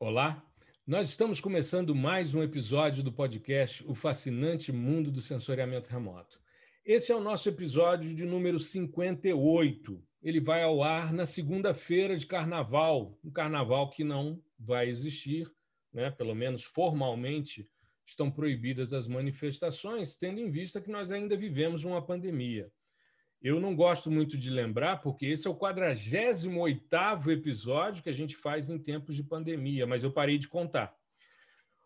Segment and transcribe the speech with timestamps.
[0.00, 0.48] Olá,
[0.86, 6.40] nós estamos começando mais um episódio do podcast O Fascinante Mundo do Sensoriamento Remoto.
[6.84, 10.00] Esse é o nosso episódio de número 58.
[10.22, 15.50] Ele vai ao ar na segunda-feira de carnaval, um carnaval que não vai existir,
[15.92, 16.12] né?
[16.12, 17.68] pelo menos formalmente
[18.06, 22.70] estão proibidas as manifestações, tendo em vista que nós ainda vivemos uma pandemia.
[23.40, 28.36] Eu não gosto muito de lembrar, porque esse é o 48º episódio que a gente
[28.36, 30.96] faz em tempos de pandemia, mas eu parei de contar.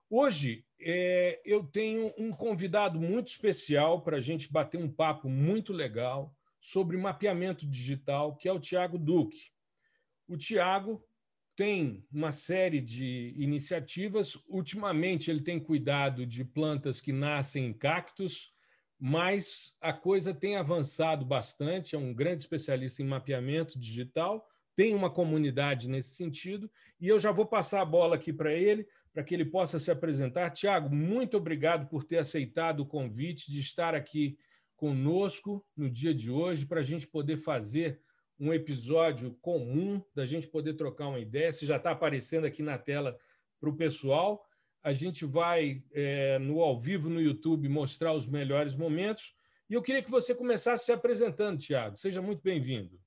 [0.08, 5.72] Hoje é, eu tenho um convidado muito especial para a gente bater um papo muito
[5.72, 9.50] legal sobre mapeamento digital, que é o Tiago Duque.
[10.28, 11.04] O Tiago
[11.56, 14.38] tem uma série de iniciativas.
[14.48, 18.51] Ultimamente, ele tem cuidado de plantas que nascem em cactos,
[19.04, 21.96] mas a coisa tem avançado bastante.
[21.96, 26.70] É um grande especialista em mapeamento digital, tem uma comunidade nesse sentido,
[27.00, 29.90] e eu já vou passar a bola aqui para ele, para que ele possa se
[29.90, 30.50] apresentar.
[30.50, 34.38] Tiago, muito obrigado por ter aceitado o convite de estar aqui
[34.76, 38.00] conosco no dia de hoje, para a gente poder fazer
[38.38, 41.52] um episódio comum, da gente poder trocar uma ideia.
[41.52, 43.18] Se já está aparecendo aqui na tela
[43.58, 44.46] para o pessoal.
[44.82, 49.34] A gente vai, é, no ao vivo no YouTube, mostrar os melhores momentos.
[49.70, 51.96] E eu queria que você começasse se apresentando, Tiago.
[51.96, 52.98] Seja muito bem-vindo.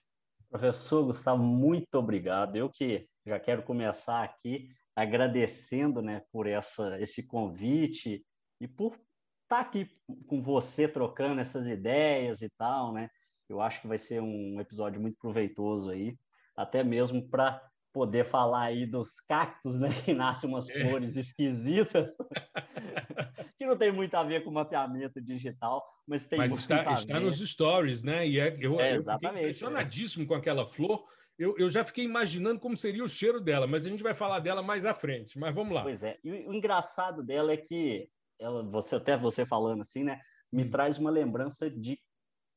[0.49, 2.55] Professor Gustavo, muito obrigado.
[2.55, 8.25] Eu que já quero começar aqui agradecendo né, por essa, esse convite
[8.61, 9.07] e por estar
[9.47, 9.89] tá aqui
[10.27, 13.09] com você trocando essas ideias e tal, né?
[13.49, 16.17] Eu acho que vai ser um episódio muito proveitoso aí,
[16.55, 17.61] até mesmo para
[17.95, 19.87] poder falar aí dos cactos, né?
[20.03, 20.83] Que nascem umas é.
[20.83, 22.11] flores esquisitas,
[23.57, 26.93] que não tem muito a ver com mapeamento digital, mas tem mas muito está, a
[26.93, 27.23] está ver.
[27.23, 28.27] nos stories, né?
[28.27, 30.27] E é, eu, é, eu fiquei impressionadíssimo é.
[30.27, 31.05] com aquela flor.
[31.39, 34.39] Eu, eu, já fiquei imaginando como seria o cheiro dela, mas a gente vai falar
[34.39, 35.39] dela mais à frente.
[35.39, 35.83] Mas vamos lá.
[35.83, 36.17] Pois é.
[36.21, 40.19] E o engraçado dela é que ela, você até você falando assim, né?
[40.51, 40.69] Me hum.
[40.69, 41.97] traz uma lembrança de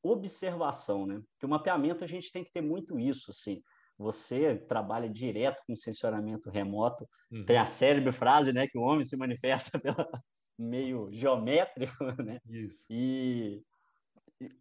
[0.03, 1.21] observação, né?
[1.31, 3.63] Porque o mapeamento a gente tem que ter muito isso, assim.
[3.99, 7.43] Você trabalha direto com sensoramento remoto, uhum.
[7.43, 10.09] tem a célebre frase, né, que o homem se manifesta pela
[10.57, 11.93] meio geométrico,
[12.23, 12.39] né?
[12.49, 12.85] Isso.
[12.89, 13.61] E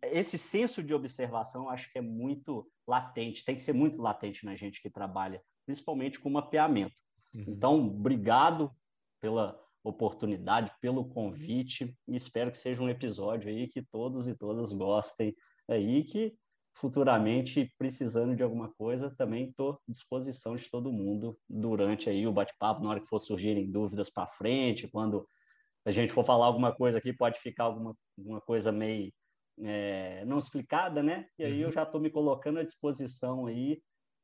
[0.03, 4.57] esse senso de observação acho que é muito latente, tem que ser muito latente na
[4.57, 6.97] gente que trabalha, principalmente com mapeamento.
[7.33, 7.45] Uhum.
[7.47, 8.73] Então, obrigado
[9.21, 14.73] pela oportunidade, pelo convite, e espero que seja um episódio aí que todos e todas
[14.73, 15.33] gostem
[15.69, 16.35] aí, que
[16.79, 22.33] futuramente, precisando de alguma coisa, também estou à disposição de todo mundo durante aí o
[22.33, 25.29] bate-papo, na hora que for surgirem dúvidas para frente, quando
[25.85, 29.13] a gente for falar alguma coisa aqui, pode ficar alguma, alguma coisa meio
[29.61, 31.27] é, não explicada, né?
[31.37, 31.61] E aí uhum.
[31.63, 33.83] eu já estou me colocando à disposição aí,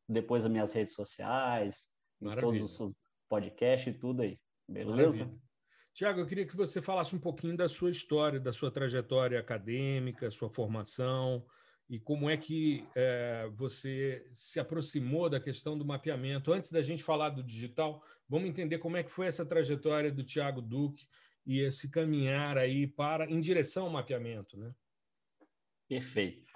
[0.09, 1.91] depois das minhas redes sociais,
[2.39, 2.95] todos os
[3.29, 4.39] podcasts e tudo aí.
[4.69, 5.29] Beleza?
[5.93, 10.31] Tiago, eu queria que você falasse um pouquinho da sua história, da sua trajetória acadêmica,
[10.31, 11.45] sua formação
[11.89, 16.53] e como é que é, você se aproximou da questão do mapeamento.
[16.53, 20.25] Antes da gente falar do digital, vamos entender como é que foi essa trajetória do
[20.25, 21.07] Tiago Duque
[21.47, 24.75] e esse caminhar aí para em direção ao mapeamento, né?
[25.89, 26.51] Perfeito.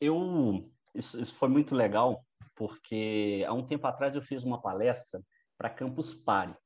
[0.00, 2.26] Eu isso, isso foi muito legal
[2.56, 5.22] porque há um tempo atrás eu fiz uma palestra
[5.56, 6.56] para Campus Party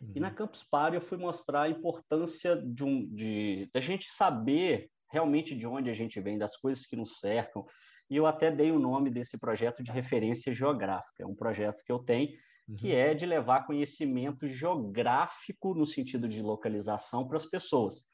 [0.00, 0.12] Uhum.
[0.14, 4.08] E na Campus Party eu fui mostrar a importância de, um, de, de a gente
[4.08, 7.64] saber realmente de onde a gente vem, das coisas que nos cercam.
[8.08, 11.22] E eu até dei o nome desse projeto de referência geográfica.
[11.22, 12.30] É um projeto que eu tenho
[12.68, 12.76] uhum.
[12.76, 18.06] que é de levar conhecimento geográfico no sentido de localização para as pessoas.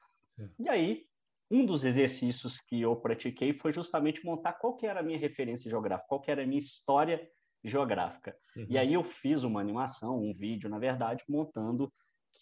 [0.59, 1.05] E aí,
[1.51, 5.71] um dos exercícios que eu pratiquei foi justamente montar qual que era a minha referência
[5.71, 7.27] geográfica, qual que era a minha história
[7.65, 8.37] geográfica.
[8.57, 8.67] Uhum.
[8.69, 11.93] E aí eu fiz uma animação, um vídeo, na verdade, montando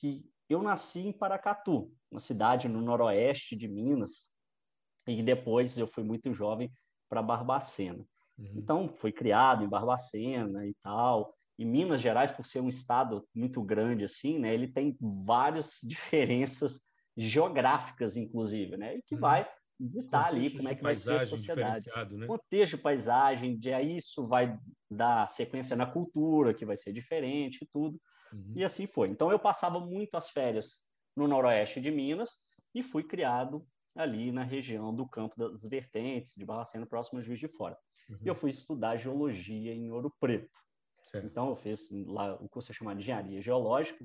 [0.01, 4.34] que eu nasci em Paracatu, uma cidade no noroeste de Minas,
[5.07, 6.73] e depois eu fui muito jovem
[7.09, 8.05] para Barbacena.
[8.39, 8.53] Uhum.
[8.57, 11.35] Então, fui criado em Barbacena e tal.
[11.59, 16.83] E Minas Gerais, por ser um estado muito grande assim, né, ele tem várias diferenças
[17.17, 19.21] geográficas, inclusive, né, e que uhum.
[19.21, 19.49] vai
[19.79, 21.87] ditar ali como é que vai ser a sociedade.
[22.17, 22.27] Né?
[22.27, 24.59] Contexto de paisagem, de aí isso vai
[24.91, 28.01] dar sequência na cultura, que vai ser diferente e tudo.
[28.33, 28.53] Uhum.
[28.57, 29.09] E assim foi.
[29.09, 30.85] Então eu passava muito as férias
[31.17, 32.39] no noroeste de Minas
[32.75, 37.39] e fui criado ali na região do Campo das Vertentes, de Barbacena, próximo a Juiz
[37.39, 37.77] de Fora.
[38.09, 38.19] Uhum.
[38.23, 40.59] E eu fui estudar geologia em Ouro Preto.
[41.05, 41.27] Certo.
[41.27, 44.05] Então eu fiz lá o curso é chamado Engenharia Geológica,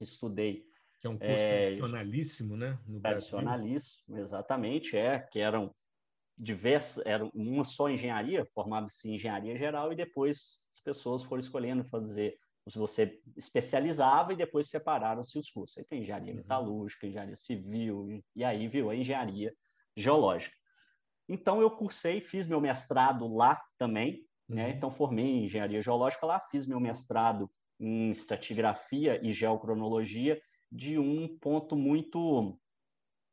[0.00, 0.64] estudei
[1.00, 2.78] que é um curso é, tradicionalíssimo, né?
[2.86, 4.22] No tradicionalíssimo, Brasil.
[4.22, 5.74] exatamente, é, que eram
[6.36, 11.84] diversas, era uma só engenharia, formava-se em engenharia geral, e depois as pessoas foram escolhendo
[11.84, 12.38] fazer
[12.78, 15.78] você especializava e depois separaram-se os cursos.
[15.78, 16.38] Aí tem engenharia uhum.
[16.38, 19.54] metalúrgica, engenharia civil, e aí virou a engenharia
[19.96, 20.54] geológica.
[21.28, 24.66] Então, eu cursei, fiz meu mestrado lá também, né?
[24.66, 24.70] Uhum.
[24.70, 30.40] Então, formei em engenharia geológica lá, fiz meu mestrado em estratigrafia e geocronologia
[30.70, 32.58] de um ponto muito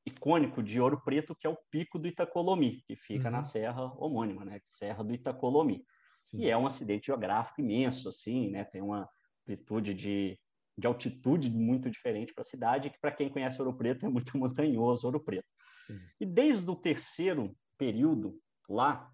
[0.06, 3.32] icônico de Ouro Preto, que é o Pico do Itacolomi, que fica uhum.
[3.32, 4.62] na serra homônima, né?
[4.66, 5.84] Serra do Itacolomi.
[6.24, 6.40] Sim.
[6.40, 8.64] E é um acidente geográfico imenso, assim, né?
[8.64, 9.10] Tem uma
[9.48, 10.38] amplitude de,
[10.78, 14.36] de altitude muito diferente para a cidade, que para quem conhece Ouro Preto é muito
[14.38, 15.48] montanhoso Ouro Preto.
[15.88, 16.00] Sim.
[16.20, 18.38] E desde o terceiro período
[18.70, 19.10] lá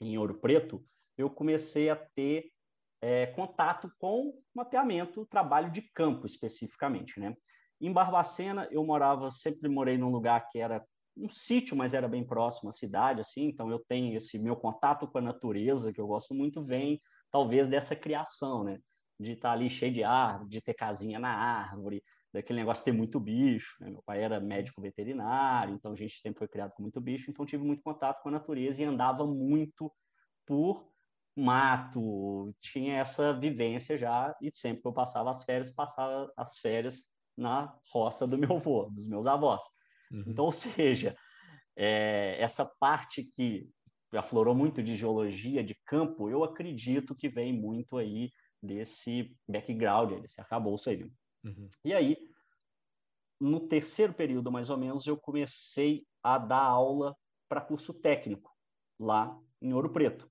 [0.00, 0.84] em Ouro Preto,
[1.16, 2.50] eu comecei a ter
[3.02, 7.36] é, contato com mapeamento, trabalho de campo especificamente, né?
[7.80, 10.84] Em Barbacena, eu morava, sempre morei num lugar que era
[11.16, 15.06] um sítio, mas era bem próximo à cidade, assim, então eu tenho esse meu contato
[15.06, 17.00] com a natureza, que eu gosto muito, vem
[17.30, 18.80] talvez dessa criação, né?
[19.18, 22.96] De estar ali cheio de árvore, de ter casinha na árvore, daquele negócio de ter
[22.96, 23.76] muito bicho.
[23.80, 23.90] Né?
[23.90, 27.46] Meu pai era médico veterinário, então a gente sempre foi criado com muito bicho, então
[27.46, 29.92] tive muito contato com a natureza e andava muito
[30.46, 30.88] por
[31.36, 37.08] mato, tinha essa vivência já, e sempre que eu passava as férias, passava as férias
[37.36, 39.62] na roça do meu avô, dos meus avós.
[40.10, 40.24] Uhum.
[40.26, 41.16] Então, ou seja,
[41.76, 43.68] é, essa parte que
[44.12, 48.32] aflorou muito de geologia, de campo, eu acredito que vem muito aí
[48.62, 51.04] desse background, desse arcabouço aí.
[51.44, 51.68] Uhum.
[51.84, 52.16] E aí,
[53.40, 57.16] no terceiro período, mais ou menos, eu comecei a dar aula
[57.48, 58.52] para curso técnico
[58.98, 60.30] lá em Ouro Preto.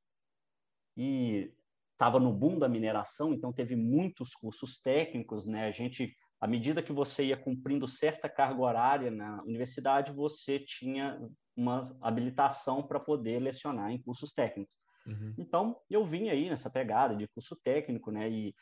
[0.95, 1.53] E
[1.93, 5.65] estava no boom da mineração, então teve muitos cursos técnicos, né?
[5.65, 11.19] A gente à medida que você ia cumprindo certa carga horária na universidade, você tinha
[11.55, 14.77] uma habilitação para poder lecionar em cursos técnicos.
[15.07, 15.33] Uhum.
[15.37, 18.29] Então, eu vim aí nessa pegada de curso técnico, né?
[18.29, 18.53] E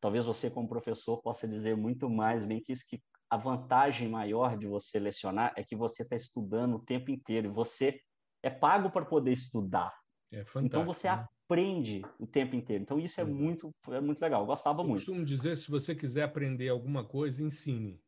[0.00, 3.00] talvez você, como professor, possa dizer muito mais bem que isso, que
[3.30, 7.52] a vantagem maior de você lecionar é que você está estudando o tempo inteiro.
[7.52, 8.00] Você
[8.42, 9.92] é pago para poder estudar.
[10.32, 11.26] É então, você né?
[11.44, 12.82] aprende o tempo inteiro.
[12.82, 14.42] Então, isso é, muito, é muito legal.
[14.42, 14.98] Eu gostava Eu muito.
[14.98, 18.00] costumo dizer, se você quiser aprender alguma coisa, ensine.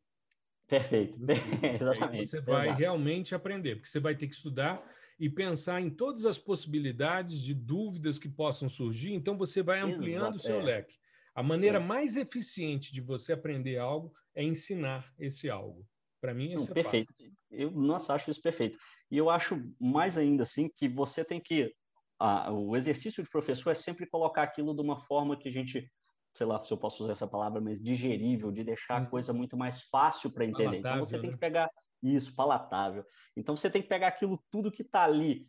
[0.66, 1.18] Perfeito.
[1.80, 2.26] Exatamente.
[2.26, 2.78] Você vai Exato.
[2.78, 4.82] realmente aprender, porque você vai ter que estudar
[5.18, 10.34] e pensar em todas as possibilidades de dúvidas que possam surgir, então você vai ampliando
[10.34, 10.36] Exato.
[10.36, 10.62] o seu é.
[10.62, 10.96] leque.
[11.34, 11.80] A maneira é.
[11.80, 15.86] mais eficiente de você aprender algo é ensinar esse algo.
[16.20, 17.12] Para mim, isso é perfeito.
[17.50, 18.78] Eu, nossa, acho isso perfeito.
[19.10, 21.72] E eu acho mais ainda assim que você tem que
[22.18, 25.90] a, o exercício de professor é sempre colocar aquilo de uma forma que a gente,
[26.34, 29.10] sei lá se eu posso usar essa palavra, mas digerível, de deixar a uhum.
[29.10, 30.78] coisa muito mais fácil para entender.
[30.78, 31.22] Então, você né?
[31.22, 31.70] tem que pegar
[32.02, 33.04] isso, palatável.
[33.36, 35.48] Então você tem que pegar aquilo tudo que está ali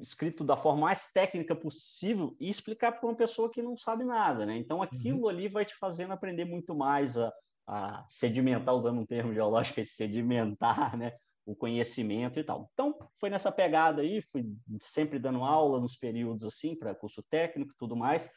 [0.00, 4.44] escrito da forma mais técnica possível e explicar para uma pessoa que não sabe nada,
[4.44, 4.56] né?
[4.56, 5.28] Então aquilo uhum.
[5.28, 7.32] ali vai te fazendo aprender muito mais a,
[7.66, 11.12] a sedimentar, usando um termo geológico, é sedimentar, né?
[11.50, 12.70] o conhecimento e tal.
[12.72, 14.44] Então, foi nessa pegada aí, fui
[14.80, 18.30] sempre dando aula nos períodos assim, para curso técnico e tudo mais,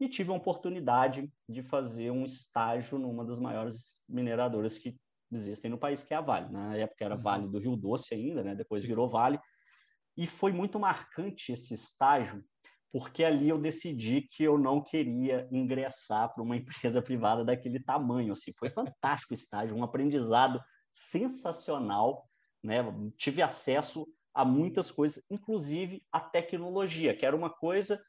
[0.00, 4.96] e tive a oportunidade de fazer um estágio numa das maiores mineradoras que
[5.30, 6.50] existem no país, que é a Vale.
[6.50, 7.22] Na época era uhum.
[7.22, 8.54] Vale do Rio Doce ainda, né?
[8.54, 8.88] depois Sim.
[8.88, 9.38] virou Vale.
[10.16, 12.44] E foi muito marcante esse estágio,
[12.90, 16.56] porque ali eu decidi que eu não queria ingressar para uma
[16.94, 18.32] empresa privada daquele tamanho.
[18.32, 20.60] Assim, foi fantástico o estágio, um aprendizado
[20.92, 22.28] sensacional
[22.62, 22.82] né?
[23.16, 28.00] Tive acesso a muitas coisas, inclusive a tecnologia, que era uma coisa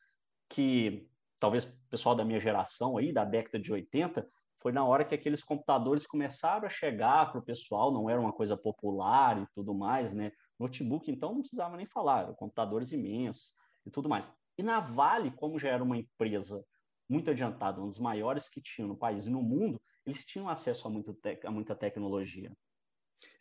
[0.49, 1.07] que
[1.39, 4.29] talvez o pessoal da minha geração aí, da década de 80,
[4.61, 8.33] foi na hora que aqueles computadores começaram a chegar para o pessoal, não era uma
[8.33, 10.31] coisa popular e tudo mais, né?
[10.59, 13.53] Notebook, então, não precisava nem falar, eram computadores imensos
[13.85, 14.31] e tudo mais.
[14.57, 16.63] E na Vale, como já era uma empresa
[17.07, 20.87] muito adiantada, um dos maiores que tinham no país e no mundo, eles tinham acesso
[20.87, 22.51] a, muito a muita tecnologia.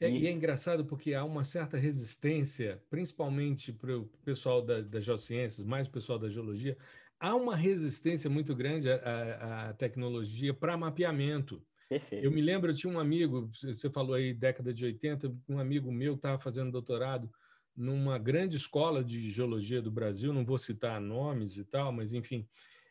[0.00, 0.22] É, e...
[0.22, 0.26] e...
[0.26, 5.86] é engraçado porque há uma certa resistência, principalmente para o pessoal da, das geociências, mais
[5.88, 6.76] o pessoal da geologia,
[7.20, 11.62] há uma resistência muito grande à, à tecnologia para mapeamento.
[11.88, 12.24] Perfeito.
[12.24, 15.90] Eu me lembro, eu tinha um amigo, você falou aí década de 80, um amigo
[15.90, 17.30] meu estava fazendo doutorado
[17.74, 22.46] numa grande escola de geologia do Brasil, não vou citar nomes e tal, mas enfim,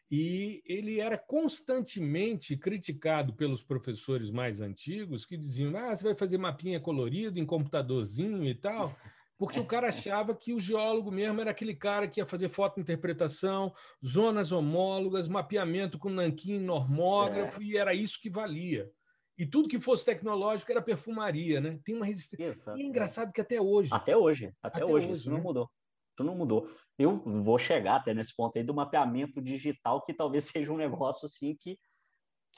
[0.10, 6.38] e ele era constantemente criticado pelos professores mais antigos que diziam: ah, você vai fazer
[6.38, 8.96] mapinha colorido em computadorzinho e tal,
[9.38, 13.74] porque o cara achava que o geólogo mesmo era aquele cara que ia fazer fotointerpretação,
[14.06, 18.90] zonas homólogas, mapeamento com nanquim normógrafo, e era isso que valia.
[19.38, 21.80] E tudo que fosse tecnológico era perfumaria, né?
[21.86, 22.74] Tem uma resistência.
[22.76, 23.90] E é engraçado que até hoje.
[23.94, 25.36] Até hoje, até, até hoje, hoje, isso né?
[25.36, 25.70] não mudou.
[26.16, 26.68] Isso não mudou
[26.98, 31.26] eu vou chegar até nesse ponto aí do mapeamento digital, que talvez seja um negócio
[31.26, 31.78] assim que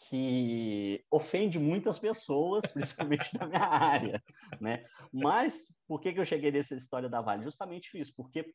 [0.07, 4.23] que ofende muitas pessoas, principalmente na minha área,
[4.59, 4.85] né?
[5.11, 7.43] Mas por que, que eu cheguei nessa história da Vale?
[7.43, 8.53] Justamente isso, porque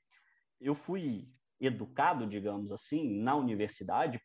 [0.61, 1.29] eu fui
[1.61, 4.21] educado, digamos assim, na universidade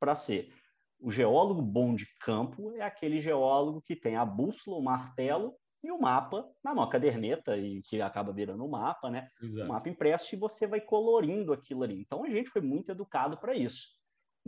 [0.00, 0.52] para ser
[1.00, 5.92] o geólogo bom de campo é aquele geólogo que tem a bússola, o martelo e
[5.92, 9.28] o mapa na mão, a caderneta, e que acaba virando o mapa, né?
[9.40, 9.64] Exato.
[9.64, 12.00] O mapa impresso e você vai colorindo aquilo ali.
[12.00, 13.86] Então a gente foi muito educado para isso.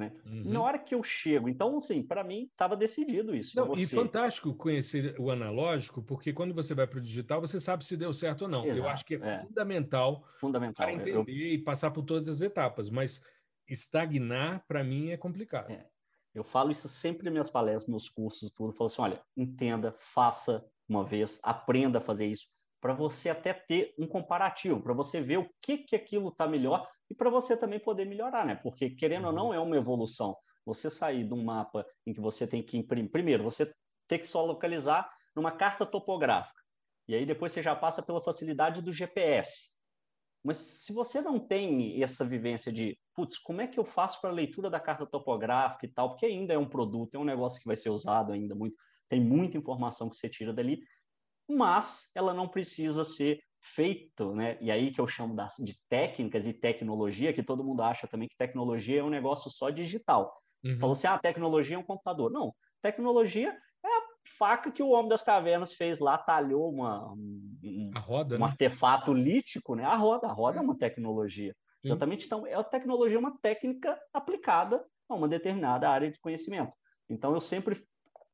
[0.00, 0.12] Né?
[0.24, 0.44] Uhum.
[0.46, 3.54] Na hora que eu chego, então, assim, para mim estava decidido isso.
[3.54, 3.74] Não.
[3.74, 7.98] E fantástico conhecer o analógico, porque quando você vai para o digital, você sabe se
[7.98, 8.64] deu certo ou não.
[8.64, 9.42] Exato, eu acho que é, é.
[9.42, 11.28] fundamental, fundamental para entender eu...
[11.28, 13.22] e passar por todas as etapas, mas
[13.68, 15.70] estagnar, para mim, é complicado.
[15.70, 15.86] É.
[16.34, 18.70] Eu falo isso sempre nas minhas palestras, meus cursos, tudo.
[18.70, 22.48] Eu falo assim: olha, entenda, faça uma vez, aprenda a fazer isso,
[22.80, 26.88] para você até ter um comparativo, para você ver o que, que aquilo está melhor
[27.10, 28.54] e para você também poder melhorar, né?
[28.54, 29.54] Porque, querendo ou não, uhum.
[29.54, 30.36] é uma evolução.
[30.64, 33.10] Você sair de um mapa em que você tem que imprimir.
[33.10, 33.74] Primeiro, você
[34.06, 36.60] tem que só localizar numa carta topográfica.
[37.08, 39.72] E aí depois você já passa pela facilidade do GPS.
[40.44, 44.30] Mas se você não tem essa vivência de, putz, como é que eu faço para
[44.30, 47.60] a leitura da carta topográfica e tal, porque ainda é um produto, é um negócio
[47.60, 48.76] que vai ser usado ainda muito,
[49.08, 50.80] tem muita informação que você tira dali,
[51.48, 54.56] mas ela não precisa ser feito, né?
[54.60, 58.28] E aí que eu chamo das, de técnicas e tecnologia, que todo mundo acha também
[58.28, 60.34] que tecnologia é um negócio só digital.
[60.64, 60.78] Uhum.
[60.78, 62.30] Falou assim, ah, tecnologia é um computador.
[62.30, 63.56] Não, tecnologia
[64.38, 68.44] faca que o homem das cavernas fez lá, talhou uma, um, roda, um né?
[68.44, 69.84] artefato lítico, né?
[69.84, 71.54] A roda, a roda é, é uma tecnologia.
[71.82, 71.88] Sim.
[71.88, 76.72] Exatamente, então, é a tecnologia é uma técnica aplicada a uma determinada área de conhecimento.
[77.08, 77.82] Então, eu sempre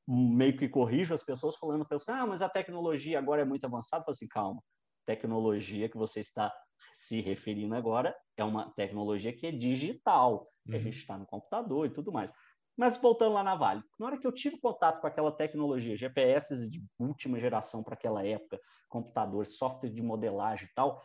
[0.06, 4.02] meio que corrijo as pessoas falando, pensando, ah, mas a tecnologia agora é muito avançada.
[4.02, 4.62] Eu falo assim, calma,
[5.06, 6.52] tecnologia que você está
[6.94, 10.46] se referindo agora é uma tecnologia que é digital, uhum.
[10.66, 10.82] que a uhum.
[10.82, 12.32] gente está no computador e tudo mais.
[12.76, 16.68] Mas voltando lá na Vale, na hora que eu tive contato com aquela tecnologia, GPS
[16.68, 21.02] de última geração para aquela época, computadores, software de modelagem e tal,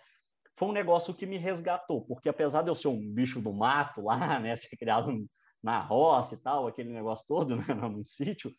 [0.57, 4.01] foi um negócio que me resgatou, porque apesar de eu ser um bicho do mato
[4.01, 5.25] lá, né, ser criado
[5.63, 8.53] na roça e tal, aquele negócio todo, né, num sítio,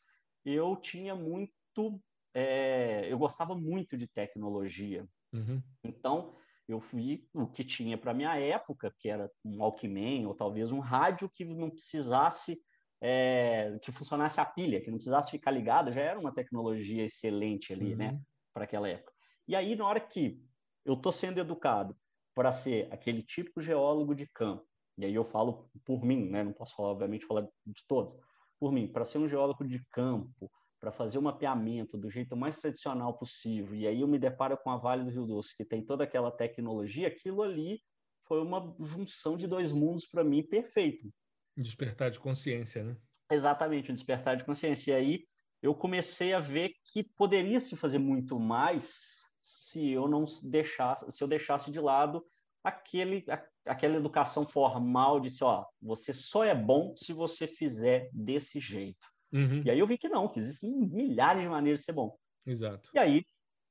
[0.44, 2.00] eu tinha muito,
[2.34, 5.06] é, eu gostava muito de tecnologia.
[5.32, 5.62] Uhum.
[5.84, 6.36] Então,
[6.68, 10.80] eu fui o que tinha para minha época, que era um Walkman ou talvez um
[10.80, 12.60] rádio que não precisasse
[13.04, 17.72] é, que funcionasse a pilha, que não precisasse ficar ligada, já era uma tecnologia excelente
[17.72, 18.20] ali, né,
[18.54, 19.12] para aquela época.
[19.48, 20.40] E aí, na hora que
[20.84, 21.96] eu estou sendo educado
[22.32, 24.64] para ser aquele tipo geólogo de campo,
[24.96, 28.14] e aí eu falo por mim, né, não posso falar, obviamente, falar de todos,
[28.60, 30.48] por mim, para ser um geólogo de campo,
[30.82, 34.68] para fazer o mapeamento do jeito mais tradicional possível, e aí eu me deparo com
[34.68, 37.80] a Vale do Rio Doce, que tem toda aquela tecnologia, aquilo ali
[38.26, 41.08] foi uma junção de dois mundos para mim perfeito.
[41.56, 42.96] Despertar de consciência, né?
[43.30, 44.90] Exatamente, o despertar de consciência.
[44.90, 45.24] E aí
[45.62, 51.22] eu comecei a ver que poderia se fazer muito mais se eu não deixasse, se
[51.22, 52.26] eu deixasse de lado
[52.64, 53.24] aquele,
[53.64, 59.12] aquela educação formal de se, ó, você só é bom se você fizer desse jeito.
[59.32, 59.62] Uhum.
[59.64, 62.16] E aí eu vi que não, que existem milhares de maneiras de ser bom.
[62.46, 62.90] Exato.
[62.94, 63.24] E aí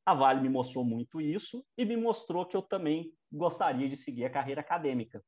[0.06, 4.26] a Vale me mostrou muito isso e me mostrou que eu também gostaria de seguir
[4.26, 5.24] a carreira acadêmica.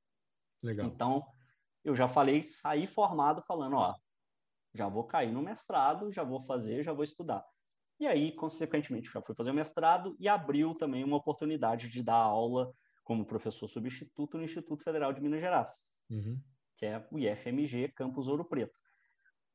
[0.62, 0.88] Legal.
[0.88, 1.26] Então,
[1.84, 3.96] eu já falei, saí formado falando, ó,
[4.74, 7.46] já vou cair no mestrado, já vou fazer, já vou estudar.
[8.00, 12.16] E aí, consequentemente, já fui fazer o mestrado e abriu também uma oportunidade de dar
[12.16, 12.74] aula
[13.04, 16.42] como professor substituto no Instituto Federal de Minas Gerais, uhum.
[16.78, 18.80] que é o IFMG Campus Ouro Preto.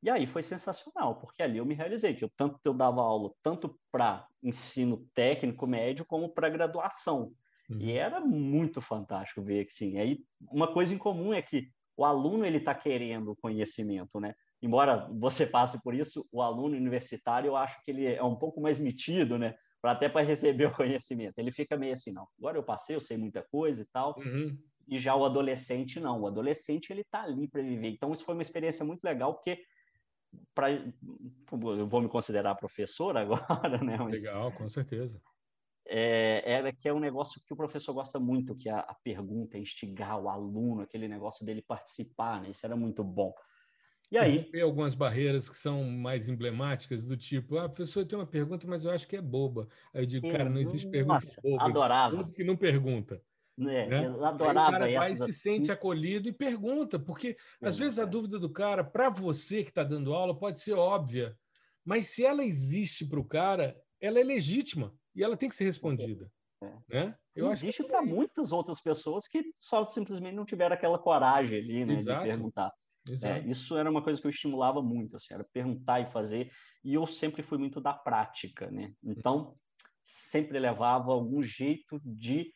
[0.01, 3.31] E aí foi sensacional, porque ali eu me realizei que eu tanto eu dava aula
[3.43, 7.33] tanto para ensino técnico médio como para graduação.
[7.69, 7.79] Uhum.
[7.79, 9.99] E era muito fantástico ver que sim.
[9.99, 14.33] Aí uma coisa em comum é que o aluno ele está querendo conhecimento, né?
[14.61, 18.61] Embora você passe por isso, o aluno universitário eu acho que ele é um pouco
[18.61, 19.53] mais metido, né?
[19.81, 22.27] Para até para receber o conhecimento, ele fica meio assim, não.
[22.37, 24.15] Agora eu passei, eu sei muita coisa e tal.
[24.17, 24.57] Uhum.
[24.87, 26.21] E já o adolescente não.
[26.21, 27.89] O adolescente ele está ali para viver.
[27.89, 29.61] Então isso foi uma experiência muito legal porque
[30.53, 33.97] para eu vou me considerar professor agora, né?
[33.97, 35.21] Mas, Legal, com certeza
[35.89, 38.93] é, era que é um negócio que o professor gosta muito, que é a, a
[38.93, 42.51] pergunta, instigar o aluno, aquele negócio dele participar, né?
[42.51, 43.33] Isso era muito bom.
[44.11, 44.43] E aí?
[44.51, 48.85] Tem algumas barreiras que são mais emblemáticas, do tipo, ah, professor, tem uma pergunta, mas
[48.85, 49.67] eu acho que é boba.
[49.93, 51.63] Aí eu digo, cara, não existe pergunta Nossa, boba.
[51.63, 52.31] Adorava.
[52.31, 53.21] que não pergunta.
[53.59, 54.05] É, né?
[54.05, 54.85] Eu adorava.
[54.85, 55.31] Aí o cara vai e se assim.
[55.31, 59.83] sente acolhido e pergunta, porque às vezes a dúvida do cara, para você que está
[59.83, 61.37] dando aula, pode ser óbvia,
[61.83, 65.65] mas se ela existe para o cara, ela é legítima e ela tem que ser
[65.65, 66.31] respondida.
[66.61, 66.73] É.
[66.89, 67.15] Né?
[67.35, 71.95] Eu Existe para muitas outras pessoas que só simplesmente não tiveram aquela coragem ali né,
[71.95, 72.71] de perguntar.
[73.23, 76.51] É, isso era uma coisa que eu estimulava muito, assim, era perguntar e fazer,
[76.83, 78.93] e eu sempre fui muito da prática, né?
[79.03, 79.55] Então,
[80.03, 82.53] sempre levava algum jeito de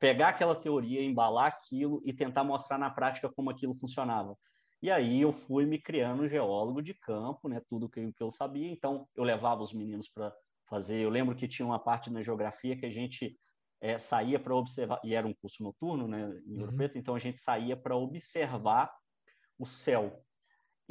[0.00, 4.34] pegar aquela teoria, embalar aquilo e tentar mostrar na prática como aquilo funcionava.
[4.82, 7.60] E aí eu fui me criando um geólogo de campo, né?
[7.68, 8.70] Tudo que, que eu sabia.
[8.70, 10.34] Então eu levava os meninos para
[10.66, 10.96] fazer.
[11.00, 13.38] Eu lembro que tinha uma parte na geografia que a gente
[13.78, 16.22] é, saía para observar e era um curso noturno, né?
[16.46, 16.76] Em Ouro uhum.
[16.78, 16.96] Preto.
[16.96, 18.90] Então a gente saía para observar
[19.58, 20.24] o céu,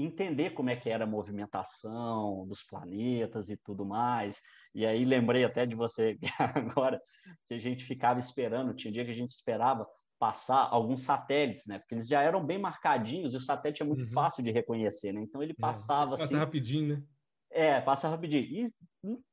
[0.03, 4.41] entender como é que era a movimentação dos planetas e tudo mais.
[4.73, 6.17] E aí lembrei até de você
[6.55, 7.01] agora
[7.47, 8.73] que a gente ficava esperando.
[8.73, 9.87] Tinha dia que a gente esperava
[10.17, 11.79] passar alguns satélites, né?
[11.79, 14.11] Porque eles já eram bem marcadinhos e o satélite é muito uhum.
[14.11, 15.21] fácil de reconhecer, né?
[15.21, 16.33] Então ele é, passava é, passa assim.
[16.35, 17.03] Passa rapidinho, né?
[17.51, 18.43] É, passa rapidinho.
[18.43, 18.69] E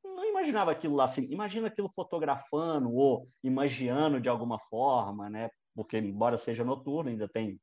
[0.05, 1.27] não imaginava aquilo lá assim.
[1.31, 5.51] Imagina aquilo fotografando ou imaginando de alguma forma, né?
[5.75, 7.61] Porque, embora seja noturno, ainda tem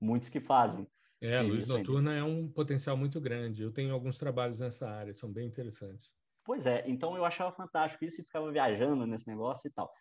[0.00, 0.86] muitos que fazem.
[1.22, 3.62] É, a luz noturna é um potencial muito grande.
[3.62, 6.12] Eu tenho alguns trabalhos nessa área, são bem interessantes.
[6.44, 9.92] Pois é, então eu achava fantástico isso e ficava viajando nesse negócio e tal.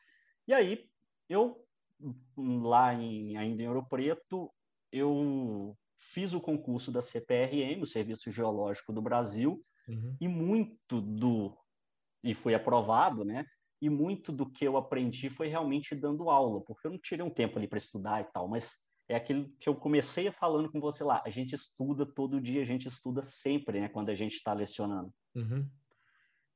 [0.47, 0.89] E aí,
[1.29, 1.63] eu
[2.35, 4.51] lá em, ainda em Ouro Preto,
[4.91, 10.15] eu fiz o concurso da CPRM, o Serviço Geológico do Brasil, uhum.
[10.19, 11.55] e muito do
[12.23, 13.45] e fui aprovado, né?
[13.81, 17.31] E muito do que eu aprendi foi realmente dando aula, porque eu não tirei um
[17.31, 18.75] tempo ali para estudar e tal, mas
[19.11, 21.21] é aquilo que eu comecei falando com você lá.
[21.25, 23.89] A gente estuda todo dia, a gente estuda sempre, né?
[23.89, 25.13] Quando a gente está lecionando.
[25.35, 25.69] Uhum.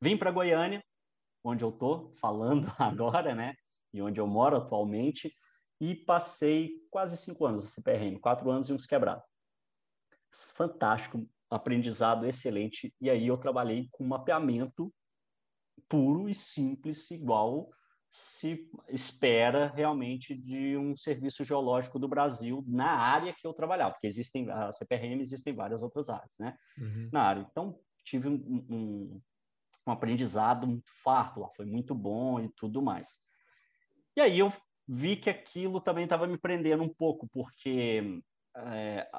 [0.01, 0.83] Vim para Goiânia,
[1.43, 3.55] onde eu estou falando agora, né?
[3.95, 5.33] e onde eu moro atualmente,
[5.79, 9.23] e passei quase cinco anos na CPRM, quatro anos e uns quebrados.
[10.53, 14.93] Fantástico, aprendizado excelente, e aí eu trabalhei com mapeamento
[15.87, 17.69] puro e simples, igual
[18.15, 24.07] se espera realmente de um serviço geológico do Brasil na área que eu trabalhava, porque
[24.07, 26.57] existem, a CPRM existem várias outras áreas, né?
[26.77, 27.09] Uhum.
[27.11, 27.45] Na área.
[27.51, 29.21] Então, tive um, um,
[29.85, 33.21] um aprendizado muito farto lá, foi muito bom e tudo mais.
[34.15, 34.51] E aí eu
[34.87, 38.21] vi que aquilo também estava me prendendo um pouco, porque
[38.55, 39.09] é,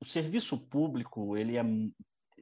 [0.00, 1.62] o serviço público ele é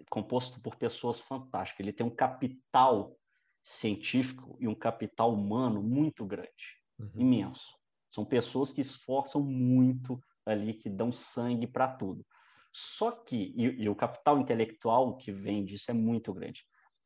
[0.09, 3.15] composto por pessoas fantásticas, ele tem um capital
[3.63, 7.13] científico e um capital humano muito grande, uhum.
[7.17, 7.79] imenso.
[8.11, 12.27] São pessoas que esforçam muito ali, que dão sangue para tudo.
[12.73, 16.65] Só que, e, e, o capital intelectual que vem disso é muito grande.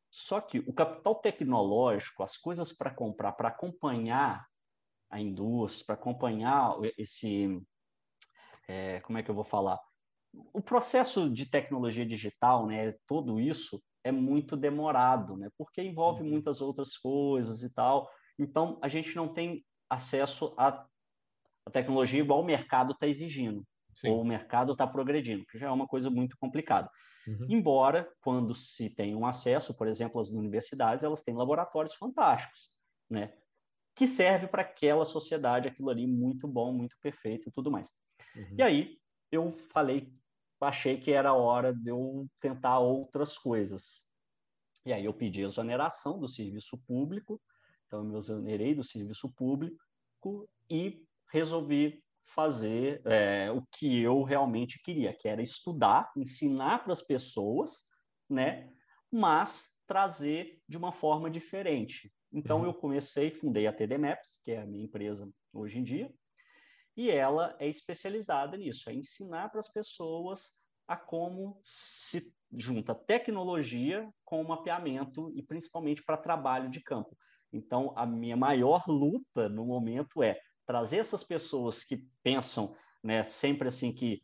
[0.09, 4.47] Só que o capital tecnológico, as coisas para comprar, para acompanhar
[5.09, 7.61] a indústria, para acompanhar esse.
[8.67, 9.79] É, como é que eu vou falar?
[10.53, 16.29] O processo de tecnologia digital, né, tudo isso é muito demorado, né, porque envolve uhum.
[16.29, 18.09] muitas outras coisas e tal.
[18.39, 20.85] Então, a gente não tem acesso à,
[21.71, 24.09] tecnologia igual o mercado está exigindo, Sim.
[24.09, 26.89] ou o mercado está progredindo, que já é uma coisa muito complicada.
[27.27, 27.47] Uhum.
[27.49, 32.71] Embora, quando se tem um acesso, por exemplo, as universidades, elas têm laboratórios fantásticos,
[33.09, 33.33] né?
[33.93, 37.91] Que serve para aquela sociedade, aquilo ali muito bom, muito perfeito e tudo mais.
[38.33, 38.55] Uhum.
[38.57, 38.97] E aí,
[39.29, 40.09] eu falei,
[40.61, 44.05] achei que era hora de eu tentar outras coisas.
[44.85, 47.41] E aí eu pedi exoneração do serviço público,
[47.85, 49.77] então eu me exonerei do serviço público
[50.69, 57.01] e resolvi fazer é, o que eu realmente queria, que era estudar, ensinar para as
[57.01, 57.85] pessoas,
[58.29, 58.69] né?
[59.11, 62.11] Mas trazer de uma forma diferente.
[62.31, 62.65] Então, uhum.
[62.65, 66.13] eu comecei, fundei a TD Maps, que é a minha empresa hoje em dia,
[66.97, 70.51] e ela é especializada nisso, é ensinar para as pessoas
[70.87, 77.15] a como se junta tecnologia com mapeamento e principalmente para trabalho de campo.
[77.53, 83.67] Então, a minha maior luta no momento é trazer essas pessoas que pensam né, sempre
[83.67, 84.21] assim que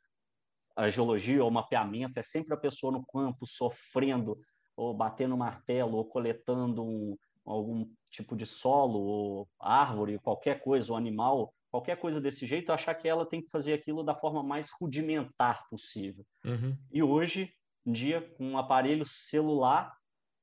[0.76, 4.40] a geologia ou mapeamento é sempre a pessoa no campo sofrendo
[4.76, 10.98] ou batendo martelo ou coletando um, algum tipo de solo ou árvore, qualquer coisa, ou
[10.98, 14.70] animal, qualquer coisa desse jeito, achar que ela tem que fazer aquilo da forma mais
[14.70, 16.24] rudimentar possível.
[16.46, 16.78] Uhum.
[16.92, 17.52] E hoje
[17.84, 19.98] em dia, com um aparelho celular,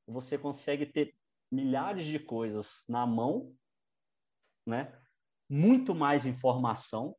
[0.08, 1.14] você consegue ter
[1.48, 3.54] milhares de coisas na mão,
[4.66, 4.92] né?
[5.48, 7.14] muito mais informação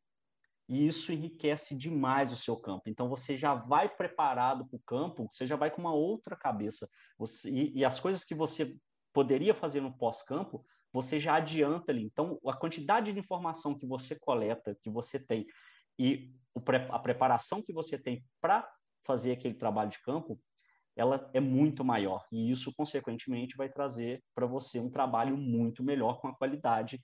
[0.68, 2.90] e isso enriquece demais o seu campo.
[2.90, 6.86] Então você já vai preparado para o campo, você já vai com uma outra cabeça.
[7.18, 8.76] Você, e, e as coisas que você
[9.10, 12.04] poderia fazer no pós-campo, você já adianta ali.
[12.04, 15.46] Então a quantidade de informação que você coleta, que você tem
[15.98, 16.34] e
[16.90, 18.68] a preparação que você tem para
[19.02, 20.38] fazer aquele trabalho de campo,
[20.94, 22.24] ela é muito maior.
[22.30, 27.00] E isso, consequentemente, vai trazer para você um trabalho muito melhor, com a qualidade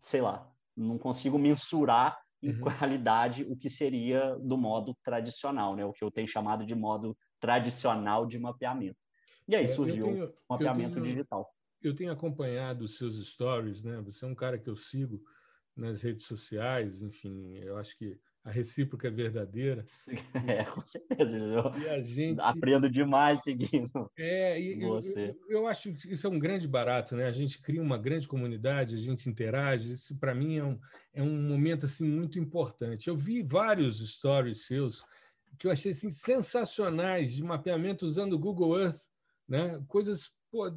[0.00, 2.60] sei lá, não consigo mensurar em uhum.
[2.60, 5.84] qualidade o que seria do modo tradicional, né?
[5.84, 8.98] o que eu tenho chamado de modo tradicional de mapeamento.
[9.46, 11.48] E aí é, surgiu tenho, o mapeamento tenho, digital.
[11.82, 14.00] Eu tenho acompanhado os seus stories, né?
[14.02, 15.22] Você é um cara que eu sigo
[15.76, 19.84] nas redes sociais, enfim, eu acho que a recíproca é verdadeira.
[20.48, 21.36] É, com certeza.
[21.36, 22.40] Eu gente...
[22.40, 25.36] aprendo demais seguindo é, e, você.
[25.48, 27.26] Eu, eu, acho que isso é um grande barato, né?
[27.26, 29.92] A gente cria uma grande comunidade, a gente interage.
[29.92, 30.80] Isso, para mim, é um,
[31.12, 33.08] é um momento assim, muito importante.
[33.08, 35.04] Eu vi vários stories seus
[35.58, 39.00] que eu achei assim, sensacionais de mapeamento usando o Google Earth,
[39.48, 39.82] né?
[39.88, 40.70] coisas pô,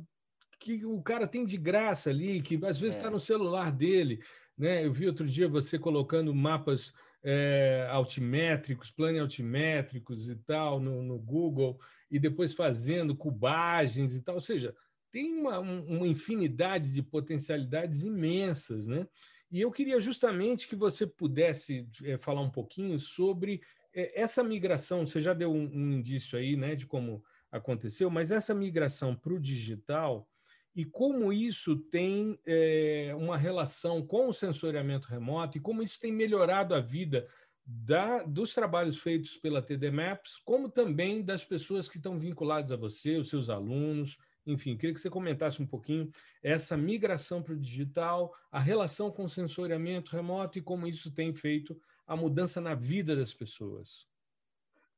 [0.62, 3.12] que o cara tem de graça ali, que às vezes está é.
[3.12, 4.22] no celular dele.
[4.56, 4.86] Né?
[4.86, 6.94] Eu vi outro dia você colocando mapas
[7.24, 11.80] é, altimétricos, planos altimétricos e tal no, no, Google,
[12.12, 14.36] e depois fazendo cubagens e tal.
[14.36, 14.76] Ou seja,
[15.10, 18.86] tem uma, uma infinidade de potencialidades imensas.
[18.86, 19.08] Né?
[19.52, 23.62] E eu queria justamente que você pudesse é, falar um pouquinho sobre
[23.96, 25.08] é, essa migração.
[25.08, 29.34] Você já deu um, um indício aí né, de como aconteceu, mas essa migração para
[29.34, 30.28] o digital
[30.76, 36.12] e como isso tem é, uma relação com o sensoriamento remoto e como isso tem
[36.12, 37.28] melhorado a vida
[37.66, 42.76] da, dos trabalhos feitos pela TD Maps, como também das pessoas que estão vinculadas a
[42.76, 44.18] você, os seus alunos.
[44.46, 46.10] Enfim, queria que você comentasse um pouquinho
[46.42, 51.34] essa migração para o digital, a relação com o sensoriamento remoto e como isso tem
[51.34, 54.08] feito a mudança na vida das pessoas.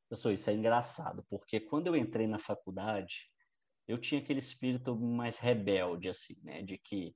[0.07, 3.32] Pessoal, isso é engraçado, porque quando eu entrei na faculdade,
[3.87, 6.61] eu tinha aquele espírito mais rebelde, assim, né?
[6.61, 7.15] De que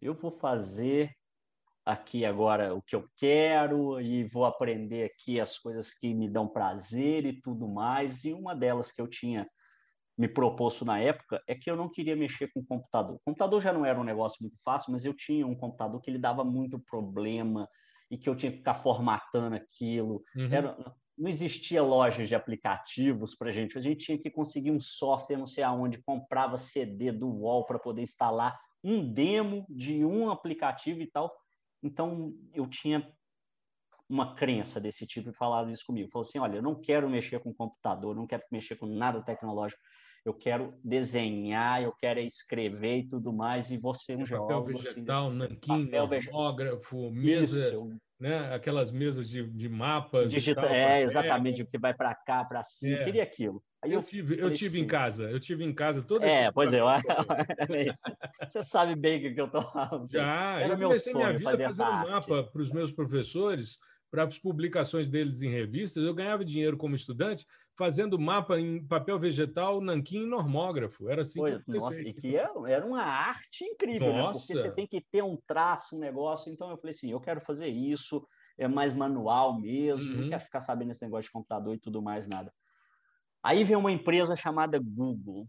[0.00, 1.14] eu vou fazer
[1.84, 6.48] aqui agora o que eu quero e vou aprender aqui as coisas que me dão
[6.48, 8.24] prazer e tudo mais.
[8.24, 9.46] E uma delas que eu tinha
[10.16, 13.16] me proposto na época é que eu não queria mexer com o computador.
[13.16, 16.10] O computador já não era um negócio muito fácil, mas eu tinha um computador que
[16.10, 17.68] ele dava muito problema
[18.10, 20.22] e que eu tinha que ficar formatando aquilo.
[20.36, 20.52] Uhum.
[20.52, 23.78] Era, não existia lojas de aplicativos para gente.
[23.78, 27.78] A gente tinha que conseguir um software, não sei aonde, comprava CD do UOL para
[27.78, 31.34] poder instalar um demo de um aplicativo e tal.
[31.82, 33.08] Então, eu tinha
[34.08, 36.10] uma crença desse tipo e falava isso comigo.
[36.10, 39.80] Falou assim, olha, eu não quero mexer com computador, não quero mexer com nada tecnológico.
[40.24, 44.72] Eu quero desenhar, eu quero escrever e tudo mais, e você um geólogo...
[44.72, 46.40] Papel assim, vegetal, assim, nanquim, papel vegetal.
[47.10, 47.68] mesa...
[47.68, 48.54] Isso né?
[48.54, 50.32] aquelas mesas de, de mapas.
[50.32, 53.04] Digita, tal, é, exatamente, que vai para cá, para cima, é.
[53.04, 53.62] queria aquilo.
[53.82, 56.72] Aí eu, eu tive, eu tive em casa, eu tive em casa toda É, pois
[56.72, 56.80] é,
[58.48, 60.10] você sabe bem o que eu estou falando.
[60.10, 63.76] Já, Era eu meu sonho minha vida fazer fazendo mapa para os meus professores,
[64.14, 66.04] para as publicações deles em revistas.
[66.04, 67.44] Eu ganhava dinheiro como estudante
[67.76, 71.08] fazendo mapa em papel vegetal, nanquim e normógrafo.
[71.08, 74.30] Era assim Foi, que eu Nossa, e que era, era uma arte incrível, né?
[74.30, 76.52] porque você tem que ter um traço, um negócio.
[76.52, 78.24] Então eu falei assim, eu quero fazer isso,
[78.56, 80.20] é mais manual mesmo, uhum.
[80.20, 82.54] não quero ficar sabendo esse negócio de computador e tudo mais, nada.
[83.42, 85.48] Aí vem uma empresa chamada Google.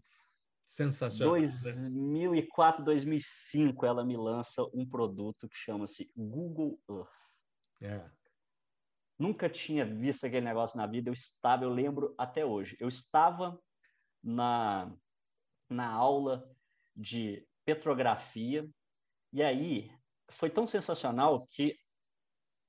[0.64, 1.34] Sensacional.
[1.34, 7.06] 2004, 2005, ela me lança um produto que chama-se Google Earth.
[7.80, 8.25] É.
[9.18, 11.08] Nunca tinha visto aquele negócio na vida.
[11.08, 12.76] Eu estava, eu lembro até hoje.
[12.78, 13.58] Eu estava
[14.22, 14.92] na,
[15.68, 16.48] na aula
[16.94, 18.68] de petrografia
[19.32, 19.90] e aí
[20.30, 21.76] foi tão sensacional que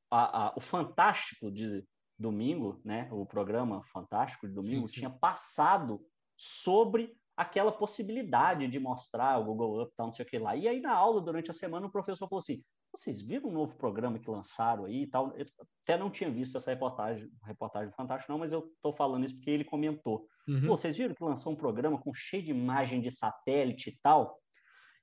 [0.10, 1.86] a, a, o Fantástico de
[2.18, 5.00] domingo, né, o programa Fantástico de domingo, sim, sim.
[5.02, 6.02] tinha passado
[6.36, 10.56] sobre aquela possibilidade de mostrar o Google Up, tal, não sei o que lá.
[10.56, 13.76] E aí, na aula, durante a semana, o professor falou assim: vocês viram um novo
[13.76, 15.36] programa que lançaram aí e tal?
[15.38, 15.46] Eu
[15.84, 19.52] até não tinha visto essa reportagem, reportagem fantástica, não, mas eu estou falando isso porque
[19.52, 20.28] ele comentou.
[20.48, 20.68] Uhum.
[20.68, 24.40] Vocês viram que lançou um programa com cheio de imagem de satélite e tal?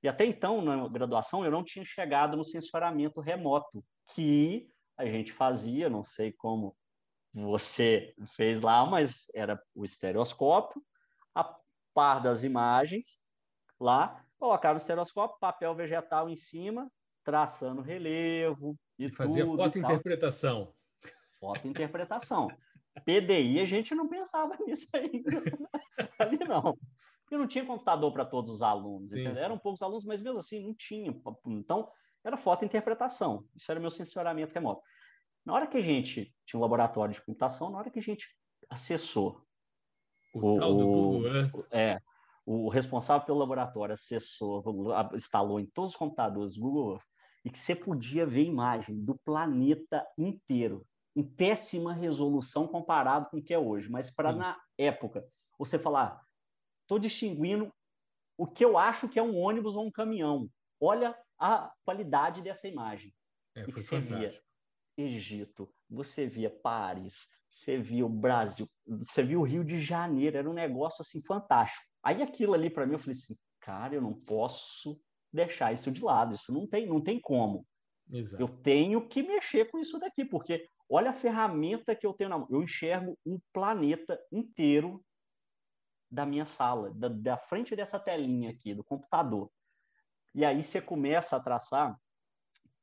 [0.03, 5.31] E até então, na graduação, eu não tinha chegado no sensoramento remoto, que a gente
[5.31, 6.75] fazia, não sei como
[7.33, 10.81] você fez lá, mas era o estereoscópio,
[11.33, 11.43] a
[11.93, 13.19] par das imagens
[13.79, 16.89] lá, colocava o estereoscópio, papel vegetal em cima,
[17.25, 20.73] traçando relevo e, e fazia foto-interpretação.
[21.39, 22.47] Foto-interpretação.
[23.03, 25.43] PDI a gente não pensava nisso ainda.
[26.17, 26.77] Ali não.
[27.23, 29.09] Porque não tinha computador para todos os alunos.
[29.09, 29.39] Sim, sim.
[29.41, 31.13] Eram poucos alunos, mas mesmo assim não tinha.
[31.47, 31.91] Então,
[32.23, 33.43] era foto-interpretação.
[33.55, 34.81] Isso era meu sensoramento remoto.
[35.43, 38.27] Na hora que a gente tinha um laboratório de computação, na hora que a gente
[38.69, 39.43] acessou
[40.33, 41.67] o, o tal do Google Earth.
[41.71, 41.99] É,
[42.45, 44.63] o responsável pelo laboratório acessou,
[45.13, 47.14] instalou em todos os computadores Google Earth
[47.45, 53.43] e que você podia ver imagem do planeta inteiro, em péssima resolução comparado com o
[53.43, 53.87] que é hoje.
[53.87, 55.23] Mas para na época
[55.57, 56.21] você falar,
[56.81, 57.71] estou distinguindo
[58.35, 60.49] o que eu acho que é um ônibus ou um caminhão.
[60.81, 63.13] Olha a qualidade dessa imagem.
[63.55, 64.17] É, foi fantástico.
[64.17, 64.41] Via.
[64.97, 70.49] Egito, você via Paris, você via o Brasil, você via o Rio de Janeiro, era
[70.49, 71.85] um negócio assim fantástico.
[72.01, 74.99] Aí aquilo ali para mim eu falei assim, cara, eu não posso
[75.35, 77.65] deixar isso de lado, isso não tem, não tem como.
[78.11, 78.41] Exato.
[78.41, 82.37] Eu tenho que mexer com isso daqui, porque olha a ferramenta que eu tenho na
[82.37, 82.47] mão.
[82.49, 85.03] Eu enxergo um planeta inteiro
[86.09, 89.51] da minha sala, da, da frente dessa telinha aqui, do computador.
[90.33, 91.97] E aí você começa a traçar,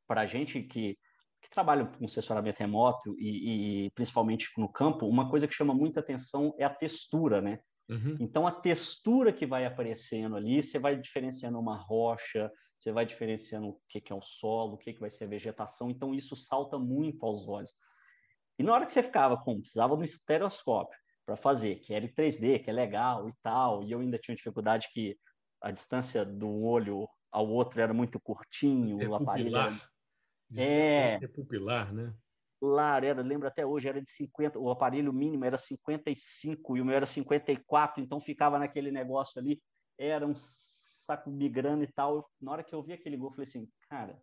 [0.07, 0.99] para a gente que,
[1.41, 6.01] que trabalha com assessoramento remoto e, e, principalmente no campo, uma coisa que chama muita
[6.01, 7.61] atenção é a textura, né?
[7.88, 8.16] Uhum.
[8.21, 13.68] Então, a textura que vai aparecendo ali, você vai diferenciando uma rocha, você vai diferenciando
[13.68, 15.90] o que, que é o solo, o que, que vai ser a vegetação.
[15.90, 17.73] Então, isso salta muito aos olhos.
[18.59, 22.05] E na hora que você ficava com, precisava de um estereoscópio para fazer, que era
[22.05, 25.16] em 3D, que é legal e tal, e eu ainda tinha dificuldade que
[25.61, 29.73] a distância do olho ao outro era muito curtinho, é o aparelho era...
[30.55, 31.14] É...
[31.23, 32.12] é pupilar, né?
[32.62, 36.85] Lar era, lembro até hoje, era de 50, o aparelho mínimo era 55 e o
[36.85, 39.61] meu era 54, então ficava naquele negócio ali,
[39.98, 42.31] era um saco migrando e tal.
[42.40, 44.22] Na hora que eu vi aquele gol, eu falei assim, cara,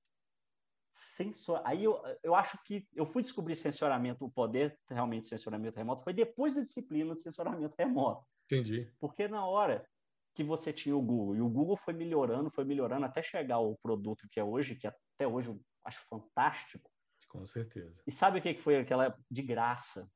[0.94, 1.62] sensor.
[1.66, 6.04] Aí eu, eu acho que eu fui descobrir sensoramento, o poder realmente de sensoramento remoto
[6.04, 8.26] foi depois da disciplina de sensoramento remoto.
[8.46, 8.92] Entendi.
[9.00, 9.86] Porque na hora
[10.34, 13.76] que você tinha o Google, e o Google foi melhorando, foi melhorando até chegar ao
[13.84, 16.90] produto que é hoje, que até hoje eu acho fantástico.
[17.30, 18.02] Com certeza.
[18.06, 20.12] E sabe o que foi aquela de graça?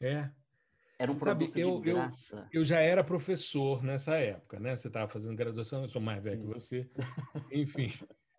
[0.00, 0.30] É.
[0.98, 2.48] Era um Você produto sabe, eu, de graça.
[2.52, 4.76] Eu, eu já era professor nessa época, né?
[4.76, 6.90] Você estava fazendo graduação, eu sou mais velho que você.
[7.50, 7.90] Enfim,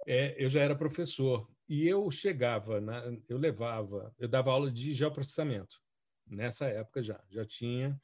[0.05, 1.49] é, eu já era professor.
[1.67, 5.75] E eu chegava, na, eu levava, eu dava aula de geoprocessamento.
[6.27, 7.19] Nessa época já.
[7.29, 7.99] Já tinha.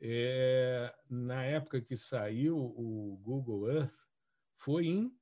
[0.00, 3.96] É, na época que saiu o Google Earth,
[4.56, 5.12] foi em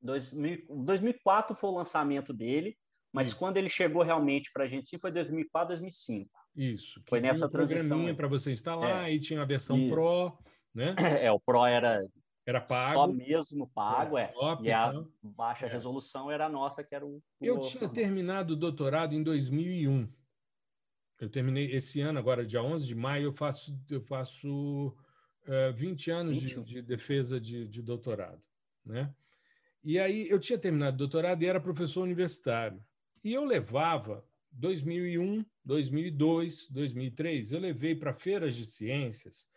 [0.00, 2.78] 2000, 2004 foi o lançamento dele.
[3.12, 6.30] Mas quando ele chegou realmente para a gente, sim, foi 2004, 2005.
[6.56, 7.02] Isso.
[7.08, 8.14] Foi nessa um transição.
[8.14, 9.12] para você instalar é.
[9.12, 9.90] e tinha a versão Isso.
[9.90, 10.38] Pro,
[10.74, 10.94] né?
[11.20, 12.04] É, o Pro era
[12.46, 12.94] era pago.
[12.94, 14.28] Só mesmo pago, é.
[14.28, 15.08] Top, e a então.
[15.22, 15.68] baixa é.
[15.68, 17.22] resolução era a nossa, que era o.
[17.40, 20.08] Eu tinha terminado o doutorado em 2001.
[21.20, 24.88] Eu terminei esse ano, agora, dia 11 de maio, eu faço, eu faço
[25.46, 26.54] uh, 20 anos 20.
[26.54, 28.42] De, de, defesa de, de doutorado.
[28.84, 29.14] Né?
[29.84, 32.82] E aí eu tinha terminado o doutorado e era professor universitário.
[33.22, 39.48] E eu levava 2001, 2002, 2003, eu levei para feiras de ciências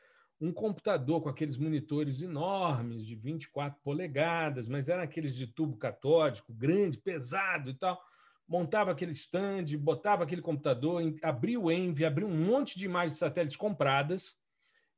[0.43, 6.53] um computador com aqueles monitores enormes de 24 polegadas, mas eram aqueles de tubo catódico,
[6.53, 8.01] grande, pesado e tal.
[8.45, 13.19] Montava aquele stand, botava aquele computador, abria o Envy, abria um monte de imagens de
[13.19, 14.37] satélites compradas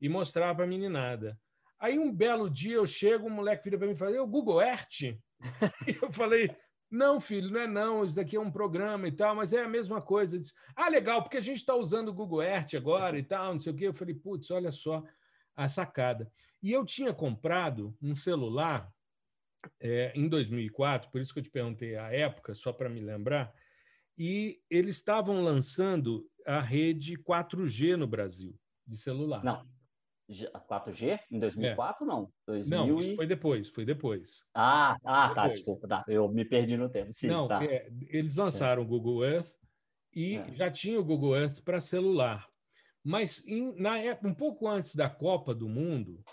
[0.01, 1.39] e mostrava para a meninada.
[1.79, 4.61] Aí um belo dia eu chego, o moleque vira para mim e fala: "O Google
[4.61, 5.15] Earth?"
[6.01, 6.49] eu falei:
[6.89, 9.67] não, filho, não é não, isso daqui é um programa e tal, mas é a
[9.67, 10.39] mesma coisa.
[10.39, 13.59] Disse, ah, legal, porque a gente está usando o Google Earth agora e tal, não
[13.59, 13.87] sei o quê.
[13.87, 15.03] Eu falei, putz, olha só
[15.55, 16.31] a sacada.
[16.61, 18.91] E eu tinha comprado um celular
[19.79, 23.53] é, em 2004, por isso que eu te perguntei a época, só para me lembrar,
[24.17, 29.43] e eles estavam lançando a rede 4G no Brasil, de celular.
[29.43, 29.67] Não,
[30.29, 31.19] 4G?
[31.31, 32.07] Em 2004, é.
[32.07, 32.31] não?
[32.47, 34.43] 2000 não, isso foi depois, foi depois.
[34.53, 36.03] Ah, ah tá, desculpa, tá.
[36.07, 37.11] Eu me perdi no tempo.
[37.11, 37.63] Sim, não, tá.
[37.63, 39.51] é, eles lançaram o Google Earth
[40.13, 40.53] e é.
[40.53, 42.47] já tinha o Google Earth para celular.
[43.03, 46.23] Mas em, na época, um pouco antes da Copa do Mundo,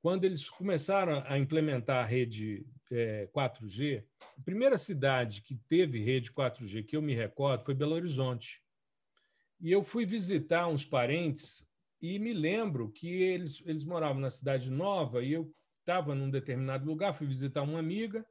[0.00, 4.04] quando eles começaram a implementar a rede é, 4G,
[4.38, 8.60] a primeira cidade que teve rede 4G que eu me recordo foi Belo Horizonte.
[9.60, 11.66] E eu fui visitar uns parentes
[12.02, 16.84] e me lembro que eles, eles moravam na Cidade Nova e eu estava num determinado
[16.84, 18.26] lugar, fui visitar uma amiga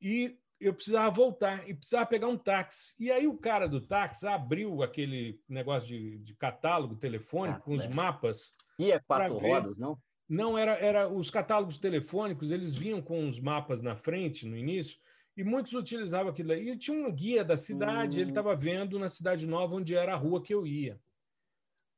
[0.00, 2.94] e eu precisava voltar e precisava pegar um táxi.
[3.00, 7.74] E aí o cara do táxi abriu aquele negócio de, de catálogo telefônico ah, com
[7.74, 7.92] os é.
[7.92, 8.54] mapas.
[8.78, 9.98] E é quatro rodas, não?
[10.28, 14.96] Não, era, era os catálogos telefônicos, eles vinham com os mapas na frente, no início,
[15.36, 16.54] e muitos utilizavam aquilo.
[16.54, 18.20] E tinha um guia da cidade, hum.
[18.20, 20.98] ele estava vendo na Cidade Nova onde era a rua que eu ia.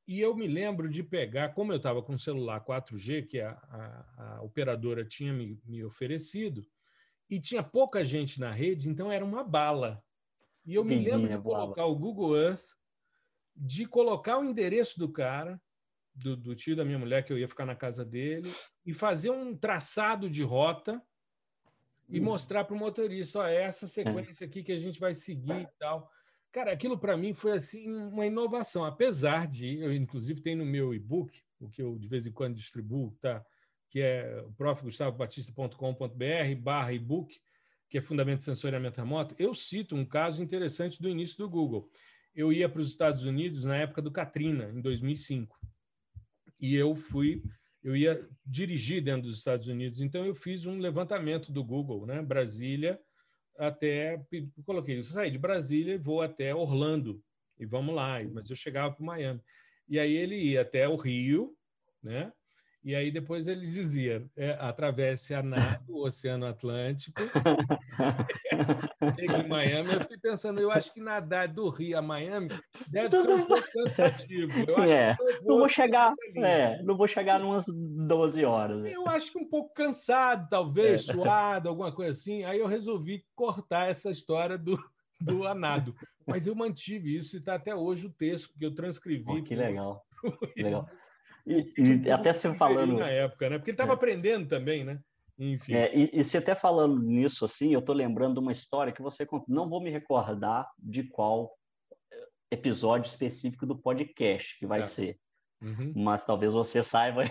[0.06, 3.52] E eu me lembro de pegar, como eu estava com o celular 4G, que a,
[3.52, 6.66] a, a operadora tinha me, me, oferecido,
[7.30, 10.02] e tinha pouca gente na rede, então era uma bala.
[10.64, 11.92] E eu Entendi, me lembro de colocar bala.
[11.92, 12.64] o Google Earth,
[13.56, 15.60] de colocar o endereço do cara,
[16.14, 18.48] do, do tio da minha mulher, que eu ia ficar na casa dele,
[18.84, 21.02] e fazer um traçado de rota
[22.10, 22.24] e hum.
[22.24, 25.68] mostrar para o motorista, ó, é essa sequência aqui que a gente vai seguir e
[25.78, 26.10] tal.
[26.54, 30.94] Cara, aquilo para mim foi assim uma inovação, apesar de eu inclusive tem no meu
[30.94, 33.44] e-book, o que eu de vez em quando distribuo, tá?
[33.88, 37.40] Que é o profgustavobatista.com.br/barra e-book,
[37.90, 39.34] que é Fundamento de Sensoriamento Remoto.
[39.36, 41.90] Eu cito um caso interessante do início do Google.
[42.32, 45.58] eu ia para os Estados Unidos na época do Katrina, em 2005.
[46.60, 47.42] E eu fui,
[47.82, 52.22] eu ia dirigir dentro dos Estados Unidos, então eu fiz um levantamento do Google, né?
[52.22, 53.00] Brasília
[53.56, 54.20] até
[54.64, 57.22] coloquei, eu saí de Brasília e vou até Orlando
[57.58, 59.40] e vamos lá, mas eu chegava para Miami.
[59.88, 61.56] E aí ele ia até o Rio,
[62.02, 62.32] né?
[62.84, 67.18] E aí depois ele dizia, é, atravesse a nado o Oceano Atlântico.
[69.18, 72.50] Em Miami, eu fiquei pensando, eu acho que nadar do Rio a Miami
[72.88, 74.52] deve ser um pouco cansativo.
[74.68, 78.84] Eu acho é, vou não vou chegar, é, não vou chegar umas 12 horas.
[78.84, 81.12] Eu acho que um pouco cansado, talvez, é.
[81.12, 82.44] suado, alguma coisa assim.
[82.44, 84.78] Aí eu resolvi cortar essa história do,
[85.18, 85.94] do anado.
[86.26, 89.24] Mas eu mantive isso e está até hoje o texto, porque eu transcrevi.
[89.26, 90.04] Oh, que legal.
[90.56, 90.86] legal.
[91.46, 91.68] E,
[92.06, 92.98] e até você falando.
[92.98, 93.58] Na época, né?
[93.58, 93.94] Porque ele estava é.
[93.94, 95.00] aprendendo também, né?
[95.38, 95.74] Enfim.
[95.74, 99.26] É, e, e você até falando nisso, assim, eu estou lembrando uma história que você
[99.26, 99.46] contou.
[99.48, 101.52] Não vou me recordar de qual
[102.12, 104.84] eh, episódio específico do podcast que vai é.
[104.84, 105.18] ser.
[105.62, 105.92] Uhum.
[105.96, 107.24] Mas talvez você saiba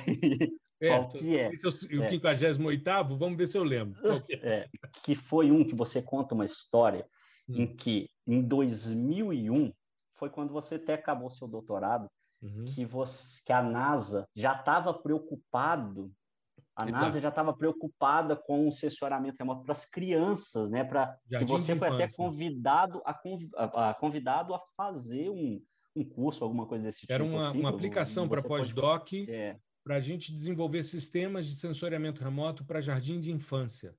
[0.82, 1.46] é, qual que é.
[1.46, 3.04] É o 58 é.
[3.04, 4.02] vamos ver se eu lembro.
[4.24, 4.68] Que, é?
[5.04, 7.08] que foi um que você conta uma história
[7.48, 7.62] hum.
[7.62, 9.72] em que, em 2001,
[10.16, 12.10] foi quando você até acabou seu doutorado,
[12.44, 12.66] uhum.
[12.66, 16.12] que, você, que a NASA já estava preocupado,
[16.76, 17.02] a Exato.
[17.02, 20.84] NASA já estava preocupada com o censuramento remoto para as crianças, né?
[20.84, 23.20] Para que você foi até convidado a,
[23.56, 25.62] a, a, convidado a fazer um,
[25.96, 27.14] um curso, alguma coisa desse tipo.
[27.14, 29.58] Era uma, assim, uma aplicação para pós-doc é.
[29.84, 33.96] para a gente desenvolver sistemas de sensoriamento remoto para jardim de infância.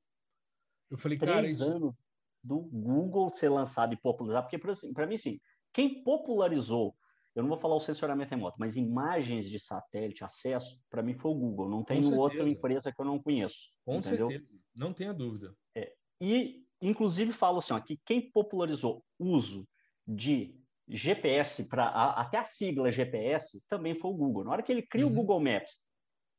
[0.91, 1.65] Eu falei, Três cara, isso...
[1.65, 1.95] anos
[2.43, 5.41] do Google ser lançado e popularizar, porque para assim, mim, sim,
[5.73, 6.95] quem popularizou
[7.35, 11.33] eu não vou falar o sensoramento remoto, mas imagens de satélite, acesso, para mim foi
[11.33, 11.69] o Google.
[11.69, 13.71] Não tem outra empresa que eu não conheço.
[13.85, 14.31] Com entendeu?
[14.31, 15.53] certeza, não tenha dúvida.
[15.75, 15.93] É.
[16.21, 19.67] E, inclusive, falo assim, ó, que quem popularizou o uso
[20.07, 20.57] de
[20.89, 24.45] GPS, para até a sigla GPS, também foi o Google.
[24.45, 25.13] Na hora que ele cria uhum.
[25.13, 25.81] o Google Maps,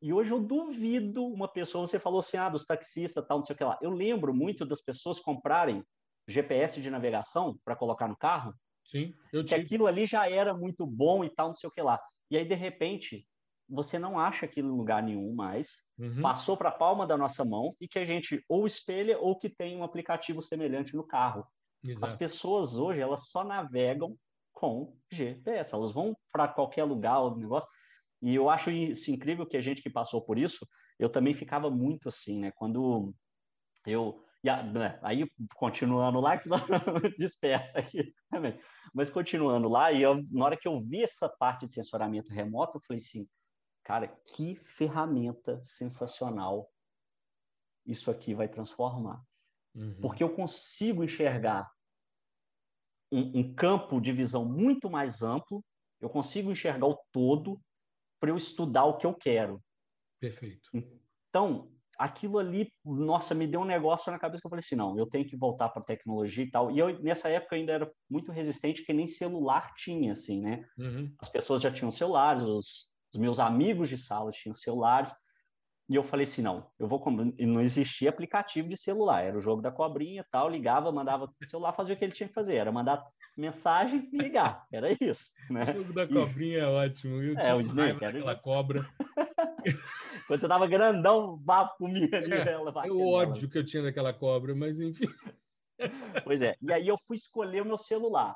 [0.01, 3.53] e hoje eu duvido uma pessoa, você falou assim, ah, dos taxistas, tal, não sei
[3.53, 3.77] o que lá.
[3.81, 5.83] Eu lembro muito das pessoas comprarem
[6.27, 8.53] GPS de navegação para colocar no carro,
[8.85, 9.59] Sim, eu tive.
[9.59, 11.99] Que aquilo ali já era muito bom e tal, não sei o que lá.
[12.29, 13.27] E aí, de repente,
[13.67, 16.21] você não acha aquilo em lugar nenhum mais, uhum.
[16.21, 19.49] passou para a palma da nossa mão e que a gente ou espelha ou que
[19.49, 21.45] tem um aplicativo semelhante no carro.
[21.83, 22.05] Exato.
[22.05, 24.15] As pessoas hoje, elas só navegam
[24.53, 27.69] com GPS, elas vão para qualquer lugar o negócio.
[28.21, 30.67] E eu acho isso incrível que a gente que passou por isso,
[30.97, 32.51] eu também ficava muito assim, né?
[32.55, 33.13] Quando
[33.85, 36.59] eu e a, né, aí, continuando lá, que senão
[37.17, 38.59] dispersa aqui também.
[38.93, 42.77] Mas continuando lá, e eu, na hora que eu vi essa parte de sensoramento remoto,
[42.77, 43.27] eu falei assim,
[43.83, 46.71] cara, que ferramenta sensacional
[47.87, 49.19] isso aqui vai transformar.
[49.73, 49.99] Uhum.
[49.99, 51.67] Porque eu consigo enxergar
[53.11, 55.65] um, um campo de visão muito mais amplo,
[55.99, 57.59] eu consigo enxergar o todo
[58.19, 59.59] para eu estudar o que eu quero.
[60.19, 60.69] Perfeito.
[61.29, 64.97] Então, aquilo ali, nossa, me deu um negócio na cabeça que eu falei assim, não,
[64.97, 66.71] eu tenho que voltar para tecnologia e tal.
[66.71, 70.65] E eu, nessa época, ainda era muito resistente, que nem celular tinha, assim, né?
[70.77, 71.13] Uhum.
[71.19, 75.13] As pessoas já tinham celulares, os, os, meus amigos de sala tinham celulares.
[75.87, 77.03] E eu falei assim, não, eu vou...
[77.37, 81.25] E não existia aplicativo de celular, era o jogo da cobrinha e tal, ligava, mandava
[81.25, 83.05] o celular, fazia o que ele tinha que fazer, era mandar
[83.37, 85.71] mensagem e ligar, era isso, né?
[85.71, 86.61] O jogo da cobrinha e...
[86.61, 87.21] é ótimo.
[87.21, 88.89] Eu é, o Snake, era aquela cobra.
[90.27, 92.33] Quando você tava grandão, bafo comia ali.
[92.33, 93.51] É, ela o ódio nela.
[93.51, 95.05] que eu tinha daquela cobra, mas enfim.
[96.23, 96.55] Pois é.
[96.61, 98.35] E aí eu fui escolher o meu celular.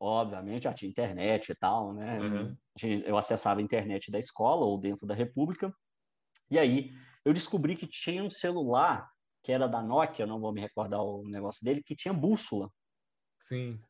[0.00, 2.18] Obviamente já tinha internet e tal, né?
[2.20, 2.56] Uhum.
[3.04, 5.72] Eu acessava a internet da escola ou dentro da República.
[6.50, 6.90] E aí
[7.24, 9.10] eu descobri que tinha um celular
[9.42, 12.70] que era da Nokia, não vou me recordar o negócio dele, que tinha bússola.
[13.40, 13.80] Sim.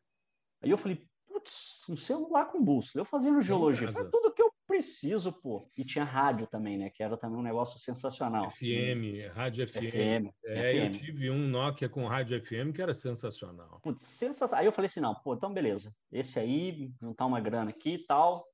[0.63, 3.03] Aí eu falei, putz, um celular com bússola.
[3.03, 5.69] Eu fazendo geologia, é tudo que eu preciso, pô.
[5.77, 6.89] E tinha rádio também, né?
[6.89, 8.51] Que era também um negócio sensacional.
[8.51, 9.75] FM, rádio FM.
[9.75, 10.31] FM.
[10.47, 10.77] É, FM.
[10.85, 13.79] eu tive um Nokia com rádio FM que era sensacional.
[13.83, 14.61] Putz, sensacional.
[14.61, 15.95] Aí eu falei assim, não, pô, então beleza.
[16.11, 18.47] Esse aí, juntar uma grana aqui e tal.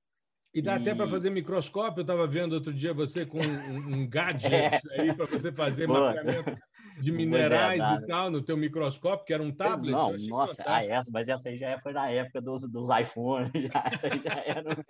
[0.59, 0.81] E dá e...
[0.81, 2.01] até para fazer microscópio.
[2.01, 4.81] Eu estava vendo outro dia você com um, um gadget é.
[5.01, 6.13] aí para você fazer Boa.
[6.13, 6.61] mapeamento
[7.01, 9.93] de é, minerais é, e tal no teu microscópio, que era um tablet.
[9.93, 13.85] Não, nossa, ah, essa, mas essa aí já foi na época dos, dos iPhones, já,
[13.93, 14.85] essa aí já era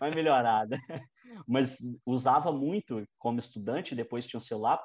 [0.00, 0.78] mais melhorada.
[1.46, 4.82] Mas usava muito como estudante, depois tinha um celular.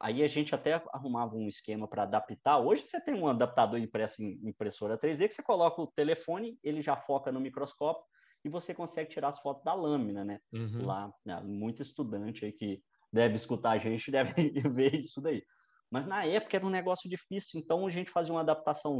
[0.00, 2.58] Aí a gente até arrumava um esquema para adaptar.
[2.58, 6.80] Hoje você tem um adaptador impresso em impressora 3D que você coloca o telefone, ele
[6.80, 8.04] já foca no microscópio
[8.46, 10.38] e você consegue tirar as fotos da lâmina, né?
[10.52, 10.86] Uhum.
[10.86, 11.40] Lá, né?
[11.40, 12.80] muito estudante aí que
[13.12, 15.42] deve escutar a gente deve ver isso daí.
[15.90, 18.98] Mas na época era um negócio difícil, então a gente fazia uma adaptação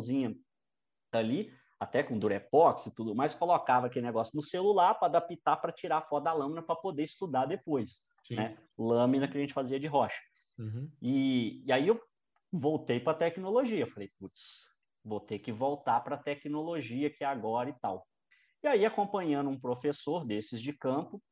[1.13, 1.53] ali.
[1.79, 6.03] até com durepox e tudo mais, colocava aquele negócio no celular para adaptar para tirar
[6.03, 8.03] foto da lâmina para poder estudar depois.
[8.31, 8.59] Né?
[8.77, 10.21] Lâmina que a gente fazia de rocha.
[10.59, 10.91] Uhum.
[11.01, 12.01] E, e aí eu
[12.53, 13.87] voltei para a tecnologia.
[13.87, 14.69] Falei, putz,
[15.05, 18.05] vou ter que voltar para a tecnologia que é agora e tal.
[18.63, 21.23] E aí, acompanhando um professor desses de campo,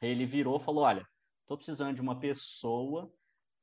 [0.00, 1.06] ele virou e falou: Olha,
[1.42, 3.12] estou precisando de uma pessoa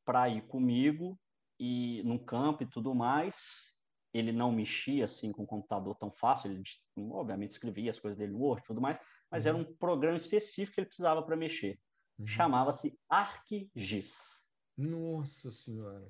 [0.06, 1.20] para ir comigo
[1.60, 3.76] e no campo e tudo mais.
[4.14, 6.64] Ele não mexia assim com o computador tão fácil, ele
[7.12, 9.00] obviamente escrevia as coisas dele no Word e tudo mais,
[9.30, 9.50] mas uhum.
[9.50, 11.80] era um programa específico que ele precisava para mexer.
[12.18, 12.26] Uhum.
[12.26, 14.48] Chamava-se ArcGIS.
[14.78, 16.08] Nossa Senhora!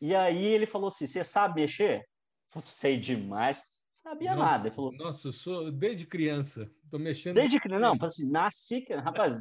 [0.00, 2.06] E aí ele falou assim: Você sabe mexer?
[2.60, 4.68] Sei demais sabia nossa, nada.
[4.68, 7.34] Ele falou assim, Nossa, eu sou desde criança, estou mexendo.
[7.34, 9.38] Desde criança, não, assim, nasci, rapaz,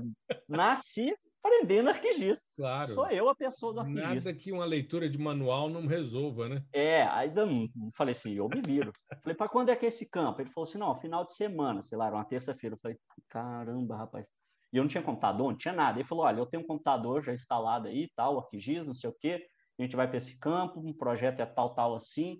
[0.47, 2.45] nasci aprendendo arquigista.
[2.55, 2.87] Claro.
[2.87, 4.29] Sou eu a pessoa do arquigista.
[4.29, 6.63] Nada que uma leitura de manual não resolva, né?
[6.71, 7.67] É, ainda não.
[7.95, 8.91] Falei assim, eu me viro.
[9.23, 10.41] falei, para quando é que é esse campo?
[10.41, 12.75] Ele falou assim, não, final de semana, sei lá, uma terça-feira.
[12.75, 12.97] Eu falei,
[13.27, 14.29] caramba, rapaz.
[14.71, 15.99] E eu não tinha computador, não tinha nada.
[15.99, 19.15] Ele falou, olha, eu tenho um computador já instalado aí, tal, arquigista, não sei o
[19.19, 19.47] quê.
[19.77, 22.39] A gente vai para esse campo, um projeto é tal, tal, assim.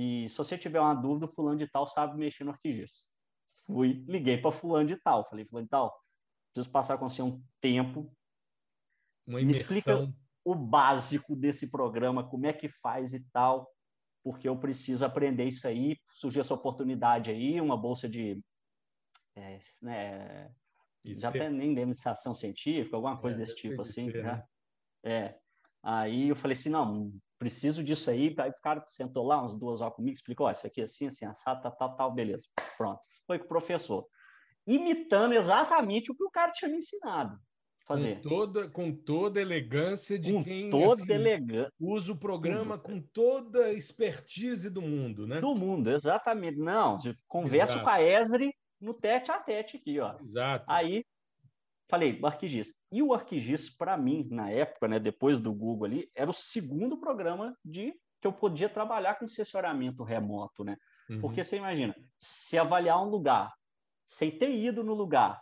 [0.00, 3.08] E se você tiver uma dúvida, o fulano de tal sabe mexer no ArcGIS.
[3.66, 5.28] Fui, liguei para fulano de tal.
[5.28, 5.92] Falei, fulano de tal,
[6.52, 8.08] preciso passar com você um tempo.
[9.26, 9.72] Uma imersão.
[9.72, 13.68] Me explica o básico desse programa, como é que faz e tal,
[14.22, 15.98] porque eu preciso aprender isso aí.
[16.12, 18.40] Surgiu essa oportunidade aí, uma bolsa de...
[19.34, 20.54] É, né,
[21.04, 24.12] já até nem demonstração científica, alguma coisa é, desse tipo assim.
[24.12, 24.44] Ser, né?
[25.04, 25.38] É.
[25.82, 28.34] Aí eu falei assim, não, preciso disso aí.
[28.38, 31.06] Aí o cara sentou lá umas duas horas comigo, explicou, ó, isso aqui é assim,
[31.06, 32.46] assim, assado, tal, tal, tal, beleza.
[32.76, 33.00] Pronto.
[33.26, 34.06] Foi com o professor.
[34.66, 37.38] Imitando exatamente o que o cara tinha me ensinado
[37.88, 38.16] fazer.
[38.22, 41.72] Com toda, com toda elegância de com quem toda assim, elegância.
[41.80, 42.92] usa o programa Tudo.
[42.92, 45.40] com toda a expertise do mundo, né?
[45.40, 46.58] Do mundo, exatamente.
[46.58, 47.84] Não, converso Exato.
[47.84, 50.16] com a Esri no tete a tete aqui, ó.
[50.20, 50.66] Exato.
[50.68, 51.02] Aí
[51.88, 52.74] Falei, o ArcGIS.
[52.92, 56.98] E o ArcGIS, para mim, na época, né, depois do Google ali, era o segundo
[56.98, 60.76] programa de que eu podia trabalhar com assessoramento remoto, né?
[61.08, 61.20] Uhum.
[61.20, 63.54] Porque você imagina, se avaliar um lugar,
[64.06, 65.40] sem ter ido no lugar,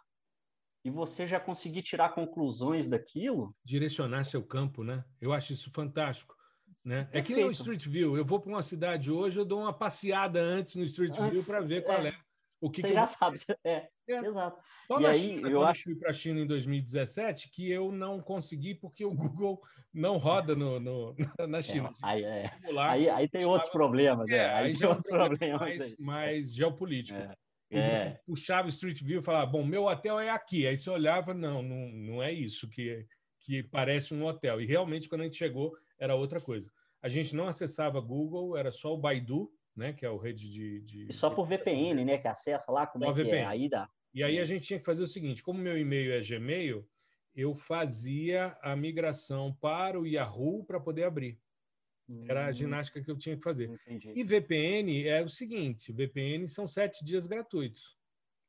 [0.84, 3.53] e você já conseguir tirar conclusões daquilo...
[3.64, 5.05] Direcionar seu campo, né?
[5.20, 6.36] Eu acho isso fantástico.
[6.84, 7.09] Né?
[7.11, 8.16] É que nem o Street View.
[8.16, 11.61] Eu vou para uma cidade hoje, eu dou uma passeada antes no Street View para
[11.61, 12.11] ver qual é.
[12.11, 12.26] é
[12.61, 13.07] o que você que já eu...
[13.07, 13.39] sabe.
[13.65, 14.61] É, é, exato.
[14.87, 15.81] Só e aí, China, eu acho.
[15.81, 19.61] Eu fui para a China em 2017 que eu não consegui porque o Google
[19.93, 21.17] não roda no, no
[21.49, 21.89] na China.
[22.03, 22.51] É, aí, é.
[22.69, 24.31] lá, aí, aí, tem outros problemas.
[24.31, 25.61] É, aí, tem outros problemas.
[25.61, 27.19] Mais, mais geopolítico.
[27.19, 27.35] É.
[27.69, 28.21] É.
[28.25, 30.67] puxava Street View e falava, bom, meu hotel é aqui.
[30.67, 33.05] Aí você olhava, não, não, não é isso que,
[33.41, 34.61] que parece um hotel.
[34.61, 36.71] E realmente, quando a gente chegou, era outra coisa.
[37.03, 39.93] A gente não acessava Google, era só o Baidu, né?
[39.93, 40.81] Que é o rede de.
[40.81, 42.18] de e só por VPN, né?
[42.18, 43.37] Que acessa lá, como é que VPN.
[43.37, 43.45] é?
[43.45, 43.89] Aí dá.
[44.14, 46.89] E aí a gente tinha que fazer o seguinte: como meu e-mail é Gmail,
[47.35, 51.39] eu fazia a migração para o Yahoo para poder abrir.
[52.29, 52.53] Era a hum.
[52.53, 53.68] ginástica que eu tinha que fazer.
[53.68, 54.12] Entendi.
[54.14, 57.97] E VPN é o seguinte: VPN são sete dias gratuitos.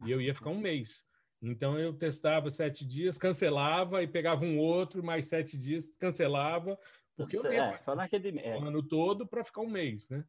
[0.06, 1.06] E eu ia ficar um mês.
[1.42, 6.80] Então eu testava sete dias, cancelava e pegava um outro, mais sete dias, cancelava,
[7.16, 8.58] porque eu é, só naquele é.
[8.58, 10.24] o ano todo para ficar um mês, né?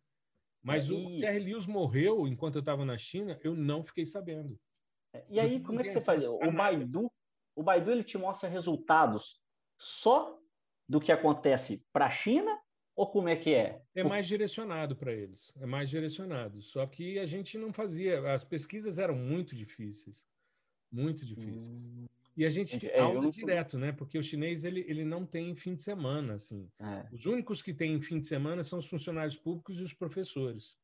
[0.62, 4.58] Mas é, o Jerry Lewis morreu enquanto eu estava na China, eu não fiquei sabendo.
[5.14, 6.24] É, e aí, como é que você faz?
[6.24, 7.10] O Baidu,
[7.56, 9.40] o Baidu ele te mostra resultados
[9.78, 10.38] só
[10.88, 12.58] do que acontece para a China
[12.98, 13.80] ou como é que é?
[13.94, 16.60] É mais direcionado para eles, é mais direcionado.
[16.60, 20.26] Só que a gente não fazia, as pesquisas eram muito difíceis,
[20.90, 21.86] muito difíceis.
[21.86, 22.06] Hum.
[22.38, 23.30] E a gente é, aula não...
[23.30, 23.90] direto, né?
[23.90, 26.70] Porque o chinês ele, ele não tem fim de semana, assim.
[26.78, 27.04] É.
[27.12, 30.76] Os únicos que têm fim de semana são os funcionários públicos e os professores.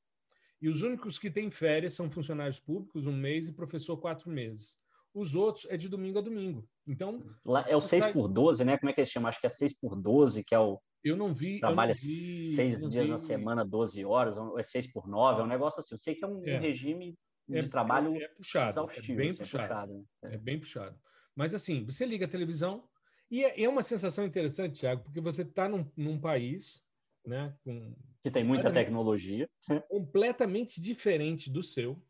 [0.61, 4.77] E os únicos que têm férias são funcionários públicos, um mês, e professor, quatro meses.
[5.15, 6.69] Os outros é de domingo a domingo.
[6.85, 7.23] Então.
[7.45, 8.77] Lá é o 6 por 12, né?
[8.77, 9.29] Como é que eles chamam?
[9.29, 10.81] Acho que é 6 por 12, que é o.
[11.05, 11.61] Eu não vi.
[11.61, 13.11] Trabalha não vi, seis dias vi.
[13.13, 15.95] na semana, 12 horas, ou é 6 por 9, é um negócio assim.
[15.95, 16.59] Eu sei que é um, é.
[16.59, 17.17] regime
[17.49, 19.63] de é, trabalho é, é puxado, é bem puxado.
[19.63, 20.05] É, puxado, né?
[20.35, 20.99] é bem puxado.
[21.35, 22.89] Mas assim, você liga a televisão
[23.31, 26.83] e é, é uma sensação interessante, Thiago, porque você está num, num, país
[27.25, 29.49] né, com, que tem muita tecnologia.
[29.89, 32.01] Completamente diferente do seu.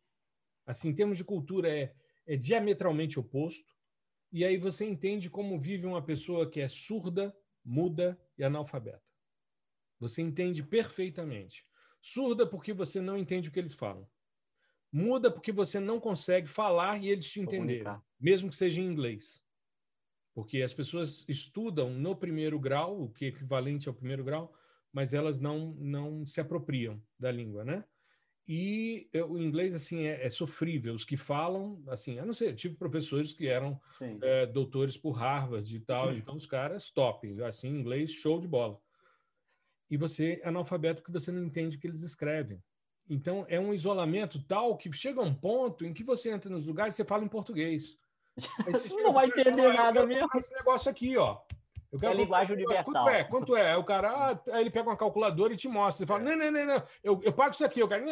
[0.67, 1.95] Assim, em termos de cultura, é,
[2.27, 3.75] é diametralmente oposto.
[4.33, 9.03] E aí você entende como vive uma pessoa que é surda, muda e analfabeta.
[10.01, 11.65] Você entende perfeitamente.
[12.03, 14.07] Surda porque você não entende o que eles falam.
[14.93, 17.85] Muda porque você não consegue falar e eles te entenderem,
[18.25, 19.45] mesmo que seja em inglês.
[20.35, 24.53] Porque as pessoas estudam no primeiro grau, o que é equivalente ao primeiro grau,
[24.91, 27.85] mas elas não, não se apropriam da língua, né?
[28.47, 30.95] e o inglês assim é, é, sofrível.
[30.95, 33.81] Os que falam, assim, eu não sei, eu tive professores que eram
[34.23, 38.79] é, doutores por Harvard e tal, então os caras top, assim, inglês show de bola.
[39.91, 42.63] E você é analfabeto porque você não entende o que eles escrevem.
[43.09, 46.67] Então é um isolamento tal que chega a um ponto em que você entra nos
[46.67, 47.97] lugares e você fala em português.
[48.37, 50.29] Você não vai entender nada mesmo.
[50.35, 51.39] Esse negócio aqui, ó.
[51.93, 53.05] Eu quero é linguagem universal.
[53.05, 53.25] Quanto é?
[53.25, 53.77] Quanto é?
[53.77, 56.05] O cara, ah, aí ele pega uma calculadora e te mostra.
[56.05, 57.83] Você fala, não, não, não, não, eu, eu pago isso aqui.
[57.85, 58.03] O cara,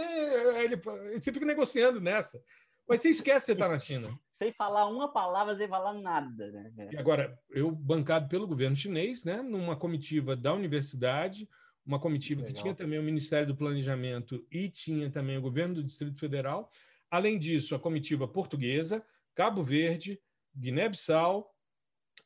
[0.63, 2.41] ele, você fica negociando nessa.
[2.89, 4.09] Mas você esquece que você está na China.
[4.31, 6.51] Sem falar uma palavra, sem falar nada.
[6.51, 6.91] Né?
[6.93, 11.49] E agora, eu bancado pelo governo chinês, né, numa comitiva da universidade,
[11.87, 15.85] uma comitiva que tinha também o Ministério do Planejamento e tinha também o governo do
[15.85, 16.71] Distrito Federal.
[17.09, 19.05] Além disso, a comitiva portuguesa,
[19.35, 20.21] Cabo Verde,
[20.57, 21.53] Guiné-Bissau,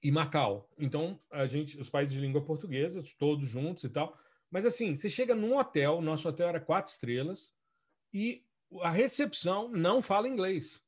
[0.03, 0.69] e Macau.
[0.79, 4.17] Então, a gente, os países de língua portuguesa, todos juntos e tal.
[4.51, 7.53] Mas assim, você chega num hotel, nosso hotel era quatro estrelas,
[8.13, 8.45] e
[8.83, 10.81] a recepção não fala inglês.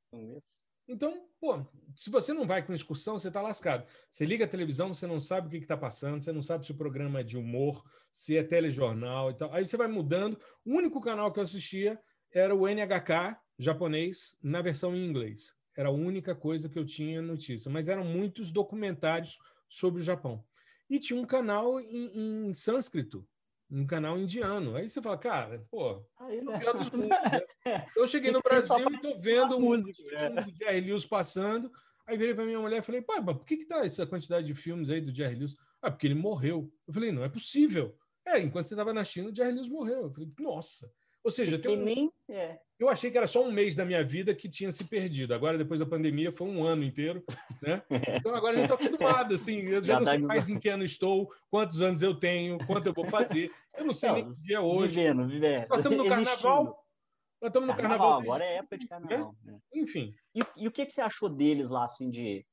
[0.87, 3.87] Então, pô, se você não vai com excursão, você está lascado.
[4.11, 6.73] Você liga a televisão, você não sabe o que está passando, você não sabe se
[6.73, 9.53] o programa é de humor, se é telejornal e tal.
[9.53, 10.41] Aí você vai mudando.
[10.64, 12.01] O único canal que eu assistia
[12.33, 15.58] era o NHK japonês na versão em inglês.
[15.79, 17.70] Era a única coisa que eu tinha notícia.
[17.70, 20.45] Mas eram muitos documentários sobre o Japão.
[20.91, 23.24] E tinha um canal em, em sânscrito,
[23.70, 24.74] um canal indiano.
[24.74, 26.59] Aí você fala, cara, pô, Aí, né?
[27.95, 30.51] eu cheguei no Brasil e estou vendo um música, é.
[30.53, 31.70] Jerry Lewis passando.
[32.05, 34.49] Aí virei para minha mulher e falei, pai, mas por que, que tá essa quantidade
[34.49, 35.55] de filmes aí do Jerry Lewis?
[35.81, 36.72] Ah, porque ele morreu.
[36.89, 37.97] Eu falei, não é possível.
[38.26, 40.07] É, enquanto você estava na China, o Jerry Lewis morreu.
[40.07, 40.91] Eu falei, nossa.
[41.29, 41.85] Ou seja, tem um...
[41.85, 42.59] nem, é.
[42.79, 45.35] eu achei que era só um mês da minha vida que tinha se perdido.
[45.35, 47.22] Agora, depois da pandemia, foi um ano inteiro.
[47.61, 47.83] Né?
[48.18, 49.35] Então, agora eu estou acostumado.
[49.35, 52.57] Assim, eu já, já não sei mais em que ano estou, quantos anos eu tenho,
[52.66, 53.53] quanto eu vou fazer.
[53.76, 54.97] Eu não sei não, nem que dia é hoje.
[54.97, 55.68] Vivendo, vivendo.
[55.68, 56.64] Nós estamos no carnaval.
[57.43, 57.76] Nós estamos no carnaval.
[57.76, 59.37] carnaval agora é época de carnaval.
[59.45, 59.59] Né?
[59.74, 60.14] Enfim.
[60.35, 62.47] E, e, o que, que você achou deles lá, assim, de,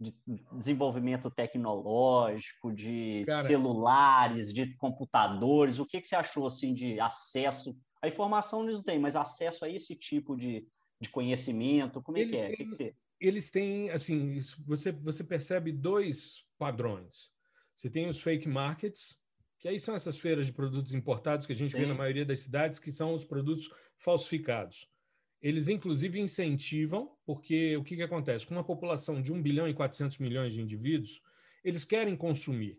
[0.00, 0.12] de
[0.50, 5.78] desenvolvimento tecnológico, de Cara, celulares, de computadores?
[5.78, 9.64] O que, que você achou, assim, de acesso a informação eles não têm, mas acesso
[9.64, 10.66] a esse tipo de,
[11.00, 12.48] de conhecimento, como é eles que é?
[12.48, 12.94] Têm, que que você...
[13.18, 17.30] Eles têm, assim, você, você percebe dois padrões.
[17.74, 19.18] Você tem os fake markets,
[19.58, 21.78] que aí são essas feiras de produtos importados que a gente Sim.
[21.78, 24.86] vê na maioria das cidades, que são os produtos falsificados.
[25.40, 28.46] Eles, inclusive, incentivam, porque o que, que acontece?
[28.46, 31.22] Com uma população de 1 bilhão e 400 milhões de indivíduos,
[31.62, 32.78] eles querem consumir.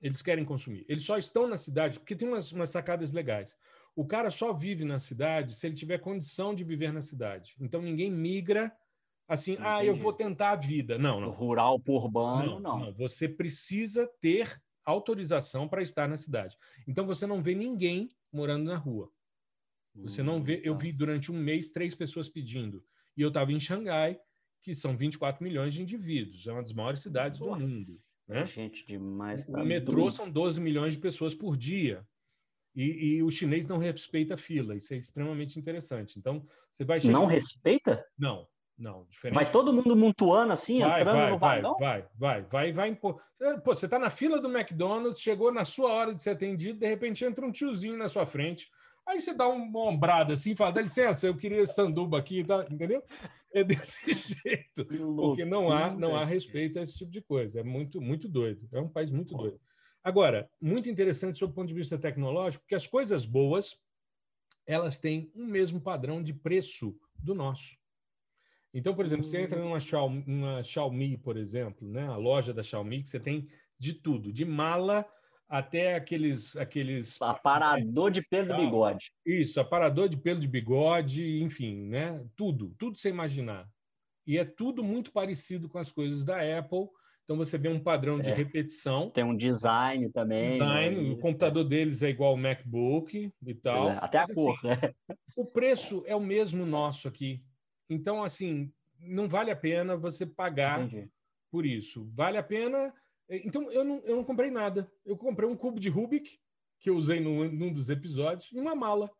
[0.00, 0.84] Eles querem consumir.
[0.88, 3.56] Eles só estão na cidade, porque tem umas, umas sacadas legais.
[3.96, 7.54] O cara só vive na cidade se ele tiver condição de viver na cidade.
[7.60, 8.72] Então ninguém migra
[9.28, 9.68] assim, Entendi.
[9.68, 10.98] ah, eu vou tentar a vida.
[10.98, 11.30] Não, não.
[11.30, 12.78] Rural por urbano, não, não.
[12.86, 12.92] não.
[12.94, 16.56] Você precisa ter autorização para estar na cidade.
[16.86, 19.10] Então você não vê ninguém morando na rua.
[19.96, 20.60] Você hum, não vê.
[20.64, 22.84] Eu vi durante um mês três pessoas pedindo.
[23.16, 24.18] E eu estava em Xangai,
[24.62, 26.46] que são 24 milhões de indivíduos.
[26.46, 27.92] É uma das maiores cidades Nossa, do mundo.
[28.26, 28.46] Né?
[28.46, 29.46] Gente demais.
[29.46, 32.06] Tá o metrô são 12 milhões de pessoas por dia.
[32.74, 34.74] E, e, o chinês não respeita a fila.
[34.74, 36.18] Isso é extremamente interessante.
[36.18, 37.12] Então, você vai chegar...
[37.12, 38.04] Não respeita?
[38.18, 39.06] Não, não.
[39.08, 39.36] Diferente.
[39.36, 41.76] Vai todo mundo mutuando assim, vai, entrando vai, no vai, vagão?
[41.78, 42.94] Vai, vai, vai, vai.
[42.94, 43.20] Pô,
[43.64, 47.24] você está na fila do McDonald's, chegou na sua hora de ser atendido, de repente
[47.24, 48.68] entra um tiozinho na sua frente.
[49.06, 52.66] Aí você dá uma ombrada assim, fala, dá licença, eu queria sanduba aqui, tá?
[52.70, 53.02] entendeu?
[53.52, 53.98] É desse
[54.42, 54.86] jeito.
[55.16, 57.60] Porque não há, não há respeito a esse tipo de coisa.
[57.60, 58.66] É muito, muito doido.
[58.72, 59.60] É um país muito doido.
[60.04, 63.74] Agora, muito interessante sob o ponto de vista tecnológico, que as coisas boas
[64.66, 67.78] elas têm um mesmo padrão de preço do nosso.
[68.72, 72.06] Então, por exemplo, você entra numa Xiaomi, numa Xiaomi, por exemplo, né?
[72.06, 73.48] a loja da Xiaomi, que você tem
[73.78, 75.06] de tudo, de mala
[75.48, 76.56] até aqueles.
[76.56, 79.12] aqueles aparador de pelo de bigode.
[79.24, 82.22] Isso, aparador de pelo de bigode, enfim, né?
[82.36, 83.68] tudo, tudo você imaginar.
[84.26, 86.88] E é tudo muito parecido com as coisas da Apple
[87.24, 88.34] então você vê um padrão de é.
[88.34, 89.10] repetição.
[89.10, 90.52] Tem um design também.
[90.52, 91.10] Design, né?
[91.10, 93.88] o computador deles é igual ao MacBook e tal.
[93.88, 94.94] É, até Mas, a assim, cor, né?
[95.36, 97.42] O preço é o mesmo nosso aqui.
[97.88, 98.70] Então, assim,
[99.00, 101.08] não vale a pena você pagar Entendi.
[101.50, 102.06] por isso.
[102.14, 102.92] Vale a pena.
[103.28, 104.90] Então, eu não, eu não comprei nada.
[105.04, 106.38] Eu comprei um cubo de Rubik,
[106.78, 109.10] que eu usei num, num dos episódios, e uma mala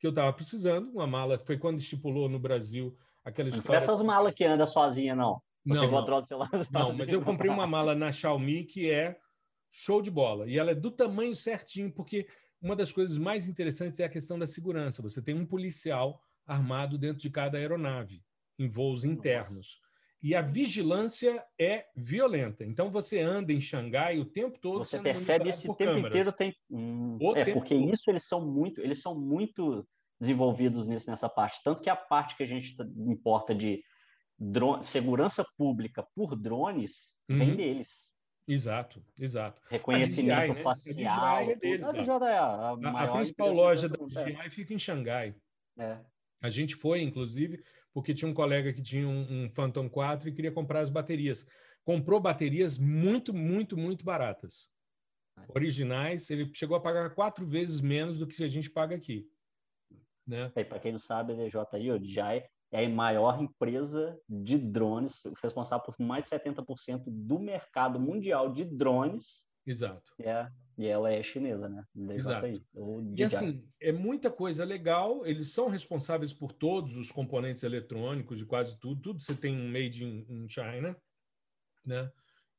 [0.00, 0.90] que eu estava precisando.
[0.90, 3.62] Uma mala foi quando estipulou no Brasil aquela história.
[3.62, 5.40] Não foi essas malas que anda sozinha, não.
[5.66, 6.50] Você não, encontrou do celular?
[6.70, 9.18] Não, mas eu comprei uma mala na Xiaomi que é
[9.70, 10.48] show de bola.
[10.48, 12.26] E ela é do tamanho certinho, porque
[12.60, 15.02] uma das coisas mais interessantes é a questão da segurança.
[15.02, 18.22] Você tem um policial armado dentro de cada aeronave,
[18.58, 19.80] em voos internos.
[20.22, 22.64] E a vigilância é violenta.
[22.64, 24.78] Então você anda em Xangai o tempo todo.
[24.78, 26.08] Você percebe isso o tempo câmeras.
[26.08, 26.54] inteiro tem.
[26.70, 27.90] Hum, é porque todo.
[27.90, 29.86] isso eles são muito, eles são muito
[30.18, 31.60] desenvolvidos nisso, nessa parte.
[31.62, 32.74] Tanto que a parte que a gente
[33.06, 33.82] importa de
[34.50, 37.38] drone, segurança pública por drones uhum.
[37.38, 38.12] vem deles.
[38.46, 39.62] Exato, exato.
[39.70, 40.54] Reconhecimento DJI, né?
[40.54, 41.24] facial.
[41.24, 41.84] A DJI é deles.
[41.86, 45.34] A, DJI é a, a, a principal loja da DJI fica em Xangai.
[45.78, 45.98] É.
[46.42, 50.32] A gente foi, inclusive, porque tinha um colega que tinha um, um Phantom 4 e
[50.32, 51.46] queria comprar as baterias.
[51.84, 54.68] Comprou baterias muito, muito, muito baratas.
[55.48, 59.28] Originais, ele chegou a pagar quatro vezes menos do que a gente paga aqui.
[60.26, 60.48] Né?
[60.50, 65.84] Para quem não sabe, a DJI, o DJI é a maior empresa de drones, responsável
[65.84, 69.46] por mais de 70% do mercado mundial de drones.
[69.64, 70.12] Exato.
[70.18, 71.84] É, e ela é chinesa, né?
[72.10, 72.48] Exato.
[73.16, 78.44] E assim, é muita coisa legal, eles são responsáveis por todos os componentes eletrônicos de
[78.44, 80.96] quase tudo, tudo você tem um made in, in China,
[81.86, 82.10] né?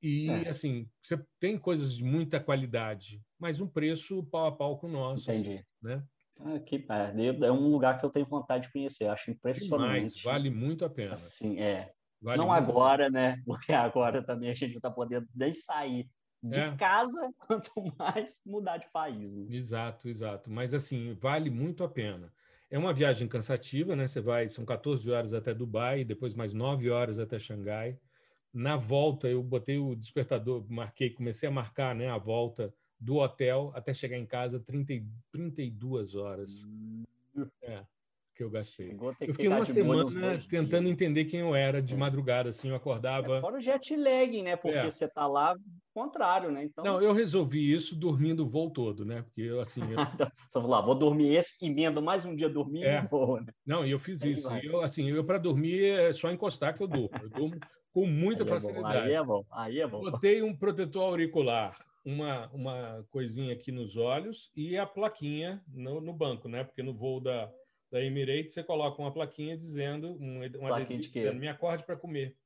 [0.02, 0.48] E é.
[0.48, 4.92] assim, você tem coisas de muita qualidade, mas um preço pau a pau com o
[4.92, 5.30] nosso.
[5.30, 5.56] Entendi.
[5.56, 6.04] Assim, né?
[6.40, 9.94] Ah, que, é, é, um lugar que eu tenho vontade de conhecer, acho impressionante.
[9.94, 11.14] Demais, vale muito a pena.
[11.14, 11.90] Assim, é.
[12.22, 13.42] Vale Não agora, né?
[13.46, 16.10] Porque agora também a gente não está podendo nem sair
[16.44, 16.76] de é.
[16.76, 19.32] casa, quanto mais mudar de país.
[19.32, 19.56] Né?
[19.56, 20.52] Exato, exato.
[20.52, 22.32] Mas assim, vale muito a pena.
[22.70, 24.08] É uma viagem cansativa, né?
[24.08, 27.98] Você vai, são 14 horas até Dubai, depois mais 9 horas até Xangai.
[28.54, 33.72] Na volta, eu botei o despertador, marquei, comecei a marcar né, a volta do hotel
[33.76, 34.94] até chegar em casa 30,
[35.32, 36.64] 32 horas.
[36.64, 37.04] Hum.
[37.62, 37.84] É,
[38.36, 38.96] que eu gastei.
[39.22, 40.06] Eu fiquei uma semana
[40.50, 41.98] tentando entender quem eu era de é.
[41.98, 43.38] madrugada, assim, eu acordava.
[43.38, 44.56] É fora o jet lag, né?
[44.58, 44.90] Porque é.
[44.90, 45.56] você tá lá
[45.94, 46.66] contrário, né?
[46.66, 46.84] Então...
[46.84, 49.22] Não, eu resolvi isso dormindo o voo todo, né?
[49.22, 49.82] Porque eu, assim.
[49.82, 49.96] Eu...
[50.50, 53.02] Então, lá, vou dormir esse, emendo mais um dia dormindo é.
[53.08, 53.48] Vou, né?
[53.66, 54.50] Não, e eu fiz Aí isso.
[54.64, 57.10] Eu, assim, eu para dormir é só encostar que eu durmo.
[57.22, 57.60] Eu durmo
[57.94, 58.98] com muita Aí facilidade.
[58.98, 59.46] É Aí é bom.
[59.52, 60.02] Aí é bom.
[60.02, 66.14] Botei um protetor auricular, uma, uma coisinha aqui nos olhos e a plaquinha no, no
[66.14, 66.64] banco, né?
[66.64, 67.52] Porque no voo da,
[67.92, 72.38] da Emirates você coloca uma plaquinha dizendo um, um adesivo dizendo, me acorde para comer.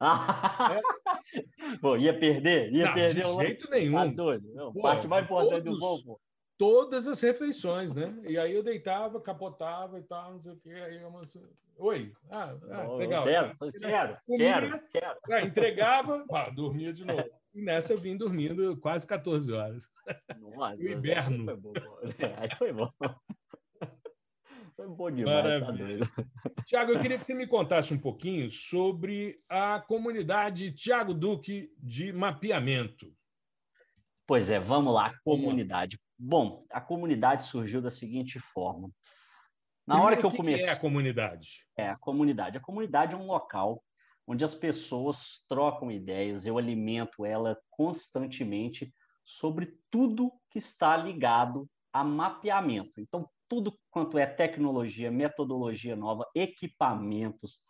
[0.02, 1.76] é.
[1.80, 2.72] Bom, ia perder?
[2.72, 3.92] Ia não, perder de jeito nenhum.
[3.92, 4.52] Tá doido.
[4.54, 6.20] Não, pô, parte mais importante todos, do voo, pô
[6.62, 8.16] todas as refeições, né?
[8.24, 10.70] E aí eu deitava, capotava e tal, não sei o quê.
[10.70, 11.12] Aí eu,
[11.76, 13.24] Oi, ah, ah legal.
[13.24, 15.18] Quero, quero, quero, quero.
[15.28, 17.28] Ah, entregava, dormia de novo.
[17.52, 19.88] E nessa eu vim dormindo quase 14 horas.
[20.38, 21.44] Nossa, o inverno.
[21.46, 21.72] Foi bom.
[22.38, 22.88] Aí foi bom.
[24.74, 25.36] Foi bom demais.
[25.36, 26.06] Tá Maravilha.
[26.06, 31.70] Tá Tiago, eu queria que você me contasse um pouquinho sobre a comunidade Tiago Duque
[31.76, 33.12] de mapeamento.
[34.26, 36.00] Pois é, vamos lá, comunidade.
[36.24, 38.88] Bom, a comunidade surgiu da seguinte forma.
[39.84, 40.66] Na hora que eu comecei.
[40.66, 41.66] O que é a comunidade?
[41.76, 42.56] É, a comunidade.
[42.56, 43.82] A comunidade é um local
[44.24, 48.94] onde as pessoas trocam ideias, eu alimento ela constantemente
[49.24, 53.00] sobre tudo que está ligado a mapeamento.
[53.00, 57.60] Então, tudo quanto é tecnologia, metodologia nova, equipamentos.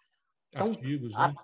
[0.51, 1.35] Então, artigos, né?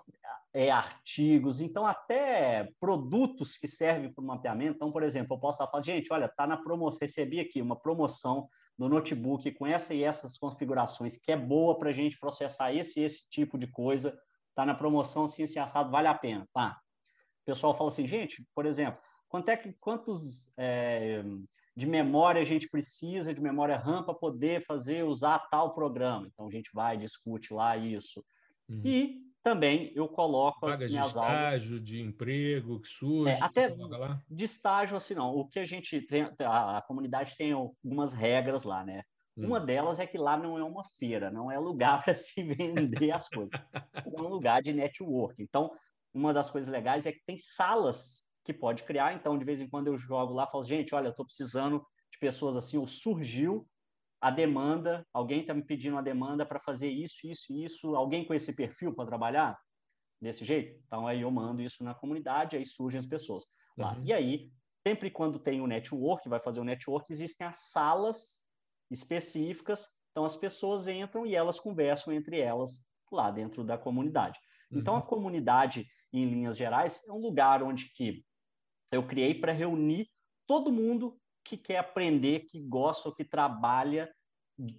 [0.53, 4.75] É, artigos, então até produtos que servem para o mapeamento.
[4.75, 8.49] Então, por exemplo, eu posso falar, gente, olha, está na promoção, recebi aqui uma promoção
[8.77, 13.01] do notebook com essa e essas configurações, que é boa para a gente processar esse
[13.01, 14.17] e esse tipo de coisa,
[14.49, 16.47] está na promoção, assim, assim, assado, vale a pena.
[16.53, 16.79] Pá.
[17.41, 21.23] O pessoal fala assim, gente, por exemplo, quanto é que, quantos é,
[21.75, 26.27] de memória a gente precisa, de memória RAM, para poder fazer, usar tal programa?
[26.27, 28.23] Então, a gente vai, discute lá isso.
[28.69, 28.81] Uhum.
[28.85, 31.85] E também eu coloco Vaga as minhas de estágio, aulas...
[31.85, 33.31] de emprego que surge.
[33.31, 33.75] É, até
[34.29, 35.35] de estágio, assim, não.
[35.35, 39.03] O que a gente tem, a, a comunidade tem algumas regras lá, né?
[39.37, 39.47] Hum.
[39.47, 43.11] Uma delas é que lá não é uma feira, não é lugar para se vender
[43.11, 43.59] as coisas.
[43.73, 45.41] É um lugar de network.
[45.41, 45.71] Então,
[46.13, 49.13] uma das coisas legais é que tem salas que pode criar.
[49.13, 52.19] Então, de vez em quando eu jogo lá, falo, gente, olha, eu estou precisando de
[52.19, 53.65] pessoas assim, ou surgiu
[54.21, 58.33] a demanda, alguém está me pedindo uma demanda para fazer isso, isso, isso, alguém com
[58.33, 59.57] esse perfil para trabalhar
[60.21, 60.79] desse jeito?
[60.85, 63.45] Então aí eu mando isso na comunidade, aí surgem as pessoas
[63.77, 63.93] lá.
[63.93, 64.03] Uhum.
[64.05, 64.51] E aí,
[64.85, 68.43] sempre quando tem o network, vai fazer o network, existem as salas
[68.91, 74.39] específicas, então as pessoas entram e elas conversam entre elas lá dentro da comunidade.
[74.71, 75.05] Então a uhum.
[75.05, 78.23] comunidade, em linhas gerais, é um lugar onde que
[78.91, 80.09] eu criei para reunir
[80.45, 84.11] todo mundo que quer aprender, que gosta ou que trabalha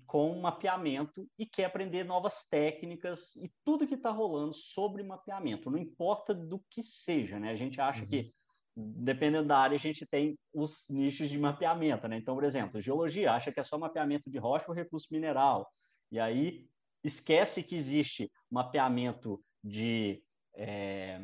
[0.07, 5.79] com mapeamento e quer aprender novas técnicas e tudo que está rolando sobre mapeamento, não
[5.79, 7.51] importa do que seja, né?
[7.51, 8.09] A gente acha uhum.
[8.09, 8.35] que,
[8.77, 12.19] dependendo da área, a gente tem os nichos de mapeamento, né?
[12.19, 15.67] Então, por exemplo, geologia acha que é só mapeamento de rocha ou recurso mineral,
[16.13, 16.67] e aí
[17.03, 20.23] esquece que existe mapeamento de
[20.55, 21.21] é,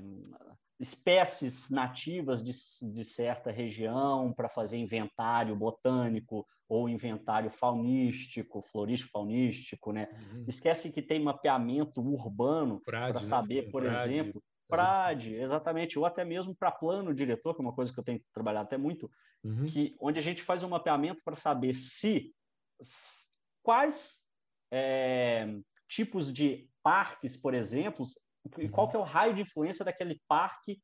[0.79, 2.53] espécies nativas de,
[2.93, 10.09] de certa região para fazer inventário botânico ou inventário faunístico, florístico faunístico, né?
[10.33, 10.45] Uhum.
[10.49, 13.21] Esquece que tem mapeamento urbano para né?
[13.21, 13.71] saber, né?
[13.71, 17.93] por Prade, exemplo, PRAD, exatamente, ou até mesmo para plano diretor, que é uma coisa
[17.93, 19.11] que eu tenho trabalhado até muito,
[19.45, 19.65] uhum.
[19.65, 22.35] que onde a gente faz um mapeamento para saber se
[23.63, 24.25] quais
[24.73, 25.57] é,
[25.89, 28.05] tipos de parques, por exemplo,
[28.59, 28.69] uhum.
[28.71, 30.81] qual que é o raio de influência daquele parque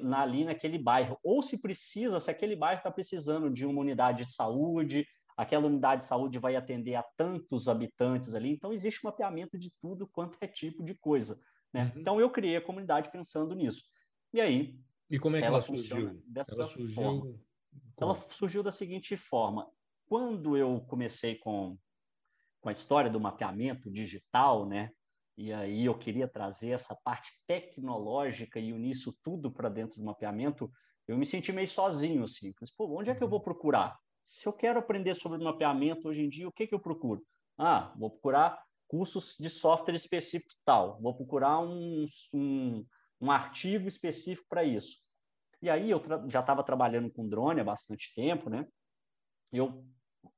[0.00, 4.24] na, ali naquele bairro, ou se precisa, se aquele bairro está precisando de uma unidade
[4.24, 9.56] de saúde, aquela unidade de saúde vai atender a tantos habitantes ali, então existe mapeamento
[9.56, 11.40] de tudo quanto é tipo de coisa.
[11.72, 11.84] Né?
[11.94, 12.00] Uhum.
[12.00, 13.84] Então eu criei a comunidade pensando nisso.
[14.32, 14.76] E aí.
[15.08, 16.20] E como é que ela, ela surgiu?
[16.26, 17.20] Dessa ela surgiu forma.
[17.20, 17.40] Como?
[18.00, 19.70] Ela surgiu da seguinte forma:
[20.06, 21.78] quando eu comecei com,
[22.60, 24.90] com a história do mapeamento digital, né?
[25.40, 30.04] E aí eu queria trazer essa parte tecnológica e unir isso tudo para dentro do
[30.04, 30.70] mapeamento,
[31.08, 32.52] eu me senti meio sozinho, assim.
[32.52, 33.44] Falei, pô, onde é que eu vou uhum.
[33.44, 33.98] procurar?
[34.22, 37.24] Se eu quero aprender sobre mapeamento hoje em dia, o que, que eu procuro?
[37.56, 42.84] Ah, vou procurar cursos de software específico tal, vou procurar um, um,
[43.18, 44.98] um artigo específico para isso.
[45.62, 48.66] E aí eu já estava trabalhando com drone há bastante tempo, né?
[49.50, 49.86] Eu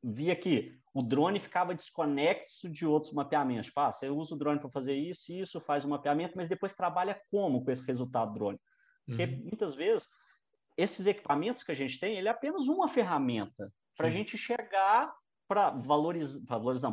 [0.03, 3.67] via que o drone ficava desconexo de outros mapeamentos.
[3.67, 6.75] Tipo, ah, você usa o drone para fazer isso isso, faz o mapeamento, mas depois
[6.75, 8.59] trabalha como com esse resultado drone?
[9.07, 9.41] Porque uhum.
[9.43, 10.09] muitas vezes
[10.77, 15.13] esses equipamentos que a gente tem, ele é apenas uma ferramenta para a gente chegar
[15.49, 16.93] para valorizar, valorizar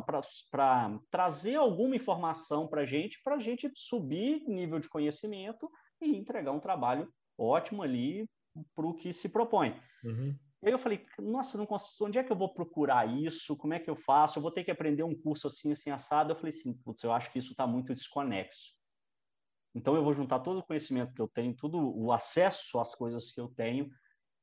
[0.50, 5.70] para trazer alguma informação para a gente, para a gente subir nível de conhecimento
[6.00, 8.28] e entregar um trabalho ótimo ali
[8.74, 9.80] para o que se propõe.
[10.04, 10.36] Uhum.
[10.62, 13.56] Aí eu falei, nossa, não consigo, onde é que eu vou procurar isso?
[13.56, 14.38] Como é que eu faço?
[14.38, 16.32] Eu vou ter que aprender um curso assim, assim, assado.
[16.32, 18.74] Eu falei assim, putz, eu acho que isso está muito desconexo.
[19.74, 23.32] Então eu vou juntar todo o conhecimento que eu tenho, todo o acesso às coisas
[23.32, 23.88] que eu tenho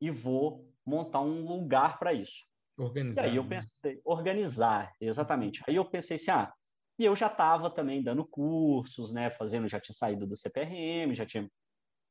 [0.02, 2.46] e vou montar um lugar para isso.
[2.78, 3.26] Organizar.
[3.26, 3.50] E aí eu né?
[3.50, 5.64] pensei, organizar, exatamente.
[5.68, 6.52] Aí eu pensei assim, ah,
[6.98, 11.26] e eu já estava também dando cursos, né, fazendo, já tinha saído do CPRM, já
[11.26, 11.50] tinha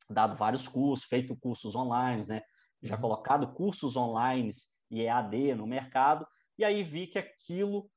[0.08, 2.42] dado vários cursos, feito cursos online, né,
[2.82, 3.00] já uhum.
[3.00, 4.50] colocado cursos online
[4.90, 6.26] e EAD no mercado,
[6.58, 7.90] e aí vi que aquilo,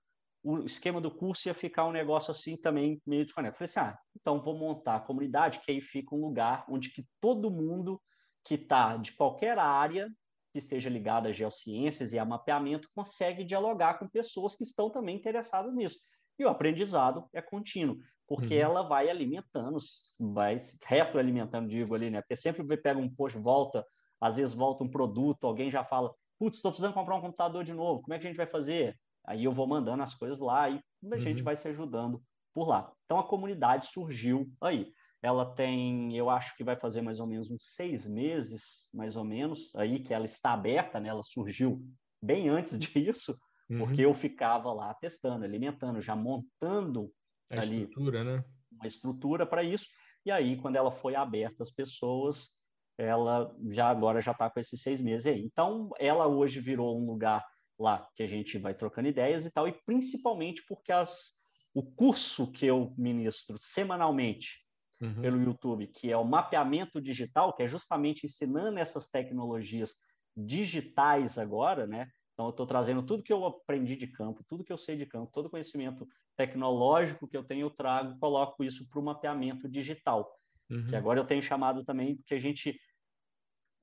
[0.44, 3.58] o esquema do curso ia ficar um negócio assim também meio desconectado.
[3.58, 7.06] Falei assim, ah, então vou montar a comunidade, que aí fica um lugar onde que
[7.22, 8.02] todo mundo
[8.44, 10.10] que está de qualquer área
[10.52, 15.16] que esteja ligada a geociências e a mapeamento consegue dialogar com pessoas que estão também
[15.16, 16.00] interessadas nisso.
[16.38, 18.62] E o aprendizado é contínuo, porque uhum.
[18.62, 19.78] ela vai alimentando,
[20.20, 22.22] vai retroalimentando, digo ali, né?
[22.22, 23.86] Porque sempre pega um post, volta,
[24.22, 27.74] às vezes volta um produto, alguém já fala, putz, estou precisando comprar um computador de
[27.74, 28.98] novo, como é que a gente vai fazer?
[29.26, 31.22] Aí eu vou mandando as coisas lá e a uhum.
[31.22, 32.22] gente vai se ajudando
[32.54, 32.92] por lá.
[33.06, 34.92] Então a comunidade surgiu aí
[35.22, 39.26] ela tem, eu acho que vai fazer mais ou menos uns seis meses, mais ou
[39.26, 41.10] menos, aí que ela está aberta, né?
[41.10, 41.86] Ela surgiu
[42.22, 43.38] bem antes disso,
[43.70, 43.80] uhum.
[43.80, 47.12] porque eu ficava lá testando, alimentando, já montando
[47.50, 48.46] a ali estrutura, né?
[48.72, 49.88] Uma estrutura para isso.
[50.26, 52.54] E aí, quando ela foi aberta às pessoas,
[53.00, 55.42] ela já agora já está com esses seis meses aí.
[55.42, 57.46] Então, ela hoje virou um lugar
[57.80, 61.36] lá que a gente vai trocando ideias e tal, e principalmente porque as,
[61.74, 64.60] o curso que eu ministro semanalmente
[65.02, 65.22] uhum.
[65.22, 69.96] pelo YouTube, que é o mapeamento digital, que é justamente ensinando essas tecnologias
[70.36, 72.08] digitais agora, né?
[72.34, 75.06] Então, eu estou trazendo tudo que eu aprendi de campo, tudo que eu sei de
[75.06, 79.70] campo, todo o conhecimento tecnológico que eu tenho, eu trago, coloco isso para o mapeamento
[79.70, 80.30] digital,
[80.70, 80.86] uhum.
[80.88, 82.80] que agora eu tenho chamado também, porque a gente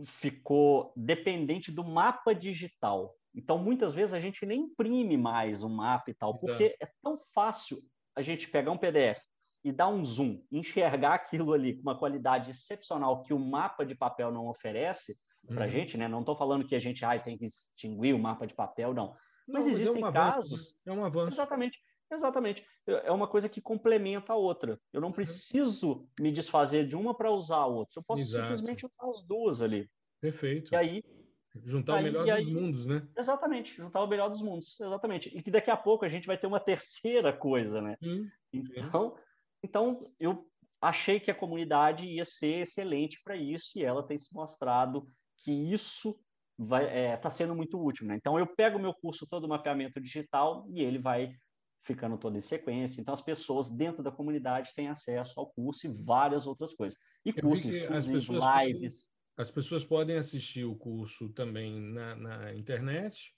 [0.05, 3.14] ficou dependente do mapa digital.
[3.34, 6.47] Então, muitas vezes a gente nem imprime mais um mapa e tal, Exato.
[6.47, 7.82] porque é tão fácil
[8.14, 9.20] a gente pegar um PDF,
[9.66, 13.97] e dar um zoom, enxergar aquilo ali com uma qualidade excepcional que o mapa de
[13.97, 15.72] papel não oferece para a uhum.
[15.72, 16.07] gente, né?
[16.07, 19.16] Não estou falando que a gente ai, tem que extinguir o mapa de papel, não.
[19.49, 20.53] Mas não, existem mas é um casos.
[20.53, 20.92] Avanço, né?
[20.94, 21.34] é um avanço.
[21.34, 21.80] Exatamente.
[22.11, 22.64] Exatamente.
[22.86, 24.80] É uma coisa que complementa a outra.
[24.92, 25.14] Eu não uhum.
[25.14, 27.98] preciso me desfazer de uma para usar a outra.
[27.98, 28.44] Eu posso Exato.
[28.44, 29.90] simplesmente usar as duas ali.
[30.20, 30.72] Perfeito.
[30.72, 31.02] E aí.
[31.64, 33.09] Juntar aí, o melhor aí, dos mundos, né?
[33.16, 33.76] Exatamente.
[33.76, 34.78] Juntar o melhor dos mundos.
[34.78, 35.36] Exatamente.
[35.36, 37.96] E que daqui a pouco a gente vai ter uma terceira coisa, né?
[38.02, 39.16] Hum, então,
[39.62, 40.46] então, eu
[40.80, 45.09] achei que a comunidade ia ser excelente para isso e ela tem se mostrado
[45.42, 46.18] que isso
[46.59, 48.07] está é, tá sendo muito útil.
[48.07, 48.16] Né?
[48.16, 51.34] Então, eu pego o meu curso todo mapeamento digital e ele vai
[51.79, 53.01] ficando todo em sequência.
[53.01, 56.99] Então, as pessoas dentro da comunidade têm acesso ao curso e várias outras coisas.
[57.24, 58.31] E cursos lives.
[58.39, 58.89] Podem,
[59.37, 63.35] as pessoas podem assistir o curso também na, na internet,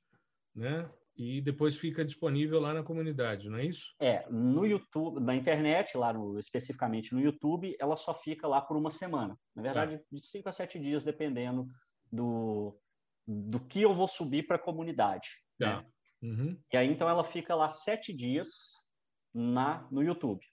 [0.55, 0.89] né?
[1.18, 3.93] e depois fica disponível lá na comunidade, não é isso?
[3.99, 8.76] É, no YouTube, na internet, lá no, especificamente no YouTube, ela só fica lá por
[8.76, 9.36] uma semana.
[9.55, 10.05] Na verdade, tá.
[10.12, 11.66] de cinco a sete dias, dependendo
[12.11, 12.78] do,
[13.26, 15.28] do que eu vou subir para a comunidade.
[15.59, 15.82] Tá.
[15.82, 15.86] Né?
[16.22, 16.58] Uhum.
[16.72, 18.88] E aí, então, ela fica lá sete dias
[19.32, 20.44] na, no YouTube.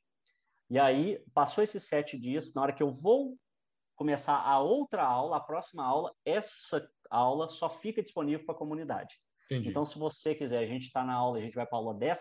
[0.70, 3.38] E aí, passou esses sete dias, na hora que eu vou
[3.96, 9.16] começar a outra aula, a próxima aula, essa aula só fica disponível para a comunidade.
[9.46, 9.70] Entendi.
[9.70, 11.94] Então, se você quiser, a gente está na aula, a gente vai para a aula
[11.94, 12.20] 10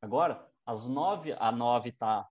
[0.00, 2.26] agora, às 9, a 9 está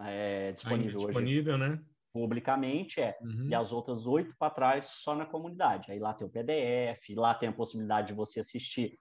[0.00, 1.68] é, disponível, Ainda disponível hoje.
[1.68, 1.84] né?
[2.12, 3.16] Publicamente, é.
[3.20, 3.48] Uhum.
[3.48, 5.92] E as outras oito para trás só na comunidade.
[5.92, 8.98] Aí lá tem o PDF, lá tem a possibilidade de você assistir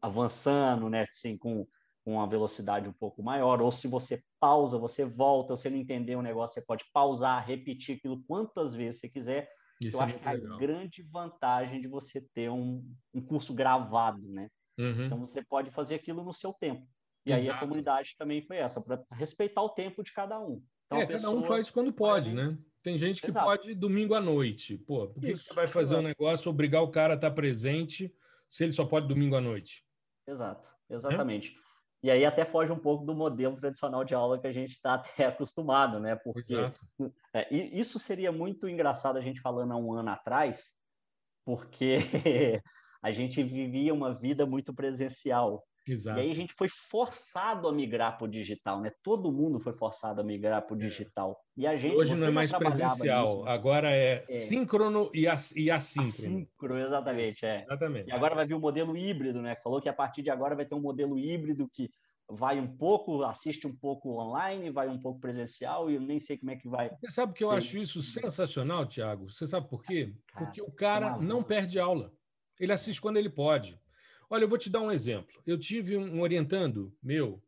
[0.00, 1.06] avançando, né?
[1.10, 1.66] Assim, com,
[2.04, 3.60] com uma velocidade um pouco maior.
[3.60, 7.96] Ou se você pausa, você volta, você não entendeu o negócio, você pode pausar, repetir
[7.96, 9.48] aquilo quantas vezes você quiser
[9.86, 10.56] isso eu é acho que legal.
[10.56, 14.48] a grande vantagem de você ter um, um curso gravado, né?
[14.78, 15.06] Uhum.
[15.06, 16.86] Então você pode fazer aquilo no seu tempo.
[17.26, 17.50] E Exato.
[17.50, 20.62] aí a comunidade também foi essa, para respeitar o tempo de cada um.
[20.86, 22.56] Então, é, cada um faz quando pode, né?
[22.82, 23.46] Tem gente que Exato.
[23.46, 24.76] pode domingo à noite.
[24.76, 28.12] Pô, por que, que você vai fazer um negócio, obrigar o cara a estar presente
[28.52, 29.82] se ele só pode domingo à noite?
[30.28, 31.56] Exato, exatamente.
[31.56, 31.62] É?
[32.02, 34.94] E aí até foge um pouco do modelo tradicional de aula que a gente está
[34.94, 36.16] até acostumado, né?
[36.16, 36.54] Porque
[37.32, 40.74] é, isso seria muito engraçado a gente falando há um ano atrás,
[41.46, 41.96] porque
[43.02, 45.64] a gente vivia uma vida muito presencial.
[45.86, 46.18] Exato.
[46.18, 48.92] E aí a gente foi forçado a migrar para o digital, né?
[49.02, 50.80] Todo mundo foi forçado a migrar para o é.
[50.80, 51.40] digital.
[51.56, 53.50] E a gente hoje não é mais presencial, nisso, né?
[53.50, 56.08] agora é, é, síncrono e, as, e assíncrono.
[56.08, 57.64] Assíncrono, exatamente, é.
[57.64, 58.08] Exatamente.
[58.08, 59.56] E agora vai vir o modelo híbrido, né?
[59.56, 61.90] Falou que a partir de agora vai ter um modelo híbrido que
[62.28, 66.38] vai um pouco, assiste um pouco online, vai um pouco presencial e eu nem sei
[66.38, 66.90] como é que vai.
[67.00, 69.30] Você sabe que eu acho isso sensacional, Tiago?
[69.30, 70.14] Você sabe por quê?
[70.28, 72.12] Cara, Porque o cara não perde aula.
[72.58, 73.78] Ele assiste quando ele pode.
[74.32, 75.42] Olha, eu vou te dar um exemplo.
[75.46, 77.44] Eu tive um orientando meu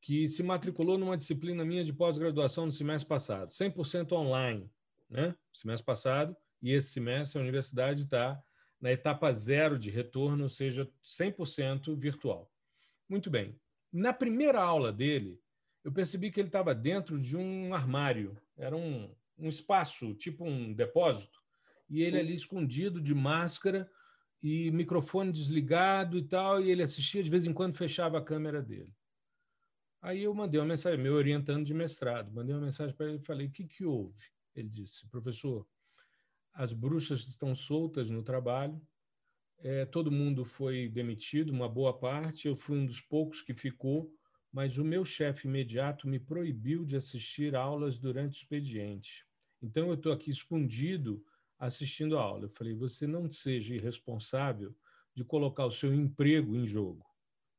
[0.00, 4.68] que se matriculou numa disciplina minha de pós-graduação no semestre passado, 100% online,
[5.08, 5.36] né?
[5.52, 8.42] Semestre passado, e esse semestre a universidade está
[8.80, 12.52] na etapa zero de retorno, ou seja, 100% virtual.
[13.08, 13.56] Muito bem.
[13.92, 15.40] Na primeira aula dele,
[15.84, 20.74] eu percebi que ele estava dentro de um armário, era um, um espaço, tipo um
[20.74, 21.40] depósito,
[21.88, 22.18] e ele Sim.
[22.18, 23.88] ali escondido de máscara,
[24.42, 28.62] e microfone desligado e tal, e ele assistia, de vez em quando fechava a câmera
[28.62, 28.94] dele.
[30.00, 33.24] Aí eu mandei uma mensagem, meu orientando de mestrado, mandei uma mensagem para ele e
[33.24, 34.24] falei: o que, que houve?
[34.54, 35.66] Ele disse: professor,
[36.52, 38.80] as bruxas estão soltas no trabalho,
[39.58, 44.12] é, todo mundo foi demitido, uma boa parte, eu fui um dos poucos que ficou,
[44.52, 49.26] mas o meu chefe imediato me proibiu de assistir aulas durante o expediente.
[49.62, 51.24] Então eu estou aqui escondido
[51.58, 52.44] assistindo a aula.
[52.44, 54.74] Eu falei: você não seja irresponsável
[55.14, 57.04] de colocar o seu emprego em jogo.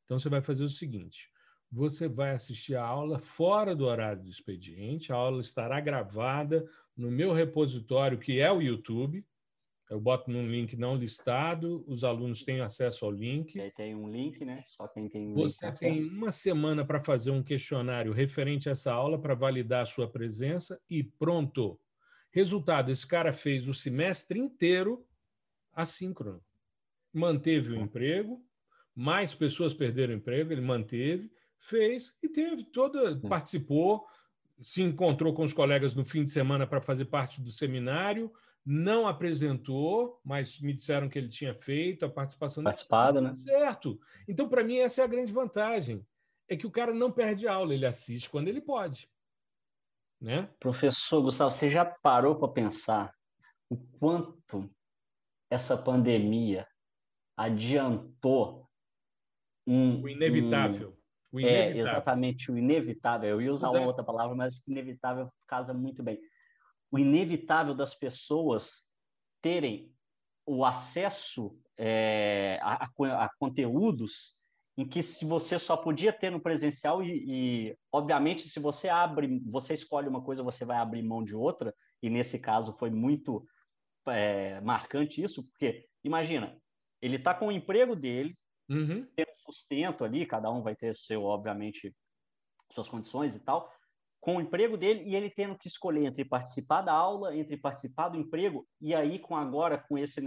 [0.05, 1.29] Então você vai fazer o seguinte:
[1.71, 7.11] você vai assistir a aula fora do horário do expediente, a aula estará gravada no
[7.11, 9.25] meu repositório, que é o YouTube.
[9.89, 13.59] Eu boto num link não listado, os alunos têm acesso ao link.
[13.59, 14.61] aí tem um link, né?
[14.65, 18.73] Só quem tem um Você link tem uma semana para fazer um questionário referente a
[18.73, 21.79] essa aula para validar a sua presença e pronto.
[22.31, 25.05] Resultado: esse cara fez o semestre inteiro
[25.73, 26.43] assíncrono.
[27.13, 28.43] Manteve o emprego,
[28.95, 34.05] mais pessoas perderam o emprego, ele manteve, fez e teve toda, participou,
[34.61, 38.31] se encontrou com os colegas no fim de semana para fazer parte do seminário,
[38.65, 42.63] não apresentou, mas me disseram que ele tinha feito a participação.
[42.63, 43.33] Participado, né?
[43.35, 43.99] Certo.
[44.27, 46.05] Então, para mim, essa é a grande vantagem.
[46.49, 49.09] É que o cara não perde aula, ele assiste quando ele pode.
[50.19, 50.49] Né?
[50.59, 53.13] Professor Gustavo, você já parou para pensar
[53.69, 54.69] o quanto
[55.49, 56.67] essa pandemia
[57.35, 58.67] adiantou
[59.65, 60.89] um, o inevitável.
[60.89, 61.75] Um, o é, inevitável.
[61.75, 63.29] É, exatamente, o inevitável.
[63.29, 66.19] Eu ia usar uma outra palavra, mas o inevitável casa muito bem.
[66.89, 68.89] O inevitável das pessoas
[69.41, 69.93] terem
[70.45, 74.36] o acesso é, a, a, a conteúdos
[74.77, 79.41] em que se você só podia ter no presencial e, e, obviamente se você abre,
[79.45, 83.43] você escolhe uma coisa, você vai abrir mão de outra e nesse caso foi muito
[84.07, 86.55] é, marcante isso, porque imagina,
[87.01, 88.37] ele está com o emprego dele,
[88.69, 89.07] uhum.
[89.15, 91.93] tendo sustento ali, cada um vai ter seu, obviamente,
[92.71, 93.71] suas condições e tal,
[94.21, 98.09] com o emprego dele e ele tendo que escolher entre participar da aula, entre participar
[98.09, 100.21] do emprego e aí com agora com esse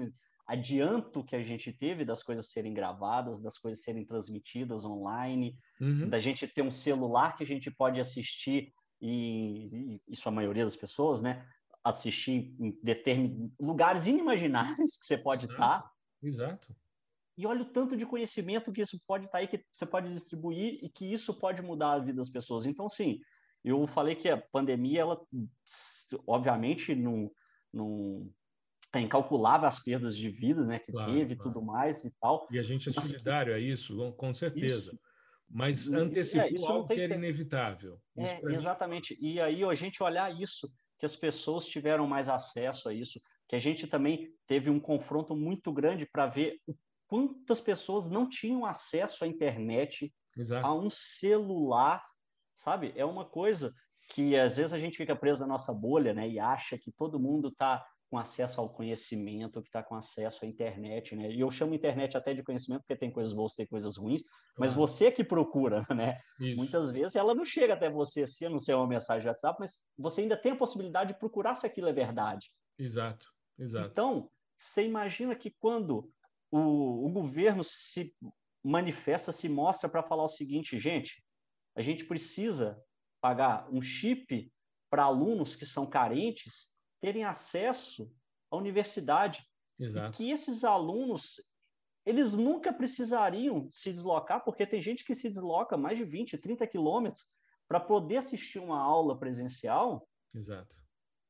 [0.50, 6.08] adianto que a gente teve das coisas serem gravadas, das coisas serem transmitidas online, uhum.
[6.08, 10.74] da gente ter um celular que a gente pode assistir e, isso a maioria das
[10.74, 11.46] pessoas, né?
[11.84, 15.88] Assistir em determinados lugares inimagináveis que você pode estar.
[16.20, 16.74] Exato.
[17.38, 20.10] E olha o tanto de conhecimento que isso pode estar tá aí, que você pode
[20.10, 22.66] distribuir e que isso pode mudar a vida das pessoas.
[22.66, 23.20] Então, sim,
[23.64, 25.20] eu falei que a pandemia, ela,
[26.26, 27.30] obviamente, não,
[27.72, 28.28] não
[28.94, 31.52] é incalculável as perdas de vidas né, que claro, teve e claro.
[31.52, 32.48] tudo mais e tal.
[32.50, 34.90] E a gente é solidário a isso, com certeza.
[34.90, 35.00] Isso.
[35.48, 38.00] Mas antecipou é, isso algo que era inevitável.
[38.16, 39.16] É, exatamente.
[39.20, 43.56] E aí a gente olhar isso, que as pessoas tiveram mais acesso a isso, que
[43.56, 46.74] a gente também teve um confronto muito grande para ver o
[47.10, 50.64] quantas pessoas não tinham acesso à internet, Exato.
[50.64, 52.00] a um celular,
[52.54, 52.92] sabe?
[52.94, 53.74] É uma coisa
[54.10, 56.28] que às vezes a gente fica preso na nossa bolha, né?
[56.28, 60.48] E acha que todo mundo está com acesso ao conhecimento, que está com acesso à
[60.48, 61.30] internet, né?
[61.30, 64.22] E eu chamo internet até de conhecimento porque tem coisas boas, tem coisas ruins,
[64.58, 66.20] mas você que procura, né?
[66.40, 66.56] Isso.
[66.56, 70.22] Muitas vezes ela não chega até você se anunciar uma mensagem de WhatsApp, mas você
[70.22, 72.50] ainda tem a possibilidade de procurar se aquilo é verdade.
[72.76, 73.88] Exato, exato.
[73.92, 76.12] Então, você imagina que quando
[76.50, 78.12] o, o governo se
[78.62, 81.24] manifesta, se mostra para falar o seguinte, gente,
[81.76, 82.82] a gente precisa
[83.20, 84.52] pagar um chip
[84.90, 88.12] para alunos que são carentes terem acesso
[88.50, 89.46] à universidade.
[89.78, 90.14] Exato.
[90.14, 91.42] E que esses alunos,
[92.04, 96.66] eles nunca precisariam se deslocar, porque tem gente que se desloca mais de 20, 30
[96.66, 97.26] quilômetros
[97.66, 100.06] para poder assistir uma aula presencial.
[100.34, 100.76] Exato.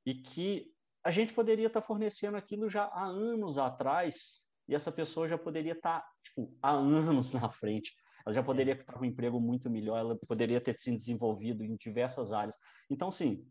[0.04, 0.72] E que
[1.04, 5.72] a gente poderia estar fornecendo aquilo já há anos atrás e essa pessoa já poderia
[5.72, 7.92] estar, tá, tipo, há anos na frente.
[8.24, 11.74] Ela já poderia estar com um emprego muito melhor, ela poderia ter se desenvolvido em
[11.76, 12.56] diversas áreas.
[12.88, 13.44] Então, sim,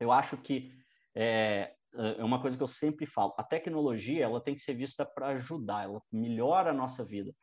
[0.00, 0.72] eu acho que
[1.16, 5.04] é, é uma coisa que eu sempre falo, a tecnologia ela tem que ser vista
[5.04, 7.34] para ajudar, ela melhora a nossa vida.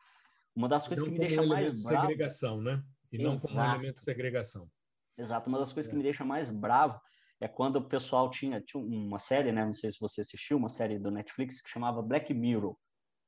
[0.56, 2.08] Uma das coisas que me deixa mais bravo...
[2.08, 2.84] segregação, né?
[3.12, 3.36] E Exato.
[3.36, 4.70] não como um elemento de segregação.
[5.18, 5.50] Exato.
[5.50, 5.92] Uma das coisas é.
[5.92, 7.00] que me deixa mais bravo
[7.42, 9.66] é quando o pessoal tinha, tinha uma série, né?
[9.66, 12.78] Não sei se você assistiu, uma série do Netflix que chamava Black Mirror.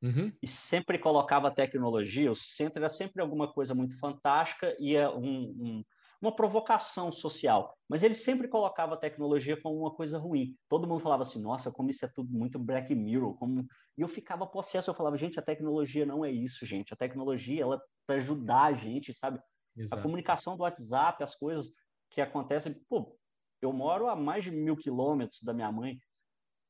[0.01, 0.31] Uhum.
[0.41, 5.85] E sempre colocava tecnologia, o centro era sempre alguma coisa muito fantástica e um, um,
[6.25, 7.75] uma provocação social.
[7.89, 10.55] Mas ele sempre colocava a tecnologia como uma coisa ruim.
[10.67, 13.35] Todo mundo falava assim, nossa, como isso é tudo muito Black Mirror.
[13.37, 13.65] Como...
[13.97, 16.93] E eu ficava possesso, eu falava, gente, a tecnologia não é isso, gente.
[16.93, 19.39] A tecnologia, ela é para ajudar a gente, sabe?
[19.77, 19.99] Exato.
[19.99, 21.71] A comunicação do WhatsApp, as coisas
[22.09, 22.73] que acontecem.
[22.89, 23.17] Pô,
[23.61, 25.97] eu moro a mais de mil quilômetros da minha mãe.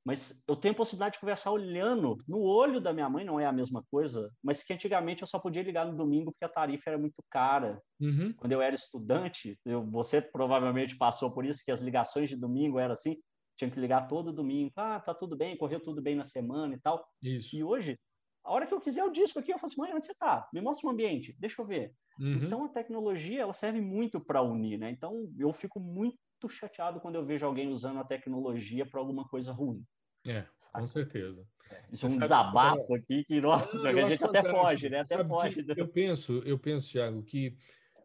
[0.06, 3.46] Mas eu tenho a possibilidade de conversar olhando no olho da minha mãe, não é
[3.46, 6.92] a mesma coisa, mas que antigamente eu só podia ligar no domingo porque a tarifa
[6.92, 7.82] era muito cara.
[8.00, 8.32] Uhum.
[8.38, 12.78] Quando eu era estudante, eu, você provavelmente passou por isso, que as ligações de domingo
[12.78, 13.18] eram assim,
[13.58, 14.72] tinha que ligar todo domingo.
[14.76, 17.04] Ah, tá tudo bem, correu tudo bem na semana e tal.
[17.24, 17.56] Isso.
[17.56, 17.98] E hoje,
[18.44, 20.48] a hora que eu quiser o disco aqui, eu falo assim, mãe, onde você tá?
[20.54, 21.96] Me mostra o um ambiente, deixa eu ver.
[22.20, 22.46] Uhum.
[22.46, 24.92] Então, a tecnologia, ela serve muito para unir, né?
[24.92, 26.16] Então, eu fico muito
[26.48, 29.84] chateado quando eu vejo alguém usando a tecnologia para alguma coisa ruim.
[30.28, 31.46] É, com certeza.
[31.70, 32.94] É, isso é um desabafo que...
[32.94, 35.00] aqui que, nossa, Não, a gente até foge, né?
[35.02, 35.66] Até foge.
[35.76, 37.56] Eu penso, eu penso, Thiago, que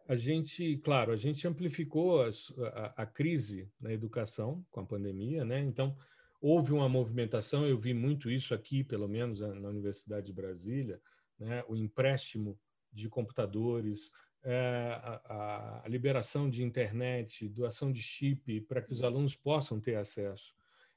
[0.09, 5.45] a gente, claro, a gente amplificou as, a, a, crise na educação com a pandemia,
[5.45, 5.61] né?
[5.61, 5.97] Então,
[6.41, 11.01] houve uma movimentação, eu vi muito isso aqui, pelo menos na Universidade de Brasília,
[11.39, 11.63] né?
[11.69, 12.59] o empréstimo
[12.93, 14.11] de computadores,
[14.43, 19.97] é, a, a liberação de internet, doação de chip, para que os alunos possam ter
[19.97, 20.55] acesso.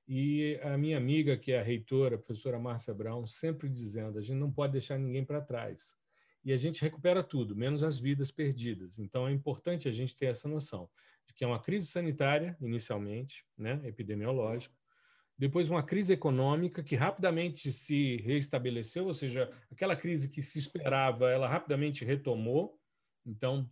[0.08, 4.22] E a minha amiga, que é a reitora, a professora Márcia Brown, sempre dizendo: a
[4.22, 5.96] gente não pode deixar ninguém para trás.
[6.44, 9.00] E a gente recupera tudo, menos as vidas perdidas.
[9.00, 10.90] Então é importante a gente ter essa noção
[11.26, 14.76] de que é uma crise sanitária, inicialmente, né, epidemiológica,
[15.38, 21.30] depois uma crise econômica que rapidamente se reestabeleceu, ou seja, aquela crise que se esperava,
[21.30, 22.80] ela rapidamente retomou.
[23.26, 23.70] Então,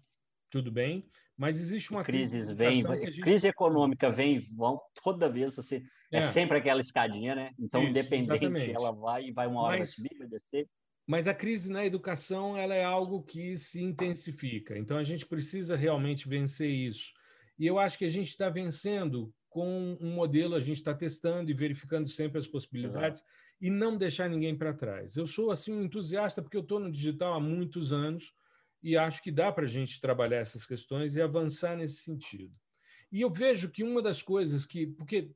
[0.49, 1.09] tudo bem,
[1.41, 2.53] mas existe uma crise.
[2.53, 3.19] Vem, gente...
[3.19, 5.81] crise econômica vem, vão toda vez você
[6.11, 6.19] é.
[6.19, 7.51] é sempre aquela escadinha, né?
[7.57, 8.71] Então, Isso, independente, exatamente.
[8.71, 10.69] ela vai e vai uma hora mas, subir, vai descer.
[11.07, 14.77] Mas a crise na educação ela é algo que se intensifica.
[14.77, 17.11] Então, a gente precisa realmente vencer isso.
[17.57, 21.49] E eu acho que a gente está vencendo com um modelo, a gente está testando
[21.49, 23.33] e verificando sempre as possibilidades Exato.
[23.59, 25.15] e não deixar ninguém para trás.
[25.15, 28.31] Eu sou assim um entusiasta porque eu estou no digital há muitos anos
[28.81, 32.53] e acho que dá para a gente trabalhar essas questões e avançar nesse sentido.
[33.11, 35.31] E eu vejo que uma das coisas que, porque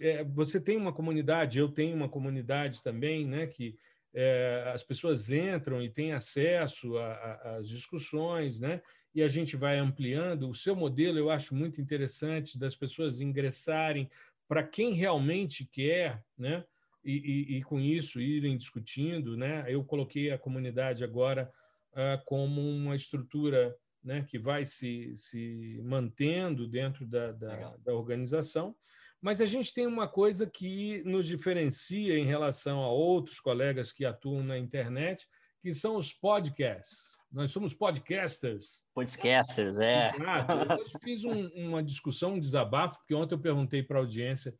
[0.00, 3.76] é, você tem uma comunidade, eu tenho uma comunidade também, né, que
[4.12, 8.82] é, as pessoas entram e têm acesso às discussões, né,
[9.14, 10.48] e a gente vai ampliando.
[10.48, 14.10] O seu modelo eu acho muito interessante das pessoas ingressarem
[14.48, 16.64] para quem realmente quer, né,
[17.04, 19.64] e, e, e, com isso irem discutindo, né.
[19.68, 21.50] Eu coloquei a comunidade agora
[21.92, 28.74] uh, como uma estrutura né, que vai se, se mantendo dentro da, da, da organização
[29.20, 34.04] mas a gente tem uma coisa que nos diferencia em relação a outros colegas que
[34.04, 35.28] atuam na internet,
[35.60, 37.20] que são os podcasts.
[37.30, 38.84] Nós somos podcasters.
[38.94, 40.10] Podcasters, é.
[40.18, 44.54] Eu hoje fiz um, uma discussão, um desabafo, porque ontem eu perguntei para a audiência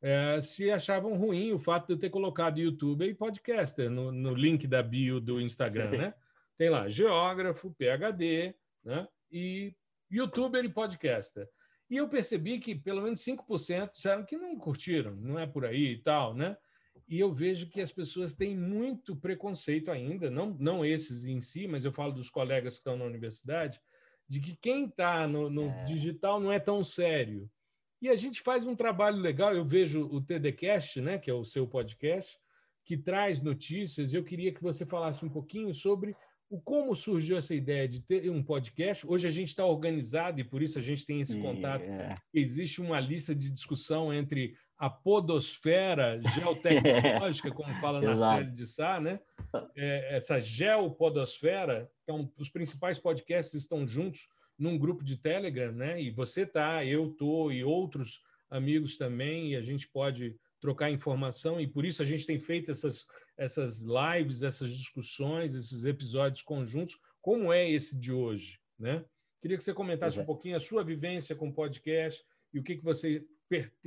[0.00, 4.34] é, se achavam ruim o fato de eu ter colocado YouTube e podcaster no, no
[4.34, 6.14] link da bio do Instagram, né?
[6.56, 8.54] Tem lá geógrafo, PhD,
[8.84, 9.06] né?
[9.30, 9.74] E
[10.10, 11.48] youtuber e podcaster.
[11.88, 15.92] E eu percebi que pelo menos 5% disseram que não curtiram, não é por aí
[15.92, 16.56] e tal, né?
[17.08, 21.68] E eu vejo que as pessoas têm muito preconceito ainda, não, não esses em si,
[21.68, 23.80] mas eu falo dos colegas que estão na universidade,
[24.28, 25.84] de que quem está no, no é.
[25.84, 27.48] digital não é tão sério.
[28.02, 29.54] E a gente faz um trabalho legal.
[29.54, 32.36] Eu vejo o TDCast, né, que é o seu podcast,
[32.84, 34.12] que traz notícias.
[34.12, 36.16] Eu queria que você falasse um pouquinho sobre
[36.48, 39.06] o como surgiu essa ideia de ter um podcast.
[39.06, 41.84] Hoje a gente está organizado e por isso a gente tem esse contato.
[41.84, 42.14] Yeah.
[42.32, 49.00] Existe uma lista de discussão entre a podosfera geotecnológica, como fala na série de Sá,
[49.00, 49.18] né?
[49.76, 51.90] É, essa geopodosfera.
[52.02, 54.28] Então, os principais podcasts estão juntos
[54.58, 56.00] num grupo de Telegram, né?
[56.00, 61.60] E você tá, eu tô e outros amigos também, e a gente pode trocar informação
[61.60, 63.06] e por isso a gente tem feito essas
[63.36, 69.04] essas lives, essas discussões, esses episódios conjuntos, como é esse de hoje, né?
[69.40, 72.76] Queria que você comentasse um pouquinho a sua vivência com o podcast e o que,
[72.76, 73.24] que você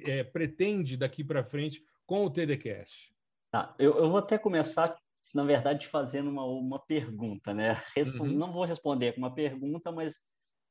[0.05, 3.13] é, pretende daqui para frente com o TDCast.
[3.51, 4.95] Tá, eu, eu, vou até começar,
[5.33, 7.81] na verdade, fazendo uma, uma pergunta, né?
[7.95, 8.31] Respo uhum.
[8.31, 10.21] Não vou responder com uma pergunta, mas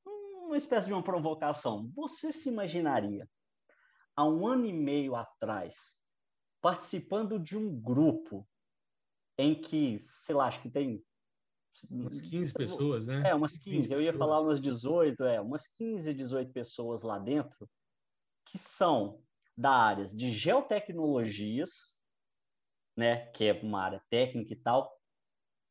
[0.07, 1.91] uma espécie de uma provocação.
[1.95, 3.29] Você se imaginaria,
[4.16, 5.99] há um ano e meio atrás,
[6.61, 8.47] participando de um grupo
[9.39, 11.03] em que, sei lá, acho que tem.
[11.89, 13.30] Umas 15 pessoas, né?
[13.30, 13.82] É, umas 15.
[13.82, 17.70] 15 eu ia falar umas 18, é, umas 15, 18 pessoas lá dentro
[18.45, 19.22] que são
[19.57, 21.99] da área de geotecnologias,
[22.97, 24.91] né, que é uma área técnica e tal,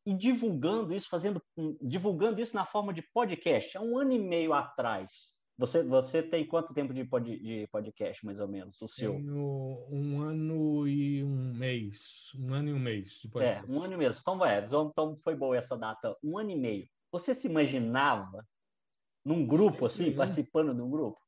[0.05, 1.41] e divulgando isso, fazendo,
[1.81, 3.77] divulgando isso na forma de podcast.
[3.77, 8.23] Há um ano e meio atrás, você, você tem quanto tempo de, pod, de podcast,
[8.23, 9.13] mais ou menos, o seu?
[9.13, 12.31] Tenho um ano e um mês.
[12.35, 13.65] Um ano e um mês de podcast.
[13.65, 14.11] É, um ano e meio.
[14.11, 16.15] Então, vai, então foi boa essa data.
[16.23, 16.87] Um ano e meio.
[17.11, 18.45] Você se imaginava
[19.25, 21.19] num grupo, assim, participando de um grupo?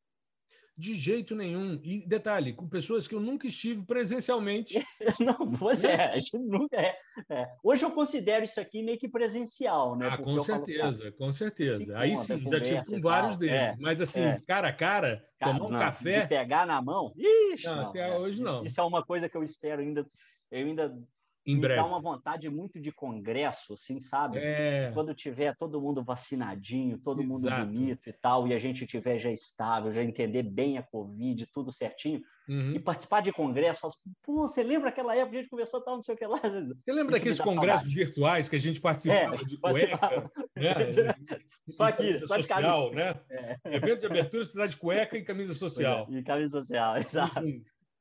[0.80, 1.78] De jeito nenhum.
[1.84, 4.82] E detalhe, com pessoas que eu nunca estive presencialmente.
[5.20, 6.98] Não, pois é, a gente nunca é,
[7.30, 10.08] é, Hoje eu considero isso aqui meio que presencial, né?
[10.10, 11.98] Ah, com certeza, assim, com certeza.
[11.98, 13.56] Aí sim, já tive com vários deles.
[13.56, 14.42] É, mas assim, é.
[14.48, 16.22] cara a cara, tomar um não, café.
[16.22, 17.12] De pegar na mão?
[17.18, 18.18] Ixi, não, não, até é.
[18.18, 18.64] hoje não.
[18.64, 20.06] Isso, isso, é uma coisa que eu espero ainda.
[20.50, 20.98] Eu ainda
[21.46, 21.82] em me breve.
[21.82, 24.38] dá uma vontade muito de congresso, assim, sabe?
[24.40, 24.92] É...
[24.94, 27.34] Quando tiver todo mundo vacinadinho, todo Exato.
[27.34, 31.48] mundo bonito e tal, e a gente tiver já estável, já entender bem a Covid,
[31.48, 32.74] tudo certinho, uhum.
[32.74, 35.82] e participar de congresso, falar assim, pô, você lembra aquela época que a gente conversou
[35.82, 36.40] tal, não sei o que lá?
[36.80, 38.06] Você lembra Isso daqueles congressos saudade.
[38.06, 40.32] virtuais que a gente participava é, de cueca?
[40.56, 41.16] Né?
[41.68, 43.20] só aqui, só de social, né?
[43.30, 43.58] É.
[43.66, 46.08] Evento de abertura, você está de cueca e camisa social.
[46.12, 47.42] É, e camisa social, exato.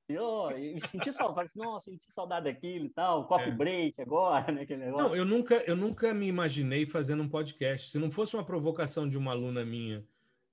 [0.09, 3.54] Eu, eu senti saudade, nossa, senti saudade daquilo e tal, coffee é.
[3.54, 4.62] break agora, né?
[4.62, 5.09] Aquele negócio.
[5.09, 7.90] Não, eu nunca, eu nunca me imaginei fazendo um podcast.
[7.90, 10.02] Se não fosse uma provocação de uma aluna minha,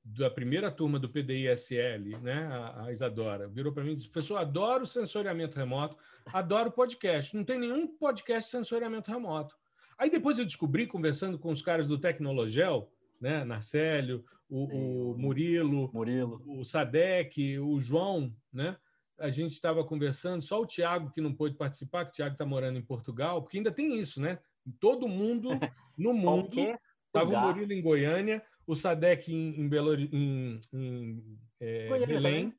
[0.03, 4.85] da primeira turma do PDI-SL, né, a, Isadora, virou para mim e disse: professor, adoro
[4.85, 5.97] sensoriamento remoto,
[6.27, 7.35] adoro podcast.
[7.35, 9.57] Não tem nenhum podcast de sensoriamento remoto.
[9.97, 12.91] Aí depois eu descobri, conversando com os caras do Tecnologel,
[13.21, 18.75] né, Narcélio, o, o Murilo, Murilo, o Sadek, o João, né?
[19.19, 22.45] A gente estava conversando, só o Tiago que não pôde participar, que o Tiago está
[22.45, 24.39] morando em Portugal, porque ainda tem isso, né?
[24.79, 25.49] Todo mundo
[25.97, 26.59] no mundo.
[27.07, 32.53] Estava o Murilo em Goiânia, o Sadek em, em, Belo, em, em é, Belém,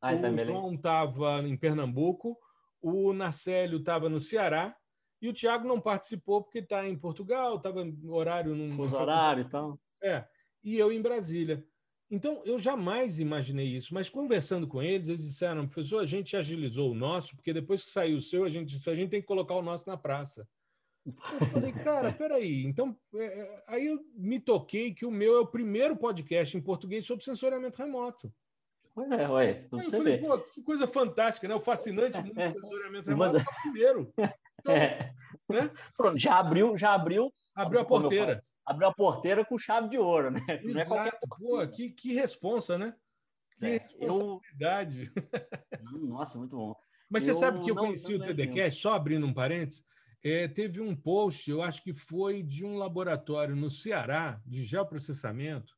[0.00, 0.46] ah, o Belém.
[0.46, 2.36] João estava em Pernambuco,
[2.82, 4.74] o Narcélio estava no Ceará,
[5.22, 8.54] e o Tiago não participou porque está em Portugal, estava horário...
[8.54, 9.78] Num, Fuso horário e tal.
[10.02, 10.24] É,
[10.64, 11.64] e eu em Brasília.
[12.10, 16.90] Então, eu jamais imaginei isso, mas conversando com eles, eles disseram, professor, a gente agilizou
[16.90, 19.28] o nosso, porque depois que saiu o seu, a gente disse, a gente tem que
[19.28, 20.46] colocar o nosso na praça.
[21.06, 22.64] Eu falei, cara, peraí.
[22.64, 26.60] Então, é, é, aí eu me toquei que o meu é o primeiro podcast em
[26.60, 28.32] português sobre sensoriamento remoto.
[28.96, 31.54] Ué, ué, tudo eu falei, pô, que coisa fantástica, né?
[31.54, 34.12] O fascinante mundo do sensoriamento remoto é o primeiro.
[34.60, 35.14] Então, é.
[35.48, 35.70] né?
[35.96, 37.32] Pronto, já abriu, já abriu.
[37.54, 40.40] Abriu a porteira abriu a porteira com chave de ouro, né?
[40.48, 40.66] Exato.
[40.72, 42.94] Não é qualquer Pô, que, que responsa, né?
[43.58, 45.12] Que é, responsabilidade.
[45.92, 45.98] Eu...
[46.06, 46.74] Nossa, muito bom.
[47.08, 49.84] Mas eu você sabe que eu não, conheci não o TDCast, só abrindo um parênteses,
[50.22, 55.76] é, teve um post, eu acho que foi de um laboratório no Ceará, de geoprocessamento,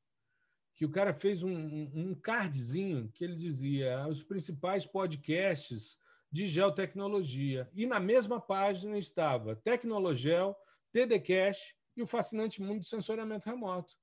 [0.74, 5.96] que o cara fez um, um cardzinho que ele dizia os principais podcasts
[6.30, 7.70] de geotecnologia.
[7.74, 10.56] E na mesma página estava Tecnologel,
[10.90, 13.94] TDCast e o fascinante mundo do sensoriamento remoto.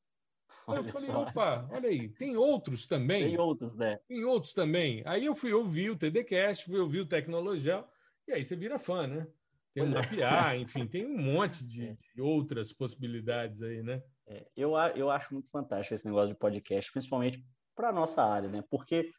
[0.68, 1.24] Olha eu falei, só.
[1.24, 3.30] opa, olha aí, tem outros também.
[3.30, 4.00] Tem outros, né?
[4.08, 5.02] Tem outros também.
[5.06, 7.84] Aí eu fui ouvir o TDCast, fui ouvir o Tecnologia,
[8.28, 9.28] e aí você vira fã, né?
[9.74, 10.58] Tem o Mapear, é.
[10.58, 11.98] enfim, tem um monte de, é.
[12.16, 14.04] de outras possibilidades aí, né?
[14.28, 17.44] É, eu, eu acho muito fantástico esse negócio de podcast, principalmente
[17.76, 18.64] para a nossa área, né?
[18.70, 19.12] Porque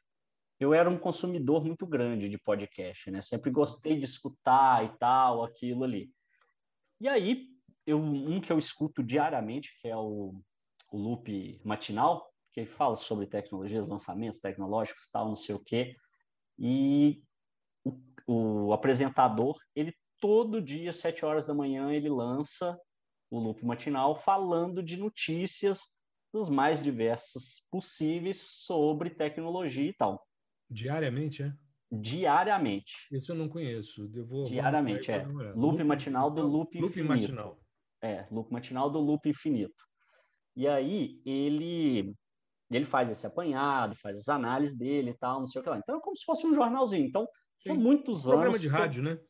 [0.58, 3.20] eu era um consumidor muito grande de podcast, né?
[3.20, 6.12] Sempre gostei de escutar e tal, aquilo ali.
[7.00, 7.48] E aí,
[7.90, 10.34] eu, um que eu escuto diariamente, que é o,
[10.90, 15.96] o Loop Matinal, que fala sobre tecnologias, lançamentos tecnológicos, tal, não sei o quê.
[16.58, 17.22] E
[17.84, 22.78] o, o apresentador, ele todo dia, sete horas da manhã, ele lança
[23.30, 25.88] o Loop Matinal falando de notícias
[26.32, 30.24] dos mais diversos possíveis sobre tecnologia e tal.
[30.68, 31.52] Diariamente, é?
[31.90, 33.08] Diariamente.
[33.10, 34.08] Isso eu não conheço.
[34.14, 35.24] Eu vou, Diariamente, é.
[35.24, 37.08] Loop, loop matinal do Loop, loop Infinito.
[37.08, 37.59] Matinal.
[38.02, 39.84] É, Loop matinal do Loop Infinito.
[40.56, 42.14] E aí, ele
[42.70, 45.78] ele faz esse apanhado, faz as análises dele e tal, não sei o que lá.
[45.78, 47.04] Então, é como se fosse um jornalzinho.
[47.04, 47.28] Então,
[47.66, 48.62] são muitos um programa anos...
[48.62, 49.20] Programa de rádio, né?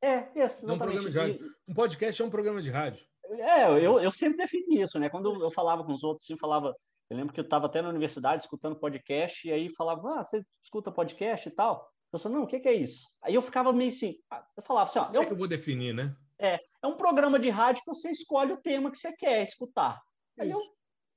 [0.00, 1.04] É, esse, exatamente.
[1.04, 1.54] É um, de rádio.
[1.68, 3.06] um podcast é um programa de rádio.
[3.28, 5.10] É, eu, eu sempre defini isso, né?
[5.10, 6.74] Quando eu falava com os outros, assim, falava
[7.08, 10.42] eu lembro que eu estava até na universidade escutando podcast e aí falava, ah, você
[10.62, 11.88] escuta podcast e tal?
[12.12, 13.08] Eu falei, não, o que, que, é isso?
[13.22, 15.04] Aí eu ficava meio assim, ah", eu falava assim, ó...
[15.06, 16.16] Como é que eu vou definir, né?
[16.38, 20.00] É, é um programa de rádio que você escolhe o tema que você quer escutar.
[20.38, 20.58] Aí isso.
[20.58, 20.62] eu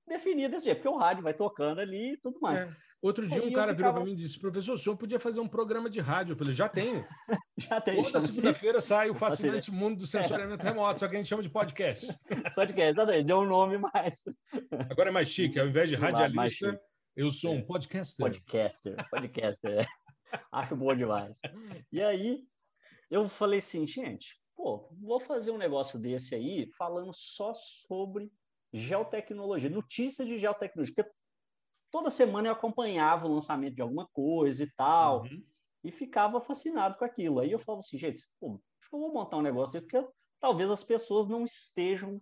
[0.07, 2.61] defini desse jeito, porque o rádio vai tocando ali e tudo mais.
[2.61, 2.75] É.
[3.01, 3.75] Outro dia um cara ficava...
[3.75, 6.33] virou para mim e disse: professor, o senhor podia fazer um programa de rádio.
[6.33, 7.05] Eu falei: já tenho.
[7.57, 8.03] já tenho.
[8.03, 10.69] Toda segunda-feira sai o fascinante mundo do sensoriamento é.
[10.69, 12.07] remoto, só que a gente chama de podcast.
[12.55, 13.25] podcast, exatamente.
[13.25, 14.23] Deu um nome mais.
[14.89, 16.77] Agora é mais chique, ao invés de radialista,
[17.15, 17.63] eu sou um é.
[17.63, 18.25] podcaster.
[18.25, 19.79] Podcaster, podcaster.
[19.79, 19.85] É.
[20.51, 21.39] Acho bom demais.
[21.91, 22.43] E aí,
[23.09, 28.29] eu falei assim, gente, pô, vou fazer um negócio desse aí falando só sobre
[28.73, 31.09] geotecnologia, notícias de geotecnologia, porque
[31.89, 35.41] toda semana eu acompanhava o lançamento de alguma coisa e tal, uhum.
[35.81, 37.39] e ficava fascinado com aquilo.
[37.39, 40.11] Aí eu falava assim, gente, pô, acho que eu vou montar um negócio desse, porque
[40.41, 42.21] talvez as pessoas não estejam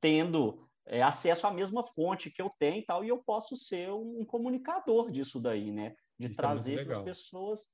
[0.00, 3.90] tendo é, acesso à mesma fonte que eu tenho e tal, e eu posso ser
[3.90, 5.94] um, um comunicador disso daí, né?
[6.18, 7.68] De Isso é trazer é para as pessoas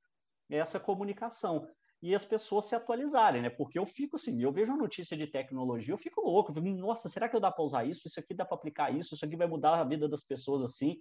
[0.50, 1.68] essa comunicação
[2.02, 3.48] e as pessoas se atualizarem, né?
[3.48, 6.68] Porque eu fico assim, eu vejo a notícia de tecnologia, eu fico louco, eu fico,
[6.68, 8.06] nossa, será que eu dá para usar isso?
[8.06, 9.14] Isso aqui dá para aplicar isso?
[9.14, 11.00] Isso aqui vai mudar a vida das pessoas assim?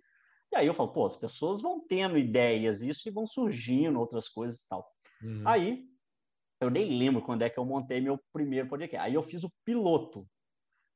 [0.53, 4.29] E aí eu falo, pô, as pessoas vão tendo ideias isso e vão surgindo outras
[4.29, 4.89] coisas e tal.
[5.21, 5.43] Uhum.
[5.45, 5.85] Aí
[6.61, 9.05] eu nem lembro quando é que eu montei meu primeiro podcast.
[9.05, 10.25] Aí eu fiz o piloto.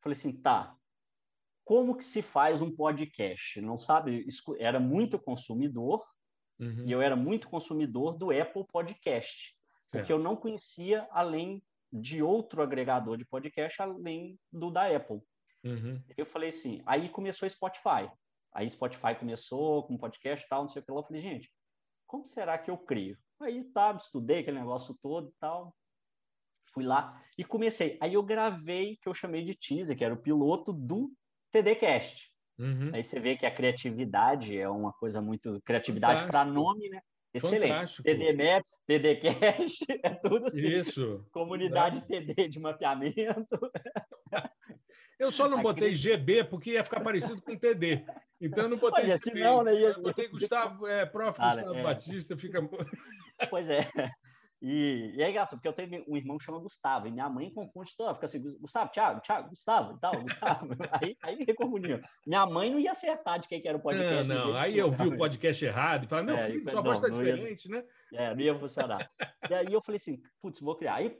[0.02, 0.74] Falei assim, tá,
[1.66, 3.60] como que se faz um podcast?
[3.60, 4.26] Não sabe?
[4.58, 6.02] Era muito consumidor
[6.58, 6.86] uhum.
[6.86, 9.57] e eu era muito consumidor do Apple Podcast
[9.92, 11.62] porque eu não conhecia além
[11.92, 15.22] de outro agregador de podcast além do da Apple.
[15.64, 16.02] Uhum.
[16.16, 18.10] Eu falei assim, aí começou Spotify.
[18.54, 21.00] Aí Spotify começou com podcast e tal, não sei o que lá.
[21.00, 21.52] Eu falei, gente,
[22.06, 23.18] como será que eu crio?
[23.42, 25.76] Aí tá, estudei aquele negócio todo e tal.
[26.74, 27.98] Fui lá e comecei.
[28.02, 31.12] Aí eu gravei, que eu chamei de teaser, que era o piloto do
[31.52, 32.32] TDCast.
[32.58, 32.92] Uhum.
[32.94, 35.62] Aí você vê que a criatividade é uma coisa muito.
[35.64, 37.02] Criatividade para nome, né?
[37.38, 37.70] Excelente.
[37.70, 38.04] Fantástico.
[38.04, 40.68] TD Maps, TD Cache, é tudo assim.
[40.68, 41.26] Isso.
[41.32, 42.22] Comunidade é.
[42.22, 43.60] TD de mapeamento.
[45.20, 48.06] Eu só não botei GB porque ia ficar parecido com TD.
[48.40, 49.06] Então eu não botei.
[49.06, 49.74] Olha, se não, né?
[49.74, 49.94] Ia...
[49.96, 51.36] Botei Gustavo, é, prof.
[51.40, 51.84] Cara, Gustavo é...
[51.84, 52.62] Batista, fica.
[53.50, 53.80] Pois é.
[54.62, 57.54] E, e é engraçado, porque eu tenho um irmão que chama Gustavo, e minha mãe
[57.54, 60.68] confunde toda, fica assim, Gustavo, Thiago, Thiago, Gustavo e tal, Gustavo.
[61.04, 62.02] aí, aí me confundiu.
[62.26, 64.28] Minha mãe não ia acertar de quem que era o podcast.
[64.28, 67.00] Não, não, aí eu vi o podcast errado e falei, meu é, filho, sua voz
[67.00, 67.88] está diferente, ia, né?
[68.14, 69.12] É, não ia funcionar.
[69.48, 70.96] e aí eu falei assim, putz, vou criar.
[70.96, 71.16] Aí,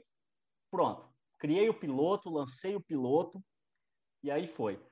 [0.68, 1.08] pronto,
[1.38, 3.40] criei o piloto, lancei o piloto,
[4.24, 4.82] e aí foi.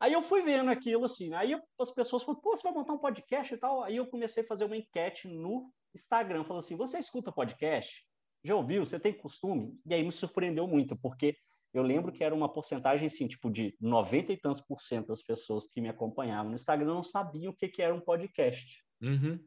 [0.00, 2.98] Aí eu fui vendo aquilo assim, aí as pessoas falaram, pô, você vai montar um
[2.98, 3.84] podcast e tal.
[3.84, 8.04] Aí eu comecei a fazer uma enquete no Instagram, falou assim: você escuta podcast?
[8.42, 8.84] Já ouviu?
[8.84, 9.78] Você tem costume?
[9.86, 11.36] E aí me surpreendeu muito, porque
[11.72, 15.22] eu lembro que era uma porcentagem assim, tipo de 90 e tantos por cento das
[15.22, 18.84] pessoas que me acompanhavam no Instagram não sabiam o que, que era um podcast.
[19.02, 19.44] Uhum.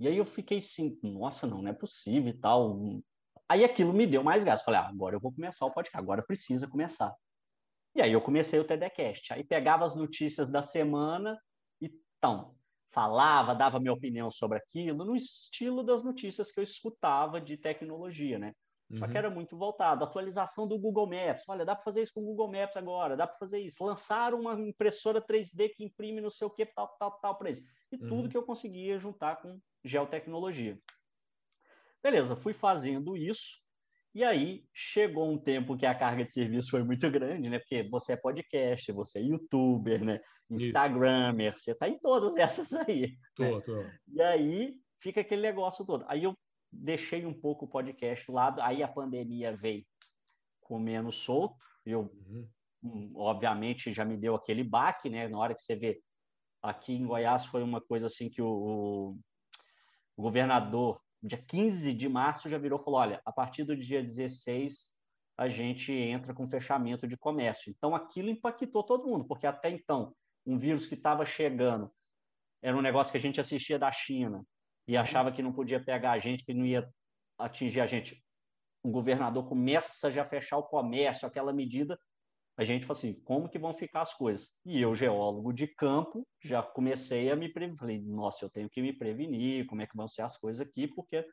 [0.00, 2.78] E aí eu fiquei assim, nossa, não, não é possível e tal.
[3.48, 4.62] Aí aquilo me deu mais gás.
[4.62, 7.14] Falei, ah, agora eu vou começar o podcast, agora precisa começar.
[7.94, 9.34] E aí eu comecei o TDCast.
[9.34, 11.38] Aí pegava as notícias da semana
[11.80, 12.54] e, então,
[12.92, 18.38] falava, dava minha opinião sobre aquilo, no estilo das notícias que eu escutava de tecnologia,
[18.38, 18.52] né?
[18.94, 19.18] Só que uhum.
[19.18, 20.04] era muito voltado.
[20.04, 21.44] Atualização do Google Maps.
[21.48, 23.82] Olha, dá para fazer isso com o Google Maps agora, dá para fazer isso.
[23.82, 27.62] Lançaram uma impressora 3D que imprime não sei o que, tal, tal, tal, para isso.
[27.90, 28.08] E uhum.
[28.08, 30.78] tudo que eu conseguia juntar com geotecnologia.
[32.02, 33.61] Beleza, fui fazendo isso.
[34.14, 37.58] E aí chegou um tempo que a carga de serviço foi muito grande, né?
[37.58, 40.20] Porque você é podcast, você é youtuber, né?
[40.50, 43.16] Instagramer, você tá em todas essas aí.
[43.34, 43.60] Tô, né?
[43.64, 43.84] tô.
[44.14, 46.04] E aí fica aquele negócio todo.
[46.08, 46.36] Aí eu
[46.70, 49.84] deixei um pouco o podcast do lado, aí a pandemia veio
[50.60, 52.48] comendo solto, eu uhum.
[52.84, 55.28] Hum, obviamente já me deu aquele baque, né?
[55.28, 56.02] Na hora que você vê
[56.60, 59.16] aqui em Goiás foi uma coisa assim que o,
[60.16, 64.02] o governador dia 15 de março já virou e falou: olha, a partir do dia
[64.02, 64.92] 16
[65.38, 67.70] a gente entra com fechamento de comércio.
[67.70, 71.90] Então aquilo impactou todo mundo, porque até então um vírus que estava chegando
[72.60, 74.44] era um negócio que a gente assistia da China
[74.86, 76.88] e achava que não podia pegar a gente, que não ia
[77.38, 78.22] atingir a gente.
[78.82, 81.98] O governador começa já a fechar o comércio, aquela medida
[82.56, 84.52] a gente falou assim, como que vão ficar as coisas?
[84.64, 87.78] E eu, geólogo de campo, já comecei a me prevenir.
[87.78, 90.86] Falei, nossa, eu tenho que me prevenir, como é que vão ser as coisas aqui,
[90.86, 91.26] porque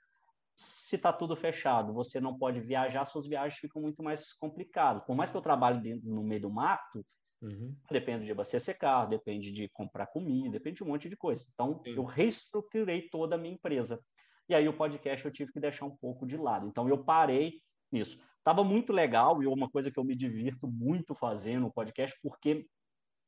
[0.55, 5.01] se está tudo fechado, você não pode viajar, suas viagens ficam muito mais complicadas.
[5.03, 7.05] Por mais que eu trabalhe dentro, no meio do mato,
[7.41, 7.75] uhum.
[7.89, 11.45] depende de abastecer carro, depende de comprar comida, depende de um monte de coisa.
[11.53, 11.95] Então, Sim.
[11.95, 14.01] eu reestruturei toda a minha empresa.
[14.49, 16.67] E aí o podcast eu tive que deixar um pouco de lado.
[16.67, 17.61] Então, eu parei
[17.91, 18.19] nisso.
[18.43, 22.17] Tava muito legal e é uma coisa que eu me divirto muito fazendo no podcast,
[22.21, 22.65] porque,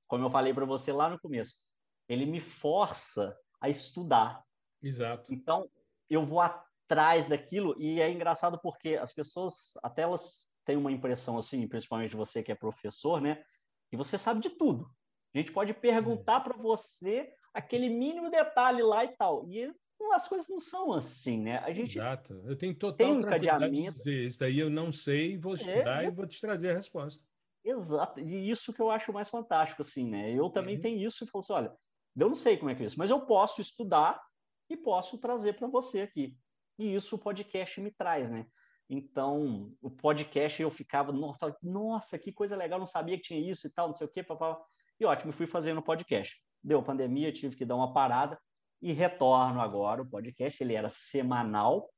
[0.08, 1.60] como eu falei para você lá no começo,
[2.08, 4.44] ele me força a estudar.
[4.82, 5.34] Exato.
[5.34, 5.70] Então,
[6.10, 11.38] eu vou atrás daquilo e é engraçado porque as pessoas, até elas têm uma impressão
[11.38, 13.44] assim, principalmente você que é professor, né?
[13.92, 14.90] E você sabe de tudo.
[15.34, 19.48] A gente pode perguntar para você aquele mínimo detalhe lá e tal.
[19.50, 19.74] E
[20.14, 21.58] as coisas não são assim, né?
[21.60, 22.34] A gente Exato.
[22.46, 23.98] Eu tenho total tem um cadeamento.
[23.98, 26.72] De dizer, isso daí eu não sei, vou é, estudar é, e vou te trazer
[26.72, 27.26] a resposta.
[27.64, 28.20] Exato.
[28.20, 30.32] E isso que eu acho mais fantástico, assim, né?
[30.32, 30.82] Eu também uhum.
[30.82, 31.76] tenho isso e falo assim, olha,
[32.18, 34.22] eu não sei como é que é isso, mas eu posso estudar
[34.70, 36.38] e posso trazer para você aqui.
[36.80, 38.46] E isso o podcast me traz, né?
[38.90, 41.14] Então, o podcast eu ficava,
[41.62, 44.22] nossa, que coisa legal, não sabia que tinha isso e tal, não sei o quê,
[44.22, 44.60] papá.
[45.00, 46.38] E ótimo, fui fazendo podcast.
[46.64, 48.38] Deu pandemia, tive que dar uma parada,
[48.82, 50.62] e retorno agora o podcast.
[50.62, 51.90] Ele era semanal,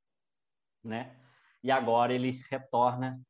[0.84, 1.16] né?
[1.64, 3.22] E agora ele retorna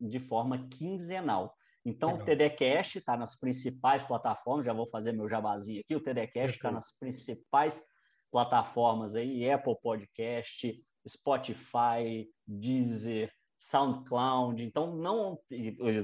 [0.00, 1.56] de forma quinzenal.
[1.84, 2.22] Então, Legal.
[2.22, 6.70] o TDCast está nas principais plataformas, já vou fazer meu jabazinho aqui, o TDCast está
[6.70, 7.82] nas principais
[8.30, 15.38] plataformas aí, Apple Podcast, Spotify, Deezer, SoundCloud, então não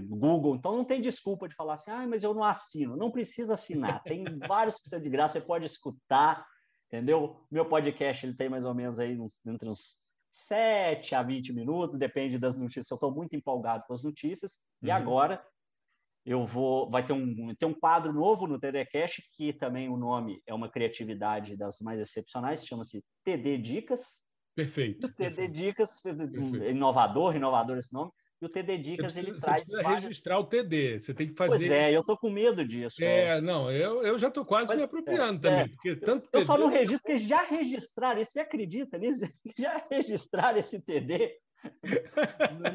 [0.08, 3.54] Google, então não tem desculpa de falar assim, ah, mas eu não assino, não precisa
[3.54, 6.44] assinar, tem vários que são de graça, você pode escutar,
[6.88, 7.44] entendeu?
[7.50, 11.98] Meu podcast ele tem mais ou menos aí uns, entre uns 7 a 20 minutos,
[11.98, 12.90] depende das notícias.
[12.90, 14.60] Eu estou muito empolgado com as notícias.
[14.82, 14.88] Uhum.
[14.88, 15.44] E agora
[16.26, 16.90] eu vou.
[16.90, 20.68] Vai ter um, ter um quadro novo no TDCast, que também o nome é uma
[20.68, 24.24] criatividade das mais excepcionais, chama-se TD Dicas.
[24.56, 25.08] Perfeito.
[25.08, 25.52] TD perfeito.
[25.52, 26.64] Dicas, perfeito.
[26.64, 28.10] inovador, inovador esse nome.
[28.42, 29.42] E o TD Dicas, precisa, ele traz.
[29.42, 30.02] Você precisa várias...
[30.02, 31.56] registrar o TD, você tem que fazer.
[31.56, 33.02] Pois é, eu tô com medo disso.
[33.02, 35.64] É, não, eu, eu já tô quase Mas, me apropriando é, também.
[35.64, 35.68] É.
[35.68, 36.44] Porque tanto eu TD...
[36.44, 39.20] só não registro, porque já registraram, você acredita nisso?
[39.56, 41.38] Já registraram esse TD?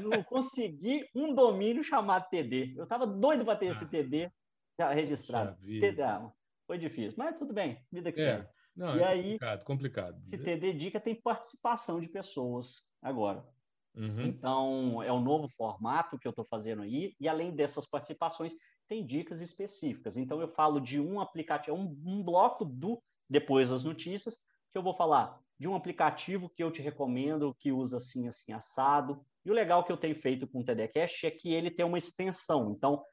[0.01, 2.75] não consegui um domínio chamado TD.
[2.77, 4.31] Eu tava doido para ter ah, esse TD
[4.79, 5.57] já registrado.
[5.61, 6.31] TD, ah,
[6.65, 8.37] foi difícil, mas tudo bem, vida que é.
[8.37, 8.47] segue.
[8.75, 10.23] Não, e é aí, complicado, complicado.
[10.31, 13.45] Esse TD Dica tem participação de pessoas agora.
[13.95, 14.25] Uhum.
[14.25, 18.53] Então, é um novo formato que eu estou fazendo aí, e além dessas participações,
[18.87, 20.17] tem dicas específicas.
[20.17, 24.35] Então, eu falo de um aplicativo, um, um bloco do depois das notícias,
[24.71, 28.53] que eu vou falar de um aplicativo que eu te recomendo, que usa assim, assim,
[28.53, 29.23] assado.
[29.45, 31.97] E o legal que eu tenho feito com o TDCast é que ele tem uma
[31.97, 32.71] extensão.
[32.71, 33.03] Então,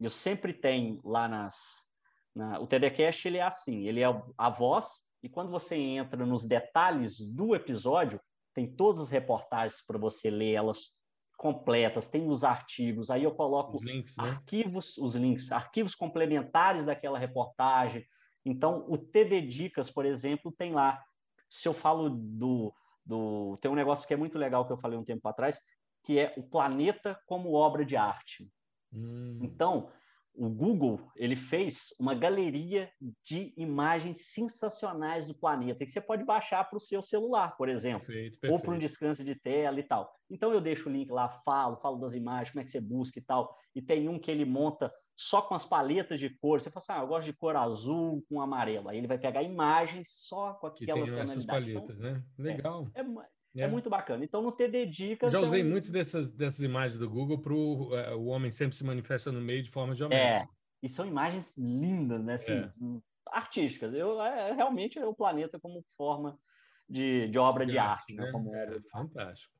[0.00, 1.88] eu sempre tenho lá nas.
[2.34, 6.44] Na, o TDCast ele é assim: ele é a voz, e quando você entra nos
[6.44, 8.20] detalhes do episódio,
[8.54, 10.94] tem todas as reportagens para você ler elas
[11.36, 14.30] completas, tem os artigos, aí eu coloco os links, né?
[14.30, 18.06] arquivos, os links, arquivos complementares daquela reportagem.
[18.44, 21.02] Então, o TD Dicas, por exemplo, tem lá.
[21.50, 22.72] Se eu falo do,
[23.04, 23.56] do.
[23.60, 25.60] Tem um negócio que é muito legal que eu falei um tempo atrás,
[26.04, 28.48] que é o planeta como obra de arte.
[28.92, 29.38] Hum.
[29.42, 29.90] Então,
[30.36, 32.90] o Google ele fez uma galeria
[33.24, 38.06] de imagens sensacionais do planeta que você pode baixar para o seu celular, por exemplo,
[38.06, 38.52] perfeito, perfeito.
[38.52, 40.12] ou para um descanso de tela e tal.
[40.30, 43.18] Então eu deixo o link lá, falo, falo das imagens, como é que você busca
[43.18, 43.56] e tal.
[43.74, 46.60] E tem um que ele monta só com as paletas de cor.
[46.60, 48.88] Você fala assim, ah, eu gosto de cor azul com amarelo.
[48.88, 51.30] Aí ele vai pegar imagens só com aquela que tonalidade.
[51.30, 52.24] Essas paletas, então, né?
[52.38, 52.88] Legal.
[52.94, 53.04] É, é,
[53.56, 53.62] é.
[53.62, 54.24] É muito bacana.
[54.24, 55.32] Então, no TD Dicas.
[55.32, 55.70] Já usei é um...
[55.70, 59.40] muito dessas, dessas imagens do Google para o uh, o homem sempre se manifesta no
[59.40, 60.44] meio de forma geométrica.
[60.44, 60.48] É,
[60.82, 62.34] e são imagens lindas, né?
[62.34, 62.68] Assim, é.
[63.30, 63.94] Artísticas.
[63.94, 66.38] Eu, é, realmente é o planeta como forma
[66.88, 68.24] de, de obra de, de arte, né?
[68.24, 68.32] né?
[68.32, 69.54] Como é, fantástico.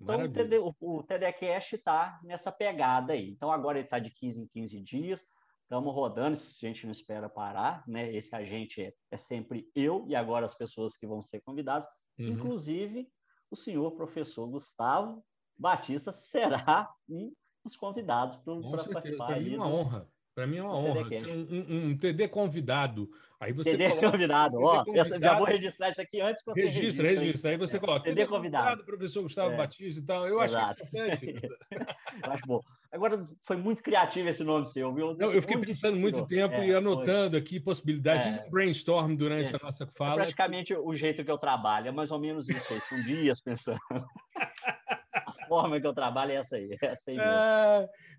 [0.00, 3.30] Então, o, TD, o, o TDCast está nessa pegada aí.
[3.30, 5.26] Então, agora ele está de 15 em 15 dias.
[5.62, 8.12] Estamos rodando, a gente não espera parar, né?
[8.14, 11.86] Esse agente é, é sempre eu e agora as pessoas que vão ser convidadas,
[12.18, 12.28] uhum.
[12.28, 13.08] inclusive
[13.54, 15.24] o senhor professor Gustavo
[15.56, 17.32] Batista será um
[17.64, 19.28] dos convidados para participar.
[19.28, 20.08] Para mim é uma honra.
[20.34, 21.02] Para mim é uma honra.
[21.02, 23.08] Um, um, um, TD convidado.
[23.38, 24.56] Aí você TD coloca, convidado.
[24.56, 25.20] TD Ó, convidado.
[25.20, 26.82] já vou registrar isso aqui antes que você registra.
[26.82, 27.50] Registra, registra.
[27.50, 27.80] Aí você é.
[27.80, 28.64] coloca TD, TD convidado.
[28.64, 28.84] convidado.
[28.84, 29.56] Professor Gustavo é.
[29.56, 30.26] Batista e tal.
[30.26, 30.82] Eu Exato.
[30.82, 31.34] acho importante.
[32.24, 32.60] Eu acho bom.
[32.90, 35.16] Agora, foi muito criativo esse nome seu, viu?
[35.16, 37.40] Não, eu fiquei pensando muito tempo é, e anotando foi.
[37.40, 38.36] aqui possibilidades.
[38.36, 38.48] É.
[38.48, 39.56] brainstorm durante é.
[39.56, 40.14] a nossa fala.
[40.14, 41.88] É praticamente o jeito que eu trabalho.
[41.88, 42.80] É mais ou menos isso aí.
[42.80, 43.80] São dias pensando.
[45.44, 46.76] forma que eu trabalho é essa aí.
[46.82, 47.18] É essa aí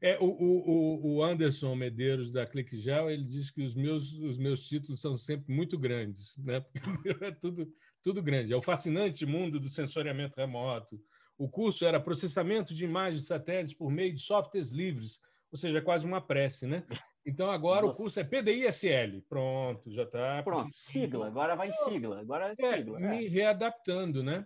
[0.02, 4.38] é, é, o, o, o Anderson Medeiros, da ClickGel, ele diz que os meus, os
[4.38, 6.64] meus títulos são sempre muito grandes, né?
[6.73, 7.68] Porque é tudo,
[8.03, 8.53] tudo grande.
[8.53, 10.99] É o fascinante mundo do sensoriamento remoto.
[11.38, 15.19] O curso era processamento de imagens de satélites por meio de softwares livres,
[15.52, 16.84] ou seja, quase uma prece, né?
[17.26, 17.97] Então agora Nossa.
[17.97, 19.22] o curso é PDI-SL.
[19.27, 20.43] Pronto, já está.
[20.43, 21.27] Pronto, sigla.
[21.27, 22.19] Agora vai em sigla.
[22.19, 22.99] Agora é, é sigla.
[22.99, 24.45] Me readaptando, né?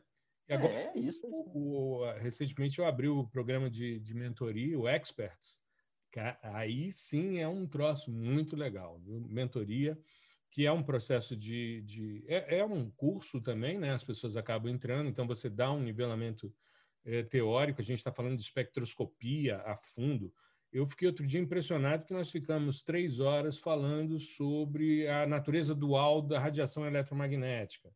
[0.50, 1.28] Agora, é, isso.
[1.28, 5.62] O, o, recentemente eu abri o programa de, de mentoria, o Experts.
[6.42, 9.22] aí sim é um troço muito legal, viu?
[9.22, 9.98] mentoria,
[10.50, 11.82] que é um processo de.
[11.84, 13.94] de é, é, um curso também, né?
[13.94, 16.54] As pessoas acabam entrando, então você dá um nivelamento
[17.06, 17.82] é, teórico.
[17.82, 20.34] A gente está falando de espectroscopia a fundo.
[20.72, 26.22] Eu fiquei outro dia impressionado que nós ficamos três horas falando sobre a natureza dual
[26.22, 27.92] da radiação eletromagnética.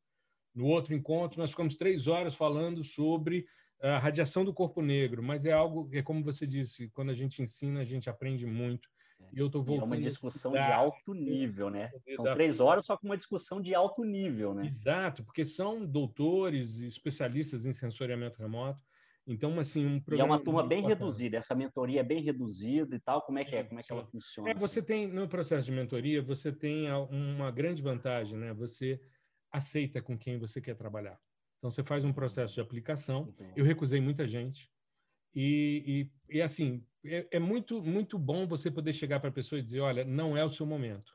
[0.53, 3.45] No outro encontro, nós ficamos três horas falando sobre
[3.81, 7.13] a radiação do corpo negro, mas é algo que, é como você disse, quando a
[7.13, 8.87] gente ensina, a gente aprende muito.
[9.31, 9.83] E eu tô voltando.
[9.83, 11.91] É uma discussão de alto nível, né?
[12.15, 14.65] São três horas só com uma discussão de alto nível, né?
[14.65, 18.81] Exato, porque são doutores e especialistas em sensoriamento remoto.
[19.25, 20.99] Então, assim, um E é uma turma bem bacana.
[20.99, 23.21] reduzida, essa mentoria é bem reduzida e tal.
[23.21, 23.63] Como é que é?
[23.63, 24.49] Como é que ela funciona?
[24.49, 24.85] É, você assim?
[24.85, 28.53] tem, no processo de mentoria, você tem uma grande vantagem, né?
[28.53, 28.99] Você
[29.53, 31.19] aceita com quem você quer trabalhar.
[31.57, 33.33] Então, você faz um processo de aplicação.
[33.55, 34.69] Eu recusei muita gente.
[35.33, 39.59] E, e, e assim, é, é, muito, muito bom você poder chegar para a pessoa
[39.59, 41.13] e dizer: olha, não é o seu momento.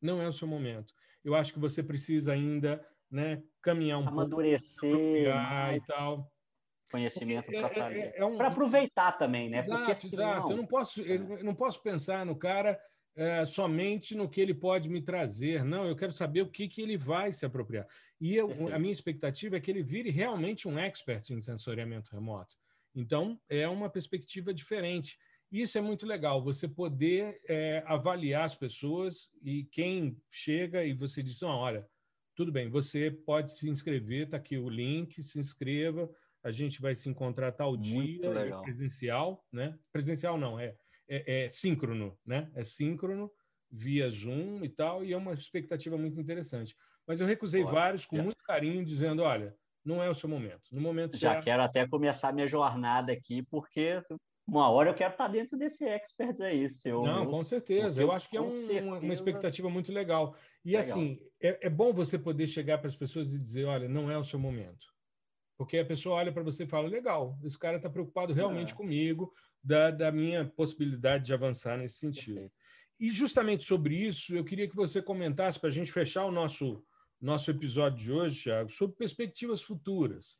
[0.00, 0.92] Não é o seu momento.
[1.24, 6.32] Eu acho que você precisa ainda né, caminhar um Amadurecer, pouco, e tal.
[6.90, 8.40] Conhecimento para é, é, é um...
[8.40, 9.58] aproveitar também, né?
[9.58, 10.30] Exato, Porque senão...
[10.30, 10.52] exato.
[10.52, 12.78] Eu não posso, eu não posso pensar no cara
[13.16, 15.64] é, somente no que ele pode me trazer.
[15.64, 17.86] Não, eu quero saber o que, que ele vai se apropriar.
[18.20, 22.54] E eu, a minha expectativa é que ele vire realmente um expert em sensoriamento remoto.
[22.94, 25.18] Então, é uma perspectiva diferente.
[25.50, 31.22] Isso é muito legal, você poder é, avaliar as pessoas e quem chega e você
[31.22, 31.86] diz: não, olha,
[32.34, 36.10] tudo bem, você pode se inscrever, está aqui o link, se inscreva,
[36.42, 39.78] a gente vai se encontrar tal muito dia, é presencial, né?
[39.92, 40.76] Presencial não, é
[41.08, 42.50] é, é síncrono, né?
[42.54, 43.30] É síncrono
[43.70, 46.74] via Zoom e tal, e é uma expectativa muito interessante.
[47.06, 48.22] Mas eu recusei Olha, vários com já.
[48.22, 50.62] muito carinho, dizendo: olha, não é o seu momento.
[50.72, 54.02] No momento já quero até começar minha jornada aqui, porque
[54.46, 57.02] uma hora eu quero estar dentro desse expert aí, seu.
[57.02, 58.00] Não, com certeza.
[58.00, 58.48] Eu, eu acho que é um,
[58.98, 60.36] uma expectativa muito legal.
[60.64, 60.82] E legal.
[60.82, 64.18] assim, é, é bom você poder chegar para as pessoas e dizer: olha, não é
[64.18, 64.86] o seu momento.
[65.58, 68.76] Porque a pessoa olha para você e fala: legal, esse cara está preocupado realmente é.
[68.76, 69.32] comigo,
[69.66, 72.34] da, da minha possibilidade de avançar nesse sentido.
[72.34, 72.54] Perfeito.
[73.00, 76.82] E justamente sobre isso, eu queria que você comentasse, para a gente fechar o nosso,
[77.20, 80.38] nosso episódio de hoje, Thiago, sobre perspectivas futuras.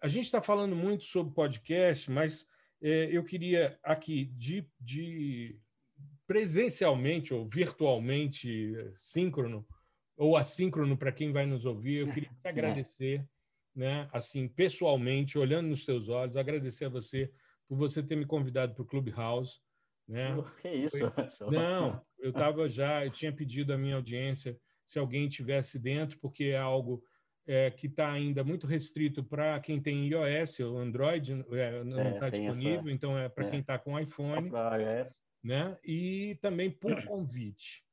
[0.00, 2.46] A gente está falando muito sobre podcast, mas
[2.80, 5.58] é, eu queria aqui, de, de
[6.26, 9.66] presencialmente ou virtualmente, síncrono,
[10.16, 13.26] ou assíncrono para quem vai nos ouvir, eu queria te agradecer,
[13.74, 17.30] né, assim, pessoalmente, olhando nos teus olhos, agradecer a você
[17.68, 19.60] por você ter me convidado para o Clubhouse.
[20.08, 20.34] Né?
[20.62, 20.98] Que isso?
[21.10, 21.50] Foi...
[21.50, 26.44] Não, eu estava já, eu tinha pedido à minha audiência se alguém tivesse dentro, porque
[26.44, 27.04] é algo
[27.46, 32.28] é, que está ainda muito restrito para quem tem iOS ou Android, é, não está
[32.28, 32.90] é, disponível, essa...
[32.90, 33.50] então é para é.
[33.50, 34.50] quem está com iPhone.
[35.44, 35.76] Né?
[35.84, 37.84] E também por convite,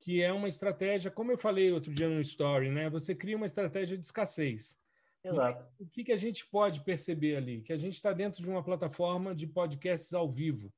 [0.00, 2.90] que é uma estratégia, como eu falei outro dia no Story, né?
[2.90, 4.76] você cria uma estratégia de escassez.
[5.22, 5.66] Exato.
[5.78, 7.60] o que, que a gente pode perceber ali?
[7.62, 10.72] Que a gente está dentro de uma plataforma de podcasts ao vivo.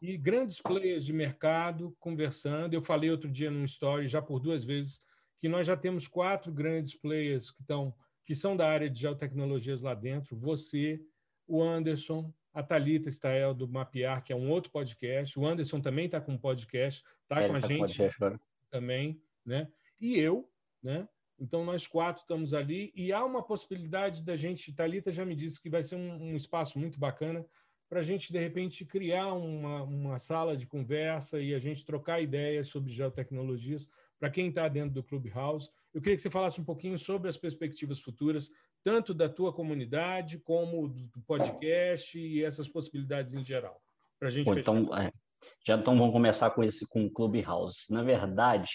[0.00, 2.74] E grandes players de mercado conversando.
[2.74, 5.02] Eu falei outro dia num story, já por duas vezes,
[5.38, 9.80] que nós já temos quatro grandes players que, estão, que são da área de geotecnologias
[9.80, 10.36] lá dentro.
[10.36, 11.00] Você,
[11.46, 15.38] o Anderson, a Thalita Stael do Mapear, que é um outro podcast.
[15.38, 17.98] O Anderson também está com um podcast, está é, com a tá gente
[18.70, 19.68] também, né?
[20.00, 20.48] E eu,
[20.82, 21.08] né?
[21.40, 24.74] Então, nós quatro estamos ali e há uma possibilidade da gente.
[24.74, 27.44] Talita já me disse que vai ser um, um espaço muito bacana
[27.88, 32.20] para a gente, de repente, criar uma, uma sala de conversa e a gente trocar
[32.20, 33.88] ideias sobre geotecnologias
[34.18, 35.70] para quem está dentro do Clubhouse.
[35.92, 38.48] Eu queria que você falasse um pouquinho sobre as perspectivas futuras,
[38.82, 43.82] tanto da tua comunidade como do podcast e essas possibilidades em geral.
[44.18, 45.10] Para a gente Pô, então, é,
[45.66, 47.90] já então vamos começar com esse com o Clubhouse.
[47.90, 48.70] Na verdade,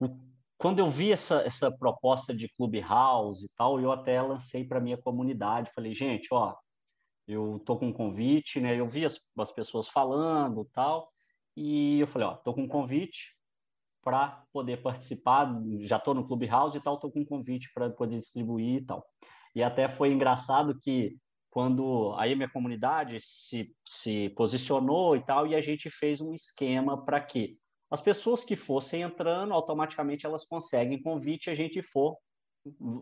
[0.00, 0.18] o,
[0.58, 4.96] quando eu vi essa, essa proposta de Clubhouse e tal, eu até lancei para minha
[4.96, 5.70] comunidade.
[5.74, 6.54] Falei, gente, ó,
[7.28, 8.78] eu tô com um convite, né?
[8.78, 11.10] Eu vi as, as pessoas falando tal,
[11.56, 13.36] e eu falei, ó, tô com um convite
[14.02, 15.52] para poder participar.
[15.80, 19.04] Já estou no Clubhouse e tal, estou com um convite para poder distribuir e tal.
[19.54, 21.16] E até foi engraçado que
[21.50, 27.02] quando aí minha comunidade se, se posicionou e tal, e a gente fez um esquema
[27.04, 27.58] para que
[27.90, 32.16] as pessoas que fossem entrando, automaticamente elas conseguem convite, a gente for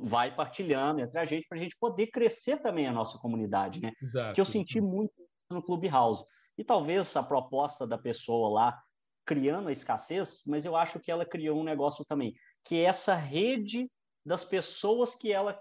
[0.03, 3.93] vai partilhando entre a gente para a gente poder crescer também a nossa comunidade, né?
[4.03, 4.35] Exato.
[4.35, 5.15] Que eu senti muito
[5.51, 6.25] no Clubhouse.
[6.59, 8.83] E talvez a proposta da pessoa lá
[9.25, 13.15] criando a escassez, mas eu acho que ela criou um negócio também, que é essa
[13.15, 13.91] rede
[14.25, 15.59] das pessoas que ela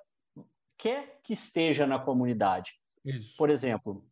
[0.77, 2.73] quer que esteja na comunidade.
[3.05, 3.37] Isso.
[3.37, 4.05] Por exemplo,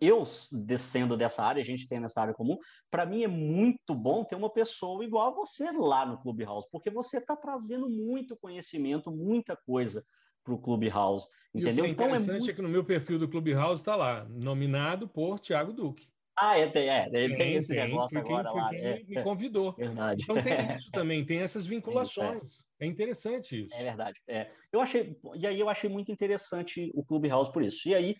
[0.00, 2.58] eu descendo dessa área, a gente tem nessa área comum,
[2.90, 6.90] para mim é muito bom ter uma pessoa igual a você lá no Clubhouse, porque
[6.90, 10.04] você está trazendo muito conhecimento, muita coisa
[10.44, 11.86] para o Clubhouse, entendeu?
[11.86, 12.50] E o que é interessante então é, muito...
[12.50, 16.08] é que no meu perfil do Clubhouse está lá, nominado por Tiago Duque.
[16.38, 18.68] Ah, é, tem, é, ele tem, tem esse tem, negócio quem, agora foi lá.
[18.68, 19.72] Quem é, me convidou.
[19.72, 20.22] Verdade.
[20.22, 22.62] Então tem isso também, tem essas vinculações.
[22.78, 23.74] É, é interessante isso.
[23.74, 24.20] É verdade.
[24.28, 24.50] É.
[24.70, 27.88] Eu achei, e aí eu achei muito interessante o Clubhouse por isso.
[27.88, 28.16] E aí,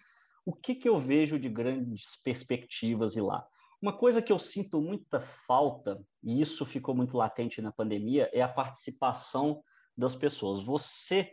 [0.46, 3.44] o que, que eu vejo de grandes perspectivas e lá?
[3.82, 8.40] Uma coisa que eu sinto muita falta, e isso ficou muito latente na pandemia, é
[8.40, 9.60] a participação
[9.96, 10.62] das pessoas.
[10.62, 11.32] Você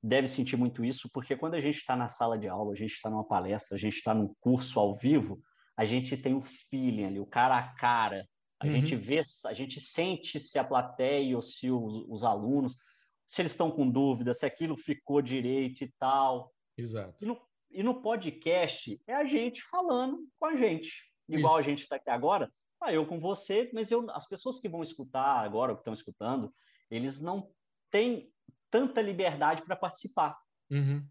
[0.00, 2.92] deve sentir muito isso, porque quando a gente está na sala de aula, a gente
[2.92, 5.42] está numa palestra, a gente está num curso ao vivo,
[5.76, 8.26] a gente tem o feeling ali, o cara a cara.
[8.60, 8.72] A uhum.
[8.72, 12.76] gente vê, a gente sente se a plateia ou se os, os alunos,
[13.26, 16.54] se eles estão com dúvida, se aquilo ficou direito e tal.
[16.78, 17.22] Exato.
[17.22, 17.38] E no,
[17.70, 21.04] e no podcast é a gente falando com a gente.
[21.28, 21.60] Igual Isso.
[21.60, 24.82] a gente está aqui agora, ah, eu com você, mas eu, as pessoas que vão
[24.82, 26.52] escutar agora, ou que estão escutando,
[26.90, 27.50] eles não
[27.90, 28.30] têm
[28.70, 30.36] tanta liberdade para participar.
[30.70, 31.04] Uhum.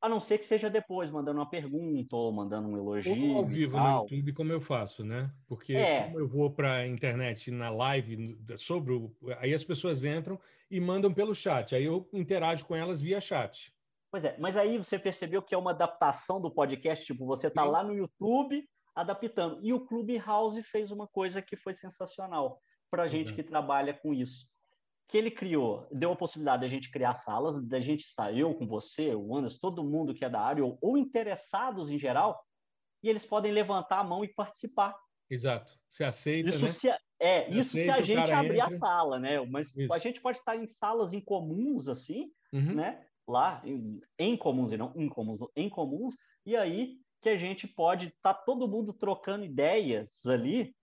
[0.00, 3.32] A não ser que seja depois, mandando uma pergunta ou mandando um elogio.
[3.32, 5.32] Ou ao vivo no YouTube, como eu faço, né?
[5.48, 6.04] Porque é.
[6.04, 9.12] como eu vou para a internet na live sobre o...
[9.38, 10.38] Aí as pessoas entram
[10.70, 11.74] e mandam pelo chat.
[11.74, 13.72] Aí eu interajo com elas via chat.
[14.10, 17.64] Pois é, mas aí você percebeu que é uma adaptação do podcast, tipo, você está
[17.64, 19.60] lá no YouTube adaptando.
[19.62, 22.60] E o Clubhouse fez uma coisa que foi sensacional
[22.90, 23.36] para a gente uhum.
[23.36, 24.46] que trabalha com isso
[25.08, 28.66] que ele criou, deu a possibilidade da gente criar salas, da gente estar, eu com
[28.66, 32.38] você, o Anderson, todo mundo que é da área, ou, ou interessados em geral,
[33.02, 34.94] e eles podem levantar a mão e participar.
[35.30, 35.72] Exato.
[35.88, 36.68] Você aceita, isso né?
[36.68, 38.66] Se, é, isso se a gente abrir entra.
[38.66, 39.40] a sala, né?
[39.46, 39.92] Mas isso.
[39.92, 42.74] a gente pode estar em salas incomuns, assim, uhum.
[42.74, 43.06] né?
[43.28, 46.14] Lá, em, em comuns e não incomuns, em comuns,
[46.46, 50.74] e aí que a gente pode estar tá todo mundo trocando ideias ali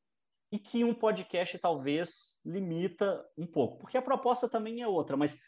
[0.51, 5.39] e que um podcast talvez limita um pouco, porque a proposta também é outra, mas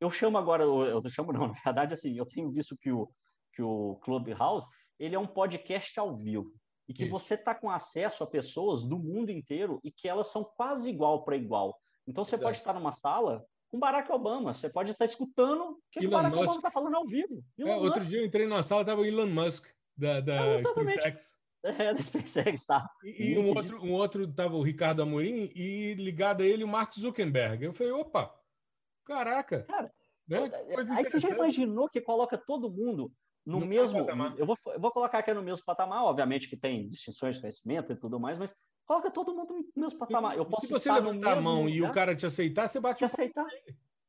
[0.00, 3.10] eu chamo agora, eu chamo não, na verdade, assim, eu tenho visto que o,
[3.54, 4.66] que o Clubhouse,
[4.98, 6.52] ele é um podcast ao vivo,
[6.88, 7.10] e que Isso.
[7.10, 11.24] você está com acesso a pessoas do mundo inteiro e que elas são quase igual
[11.24, 11.78] para igual.
[12.06, 12.42] Então, você Exato.
[12.42, 13.44] pode estar numa sala
[13.74, 16.44] com Barack Obama, você pode estar escutando o que o Barack Musk.
[16.44, 17.44] Obama está falando ao vivo.
[17.58, 21.36] É, outro dia eu entrei numa sala, estava o Elon Musk, da, da é, SpaceX.
[21.64, 22.86] É, da SpaceX, tá.
[23.02, 26.68] E, e um, outro, um outro tava o Ricardo Amorim e ligado a ele o
[26.68, 27.64] Mark Zuckerberg.
[27.64, 28.38] Eu falei, opa,
[29.02, 29.62] caraca.
[29.62, 29.90] Cara,
[30.28, 30.50] né?
[30.94, 33.10] aí você já imaginou que coloca todo mundo
[33.44, 33.98] no, no mesmo.
[34.36, 37.92] Eu vou, eu vou colocar aqui no mesmo patamar, obviamente que tem distinções de conhecimento
[37.92, 38.54] e tudo mais, mas
[38.86, 40.36] coloca todo mundo no mesmo patamar.
[40.36, 42.80] Eu posso e se você levantar a mão lugar, e o cara te aceitar, você
[42.80, 43.46] bate te aceitar.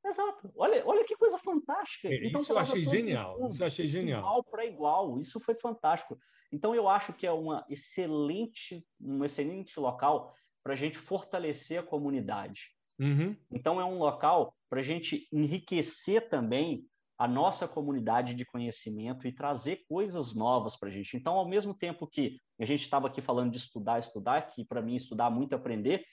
[0.06, 0.52] Exato.
[0.56, 2.08] Olha, olha que coisa fantástica.
[2.08, 3.50] É, então, isso eu achei genial.
[3.50, 4.20] Isso eu achei genial.
[4.20, 5.20] Igual para igual.
[5.20, 6.18] Isso foi fantástico.
[6.52, 10.34] Então, eu acho que é uma excelente, um excelente local
[10.64, 12.70] para a gente fortalecer a comunidade.
[13.00, 13.36] Uhum.
[13.52, 16.86] Então, é um local para a gente enriquecer também
[17.18, 21.16] a nossa comunidade de conhecimento e trazer coisas novas para a gente.
[21.16, 24.82] Então, ao mesmo tempo que a gente estava aqui falando de estudar, estudar, que para
[24.82, 26.06] mim estudar muito aprender,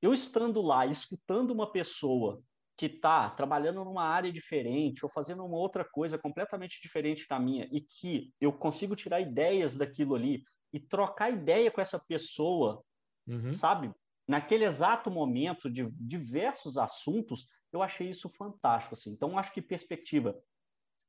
[0.00, 2.42] eu estando lá, escutando uma pessoa
[2.76, 7.68] que está trabalhando numa área diferente ou fazendo uma outra coisa completamente diferente da minha
[7.70, 10.42] e que eu consigo tirar ideias daquilo ali
[10.72, 12.82] e trocar ideia com essa pessoa,
[13.26, 13.52] uhum.
[13.52, 13.92] sabe?
[14.26, 19.10] Naquele exato momento de diversos assuntos, Eu achei isso fantástico, assim.
[19.10, 20.38] Então, acho que perspectiva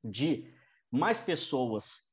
[0.03, 0.53] de
[0.91, 2.07] mais pessoas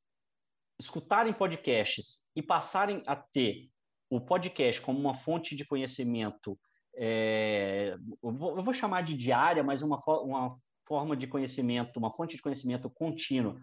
[0.81, 3.71] escutarem podcasts e passarem a ter
[4.09, 6.59] o podcast como uma fonte de conhecimento,
[6.95, 12.13] é, eu, vou, eu, vou, chamar de diária, mas uma, uma forma de conhecimento, uma
[12.13, 13.61] fonte de conhecimento contínuo,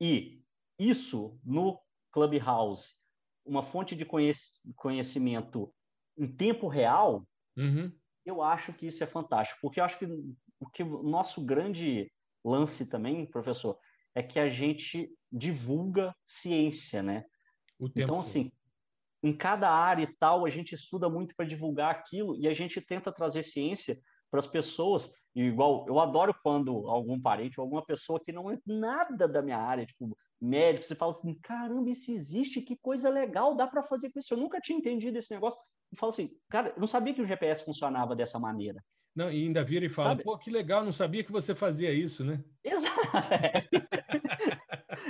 [0.00, 0.40] e
[0.78, 1.80] isso no
[2.12, 2.94] Clubhouse,
[3.44, 4.06] uma fonte de
[4.76, 5.74] conhecimento
[6.16, 7.92] em tempo real, uhum.
[8.28, 10.06] Eu acho que isso é fantástico, porque eu acho que
[10.60, 12.10] o que o nosso grande
[12.44, 13.78] lance também, professor,
[14.14, 17.24] é que a gente divulga ciência, né?
[17.94, 18.50] então, assim,
[19.22, 22.80] em cada área e tal, a gente estuda muito para divulgar aquilo e a gente
[22.80, 24.00] tenta trazer ciência
[24.30, 25.12] para as pessoas.
[25.34, 29.40] E igual, eu adoro quando algum parente ou alguma pessoa que não é nada da
[29.40, 33.82] minha área, tipo médico, você fala assim: caramba, isso existe, que coisa legal, dá para
[33.82, 34.34] fazer com isso.
[34.34, 35.60] Eu nunca tinha entendido esse negócio.
[35.96, 38.82] Fala assim, cara, eu não sabia que o GPS funcionava dessa maneira.
[39.14, 40.22] Não, e ainda vira e fala, Sabe?
[40.22, 42.42] pô, que legal, não sabia que você fazia isso, né?
[42.62, 42.94] Exato.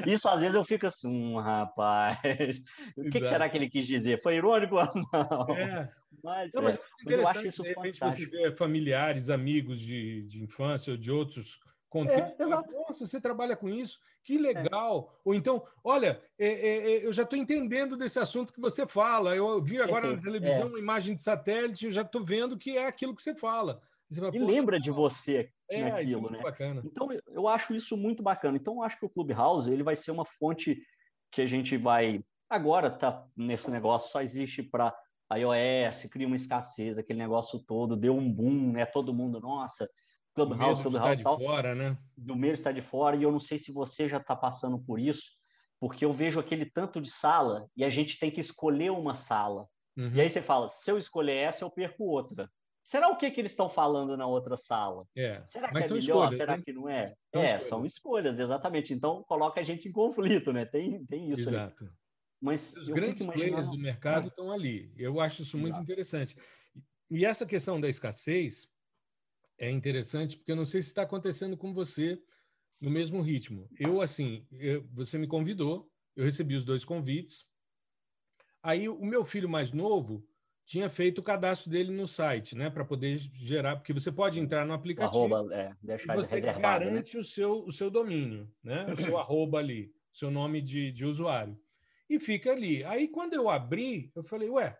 [0.06, 2.62] Isso às vezes eu fico assim, hum, rapaz,
[2.96, 4.18] o que, que, será que ele quis dizer?
[4.20, 5.56] Foi irônico ou não?
[5.56, 5.92] É.
[6.22, 8.30] Mas, não, mas, é, mas eu acho isso de repente fantástico.
[8.30, 12.38] você vê familiares, amigos de, de infância ou de outros contextos.
[12.38, 12.74] É, exato.
[12.74, 13.98] Nossa, você trabalha com isso?
[14.24, 14.40] Que é.
[14.40, 15.14] legal!
[15.14, 15.20] É.
[15.24, 19.34] Ou então, olha, é, é, é, eu já estou entendendo desse assunto que você fala.
[19.34, 22.86] Eu vi agora na televisão uma imagem de satélite, eu já estou vendo que é
[22.86, 23.80] aquilo que você fala.
[24.10, 26.40] Você fala, e lembra de você naquilo, né?
[26.42, 26.82] Bacana.
[26.84, 28.56] Então, eu acho isso muito bacana.
[28.56, 30.80] Então, eu acho que o Clubhouse ele vai ser uma fonte
[31.30, 32.24] que a gente vai.
[32.48, 34.96] Agora tá nesse negócio, só existe para
[35.30, 38.86] iOS, cria uma escassez, aquele negócio todo, deu um boom, né?
[38.86, 39.88] Todo mundo, nossa,
[40.46, 41.22] Clubhouse, Clubhouse.
[41.22, 41.98] Tá de fora, né?
[42.16, 44.98] Do medo está de fora, e eu não sei se você já está passando por
[44.98, 45.32] isso,
[45.80, 49.66] porque eu vejo aquele tanto de sala e a gente tem que escolher uma sala.
[49.96, 50.12] Uhum.
[50.14, 52.50] E aí você fala: se eu escolher essa, eu perco outra.
[52.82, 55.04] Será o que, que eles estão falando na outra sala?
[55.14, 55.42] É.
[55.46, 56.00] Será que Mas é melhor?
[56.00, 56.62] Escolhas, Será né?
[56.64, 57.14] que não é?
[57.30, 57.62] São é, escolhas.
[57.64, 58.94] são escolhas, exatamente.
[58.94, 60.64] Então coloca a gente em conflito, né?
[60.64, 61.50] Tem, tem isso.
[61.50, 61.84] Exato.
[61.84, 61.90] Aí.
[62.40, 63.52] Mas os grandes imaginando...
[63.52, 64.90] players do mercado estão ali.
[64.96, 65.84] Eu acho isso muito Exato.
[65.84, 66.36] interessante.
[67.10, 68.68] E essa questão da escassez
[69.58, 72.20] é interessante porque eu não sei se está acontecendo com você
[72.80, 73.68] no mesmo ritmo.
[73.78, 77.46] Eu, assim, eu, você me convidou, eu recebi os dois convites.
[78.62, 80.26] Aí o meu filho mais novo
[80.64, 84.66] tinha feito o cadastro dele no site, né, para poder gerar, porque você pode entrar
[84.66, 86.90] no aplicativo, arroba, é, deixar você reservado, né?
[86.90, 87.20] garante né?
[87.20, 91.58] o seu o seu domínio, né, o seu arroba ali, seu nome de, de usuário
[92.08, 92.82] e fica ali.
[92.84, 94.78] Aí quando eu abri, eu falei, ué,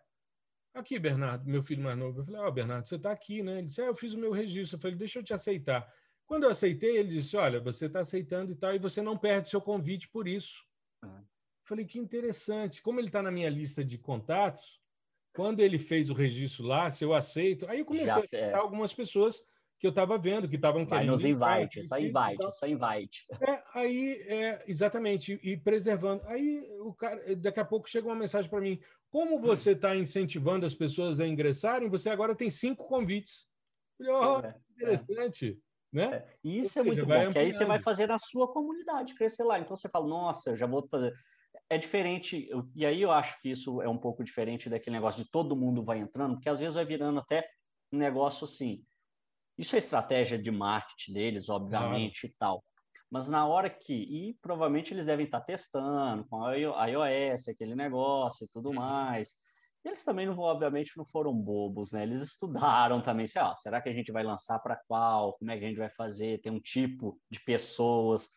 [0.75, 3.59] aqui Bernardo, meu filho mais novo, eu falei, ó oh, Bernardo, você está aqui, né?
[3.59, 4.77] Ele disse, ah, eu fiz o meu registro.
[4.77, 5.87] Eu falei, deixa eu te aceitar.
[6.27, 9.49] Quando eu aceitei, ele disse, olha, você está aceitando e tal, e você não perde
[9.49, 10.63] seu convite por isso.
[11.03, 11.23] Ah.
[11.65, 12.83] Falei, que interessante.
[12.83, 14.81] Como ele está na minha lista de contatos,
[15.35, 18.59] quando ele fez o registro lá, se eu aceito, aí eu comecei Já, a aceitar
[18.59, 18.61] é.
[18.61, 19.43] algumas pessoas
[19.79, 21.13] que eu estava vendo, que estavam querendo.
[21.13, 23.27] Nos invite, só invite, só invite.
[23.41, 26.23] É, aí, é, exatamente, e preservando.
[26.27, 28.81] Aí, o cara, daqui a pouco chega uma mensagem para mim:
[29.11, 33.47] como você está incentivando as pessoas a ingressarem, você agora tem cinco convites.
[33.97, 35.59] Falei, oh, é, interessante.
[35.93, 36.17] Né?
[36.17, 36.27] É.
[36.45, 39.59] E isso é muito bom, porque aí você vai fazer na sua comunidade crescer lá.
[39.59, 41.15] Então você fala, nossa, já vou fazer
[41.71, 45.31] é diferente, e aí eu acho que isso é um pouco diferente daquele negócio de
[45.31, 47.47] todo mundo vai entrando, porque às vezes vai virando até
[47.93, 48.83] um negócio assim.
[49.57, 52.33] Isso é estratégia de marketing deles, obviamente, claro.
[52.33, 52.65] e tal.
[53.11, 58.45] Mas na hora que, e provavelmente eles devem estar testando com a iOS, aquele negócio
[58.45, 58.75] e tudo uhum.
[58.75, 59.37] mais.
[59.85, 62.03] Eles também, não, obviamente, não foram bobos, né?
[62.03, 65.35] Eles estudaram também, sei, ó, será que a gente vai lançar para qual?
[65.39, 66.41] Como é que a gente vai fazer?
[66.41, 68.29] Tem um tipo de pessoas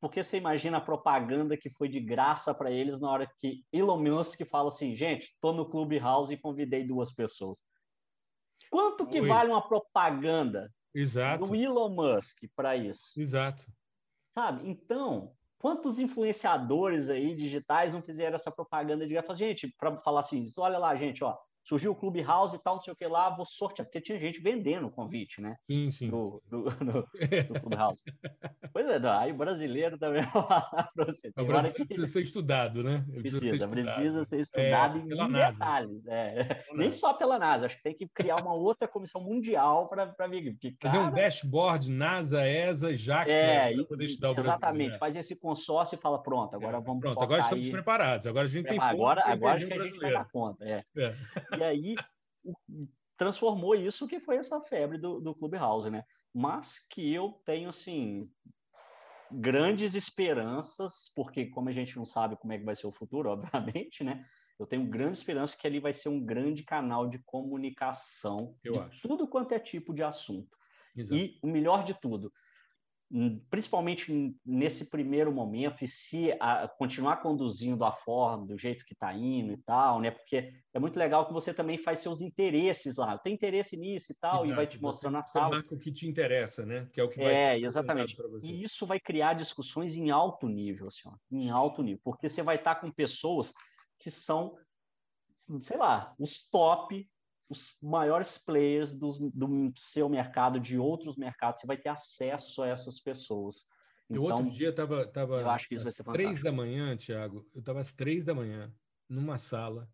[0.00, 4.02] porque você imagina a propaganda que foi de graça para eles na hora que Elon
[4.02, 7.62] Musk fala assim, gente, tô no Clubhouse e convidei duas pessoas.
[8.70, 9.28] Quanto que Oi.
[9.28, 11.44] vale uma propaganda Exato.
[11.44, 13.20] do Elon Musk para isso?
[13.20, 13.66] Exato.
[14.34, 14.68] Sabe?
[14.68, 19.34] Então, quantos influenciadores aí digitais não fizeram essa propaganda de graça?
[19.34, 22.92] Gente, para falar assim, olha lá, gente, ó, surgiu o Clubhouse e tal, não sei
[22.92, 25.56] o que lá, vou sortear, porque tinha gente vendendo o convite, né?
[25.66, 26.10] Sim, sim.
[26.10, 27.08] Do, do, do,
[27.48, 28.02] do Clubhouse.
[28.72, 30.22] pois é, aí o brasileiro também
[30.96, 31.30] você.
[31.36, 31.84] O brasileiro que...
[31.84, 33.04] precisa ser estudado, né?
[33.12, 36.06] Precisa, precisa, ser precisa ser estudado é, em detalhes.
[36.06, 36.64] É.
[36.72, 40.52] Nem só pela NASA, acho que tem que criar uma outra comissão mundial para vir.
[40.52, 45.38] Porque, Fazer um dashboard NASA, ESA, JAXA, é, para poder estudar o Exatamente, faz esse
[45.38, 47.72] consórcio e fala, pronto, agora é, vamos Pronto, agora estamos aí.
[47.72, 50.64] preparados, agora a gente tem Agora, agora acho que a gente vai dar conta.
[50.64, 50.84] É.
[51.56, 51.94] E aí
[53.16, 56.04] transformou isso que foi essa febre do, do Clubhouse, né?
[56.32, 58.30] Mas que eu tenho, assim,
[59.30, 63.30] grandes esperanças, porque como a gente não sabe como é que vai ser o futuro,
[63.30, 64.24] obviamente, né?
[64.58, 68.78] Eu tenho grande esperança que ali vai ser um grande canal de comunicação eu de
[68.80, 69.08] acho.
[69.08, 70.58] tudo quanto é tipo de assunto.
[70.94, 71.20] Exato.
[71.20, 72.32] E o melhor de tudo,
[73.50, 79.12] principalmente nesse primeiro momento, e se a, continuar conduzindo a forma do jeito que está
[79.12, 80.12] indo e tal, né?
[80.12, 83.18] Porque é muito legal que você também faz seus interesses lá.
[83.18, 84.52] Tem interesse nisso e tal, Exato.
[84.52, 85.58] e vai te mostrando a sala.
[85.58, 86.88] o que te interessa, né?
[86.92, 88.16] Que é o que vai É, exatamente.
[88.44, 92.42] E isso vai criar discussões em alto nível, assim, ó, em alto nível, porque você
[92.44, 93.52] vai estar com pessoas
[93.98, 94.56] que são,
[95.58, 97.08] sei lá, os top
[97.50, 102.68] os maiores players do, do seu mercado, de outros mercados, você vai ter acesso a
[102.68, 103.68] essas pessoas.
[104.08, 107.44] Então, eu outro dia estava tava, eu acho que isso ser três da manhã, Tiago,
[107.52, 108.72] eu estava às três da manhã
[109.08, 109.90] numa sala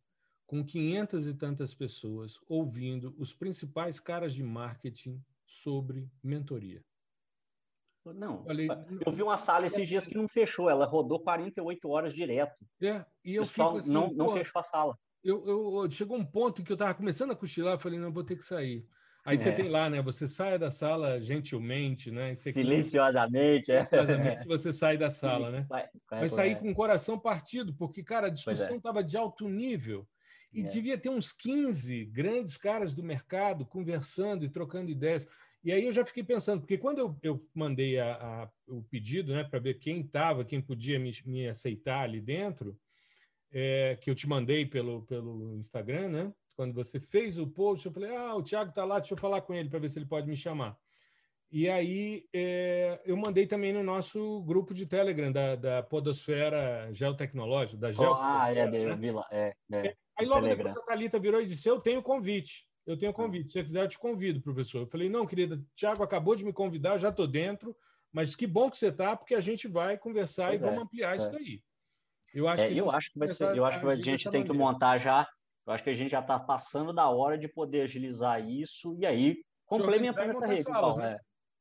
[0.46, 6.84] com quinhentas e tantas pessoas ouvindo os principais caras de marketing sobre mentoria.
[8.04, 8.68] Não, Falei,
[9.04, 12.64] eu vi uma sala esses dias que não fechou, ela rodou 48 horas direto.
[12.80, 14.96] É, e eu fico assim, não, não fechou a sala
[15.27, 18.12] eu, eu, chegou um ponto em que eu estava começando a cochilar, eu falei, não,
[18.12, 18.86] vou ter que sair.
[19.24, 19.39] Aí é.
[19.39, 20.01] você tem lá, né?
[20.03, 22.32] Você sai da sala gentilmente, né?
[22.32, 23.82] Silenciosamente, é.
[23.82, 25.66] Silenciosamente, você sai da sala, né?
[25.69, 29.03] Vai, vai, Mas sair com o coração partido, porque, cara, a discussão estava é.
[29.03, 30.07] de alto nível.
[30.53, 30.62] E é.
[30.62, 35.27] devia ter uns 15 grandes caras do mercado conversando e trocando ideias.
[35.65, 39.35] E aí eu já fiquei pensando, porque quando eu, eu mandei a, a, o pedido
[39.35, 42.78] né, para ver quem estava, quem podia me, me aceitar ali dentro,
[43.52, 46.32] é, que eu te mandei pelo, pelo Instagram, né?
[46.56, 49.43] Quando você fez o post, eu falei: Ah, o Thiago está lá, deixa eu falar
[49.43, 50.77] com ele para ver se ele pode me chamar.
[51.51, 57.78] E aí é, eu mandei também no nosso grupo de Telegram da, da Podosfera Geotecnológica,
[57.78, 58.43] da Geotecnologia.
[58.43, 58.97] Ah, é, né?
[58.97, 59.27] vi lá.
[59.31, 60.64] É, é, aí logo Telegram.
[60.64, 62.66] depois a Thalita virou e disse: Eu tenho convite.
[62.86, 63.48] Eu tenho convite.
[63.48, 64.81] Se você quiser, eu te convido, professor.
[64.81, 67.77] Eu falei: Não, querida, Thiago acabou de me convidar, já estou dentro,
[68.10, 70.82] mas que bom que você está, porque a gente vai conversar pois e vamos é,
[70.82, 71.32] ampliar isso é.
[71.32, 71.62] daí.
[72.36, 74.44] Eu acho, é, que, eu acho que vai ser, eu acho que a gente tem
[74.44, 75.26] que montar já.
[75.66, 79.06] Eu acho que a gente já está passando da hora de poder agilizar isso e
[79.06, 80.62] aí complementando essa rede.
[80.62, 81.16] Salas, né?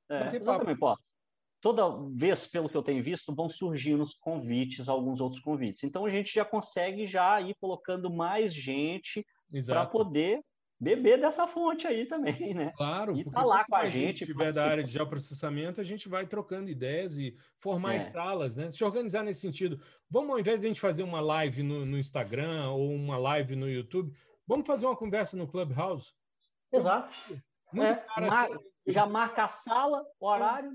[0.10, 0.98] é, é, exatamente, pô.
[1.62, 5.82] Toda vez, pelo que eu tenho visto, vão surgindo os convites, alguns outros convites.
[5.86, 9.26] Então a gente já consegue já ir colocando mais gente
[9.66, 10.42] para poder
[10.80, 12.74] beber dessa fonte aí também, né?
[12.76, 14.20] Claro, e tá lá com a gente.
[14.20, 18.00] Se tiver da área de geoprocessamento, a gente vai trocando ideias e formar é.
[18.00, 18.72] salas, né?
[18.72, 19.80] Se organizar nesse sentido.
[20.10, 23.56] Vamos, ao invés de a gente fazer uma live no, no Instagram ou uma live
[23.56, 24.14] no YouTube,
[24.46, 26.14] vamos fazer uma conversa no Clubhouse?
[26.72, 27.16] Exato.
[27.74, 28.46] É, mar...
[28.46, 28.60] assim...
[28.88, 30.72] Já marca a sala, o horário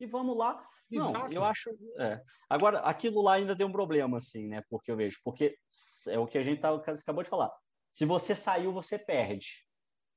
[0.00, 0.66] e vamos lá.
[0.90, 1.12] Exato.
[1.12, 1.70] Não, eu acho.
[1.98, 2.20] É.
[2.50, 4.62] Agora, aquilo lá ainda tem um problema, assim, né?
[4.68, 5.56] Porque eu vejo, porque
[6.08, 7.52] é o que a gente tá, acabou de falar
[7.92, 9.64] se você saiu, você perde.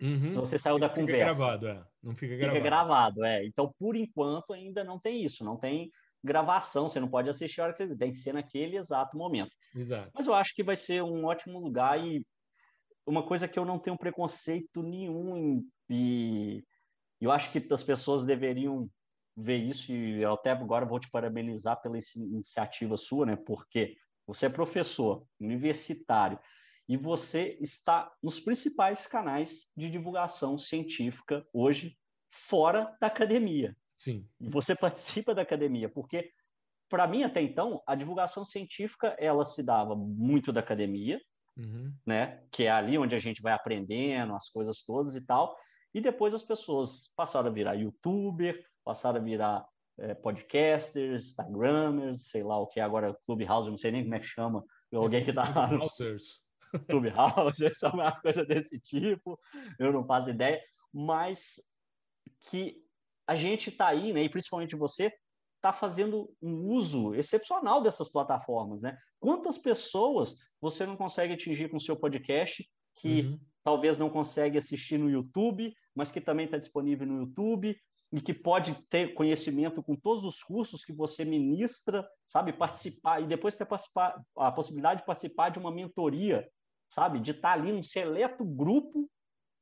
[0.02, 0.32] Uhum.
[0.32, 1.40] Se você saiu da fica conversa.
[1.40, 1.86] Gravado, é.
[2.02, 2.58] Não fica gravado.
[2.58, 3.46] Fica gravado, é.
[3.46, 5.44] Então, por enquanto, ainda não tem isso.
[5.44, 5.92] Não tem
[6.24, 6.88] gravação.
[6.88, 9.52] Você não pode assistir a hora que você tem que ser naquele exato momento.
[9.76, 10.10] Exato.
[10.16, 12.26] Mas eu acho que vai ser um ótimo lugar e
[13.06, 16.64] uma coisa que eu não tenho preconceito nenhum e
[17.22, 18.90] eu acho que as pessoas deveriam
[19.38, 23.36] ver isso e eu até agora vou te parabenizar pela iniciativa sua, né?
[23.36, 23.96] Porque
[24.26, 26.40] você é professor universitário
[26.88, 31.98] e você está nos principais canais de divulgação científica hoje
[32.30, 33.76] fora da academia.
[33.98, 34.28] Sim.
[34.40, 36.32] E você participa da academia, porque
[36.90, 41.20] para mim até então a divulgação científica ela se dava muito da academia,
[41.58, 41.94] uhum.
[42.06, 42.44] né?
[42.52, 45.58] Que é ali onde a gente vai aprendendo as coisas todas e tal.
[45.94, 49.66] E depois as pessoas passaram a virar youtuber, passaram a virar
[49.98, 54.20] é, podcasters, instagramers, sei lá o que é agora Clubhouse, não sei nem como é
[54.20, 54.64] que chama.
[54.94, 55.88] Alguém que está lá no...
[56.80, 59.40] Clubhouse, é uma coisa desse tipo,
[59.80, 60.62] eu não faço ideia,
[60.94, 61.62] mas
[62.50, 62.78] que
[63.28, 65.12] a gente está aí, né, e principalmente você,
[65.66, 68.96] está fazendo um uso excepcional dessas plataformas, né?
[69.20, 73.40] Quantas pessoas você não consegue atingir com o seu podcast que uhum.
[73.64, 77.76] talvez não consegue assistir no YouTube, mas que também está disponível no YouTube
[78.12, 83.28] e que pode ter conhecimento com todos os cursos que você ministra, sabe, participar e
[83.28, 86.48] depois ter participar, a possibilidade de participar de uma mentoria
[86.88, 87.20] sabe?
[87.20, 89.10] De estar ali num seleto grupo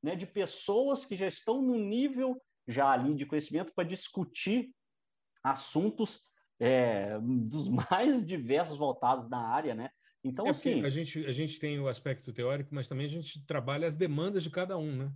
[0.02, 4.72] né, de pessoas que já estão no nível já ali de conhecimento para discutir
[5.44, 6.30] assuntos
[6.60, 9.90] é, dos mais diversos voltados na área, né?
[10.24, 10.84] Então, é assim...
[10.86, 14.44] A gente, a gente tem o aspecto teórico, mas também a gente trabalha as demandas
[14.44, 15.12] de cada um, né?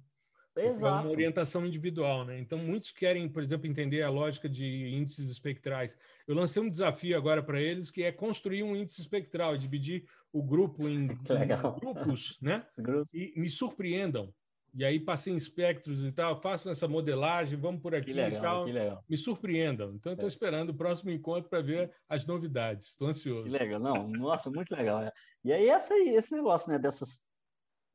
[0.66, 0.86] Exato.
[0.86, 2.40] É uma orientação individual, né?
[2.40, 5.98] Então, muitos querem, por exemplo, entender a lógica de índices espectrais.
[6.28, 10.44] Eu lancei um desafio agora para eles, que é construir um índice espectral, dividir o
[10.44, 12.66] grupo em, em grupos, né?
[13.14, 14.34] E me surpreendam.
[14.78, 18.74] E aí passei em espectros e tal, façam essa modelagem, vamos por aqui legal, e
[18.74, 19.04] tal.
[19.10, 19.94] Me surpreendam.
[19.96, 20.30] Então, estou é.
[20.30, 22.90] esperando o próximo encontro para ver as novidades.
[22.90, 23.46] Estou ansioso.
[23.46, 25.00] Que legal, não, nossa, muito legal.
[25.02, 25.12] Né?
[25.44, 27.20] E aí, essa, esse negócio, né, dessas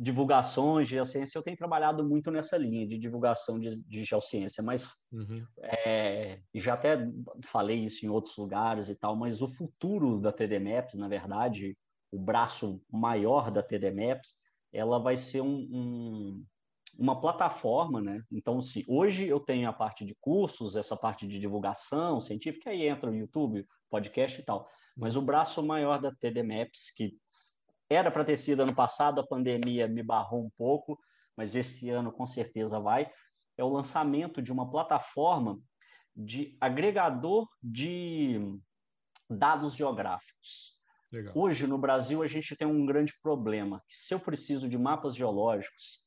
[0.03, 4.95] divulgações de geociência, eu tenho trabalhado muito nessa linha de divulgação de, de geociência, mas
[5.13, 5.47] uhum.
[5.59, 7.09] é, já até
[7.45, 11.79] falei isso em outros lugares e tal, mas o futuro da TD Maps, na verdade,
[12.11, 14.35] o braço maior da TD Maps,
[14.73, 16.45] ela vai ser um, um,
[16.99, 18.25] uma plataforma, né?
[18.33, 22.89] Então, se hoje eu tenho a parte de cursos, essa parte de divulgação científica, aí
[22.89, 24.69] entra o YouTube, podcast e tal.
[24.97, 27.15] Mas o braço maior da TD Maps, que
[27.93, 30.99] era para ter sido ano passado, a pandemia me barrou um pouco,
[31.37, 33.11] mas esse ano com certeza vai,
[33.57, 35.61] é o lançamento de uma plataforma
[36.15, 38.41] de agregador de
[39.29, 40.79] dados geográficos.
[41.11, 41.33] Legal.
[41.37, 43.83] Hoje, no Brasil, a gente tem um grande problema.
[43.89, 46.03] Se eu preciso de mapas geológicos,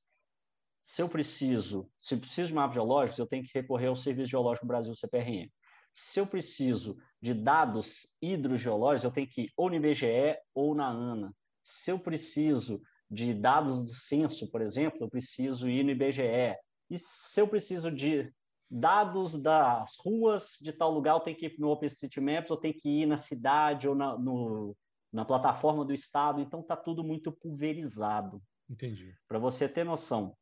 [0.82, 4.30] se eu preciso, se eu preciso de mapas geológicos, eu tenho que recorrer ao Serviço
[4.30, 5.52] Geológico Brasil, CPRM.
[5.94, 10.88] Se eu preciso de dados hidrogeológicos, eu tenho que ir ou no IBGE ou na
[10.88, 11.34] ANA.
[11.66, 12.80] Se eu preciso
[13.10, 16.56] de dados do censo, por exemplo, eu preciso ir no IBGE.
[16.90, 18.32] E se eu preciso de
[18.70, 22.88] dados das ruas de tal lugar, eu tenho que ir no OpenStreetMaps, eu tenho que
[22.88, 24.78] ir na cidade ou na, no,
[25.12, 28.42] na plataforma do Estado, então está tudo muito pulverizado.
[28.70, 29.16] Entendi.
[29.28, 30.38] Para você ter noção,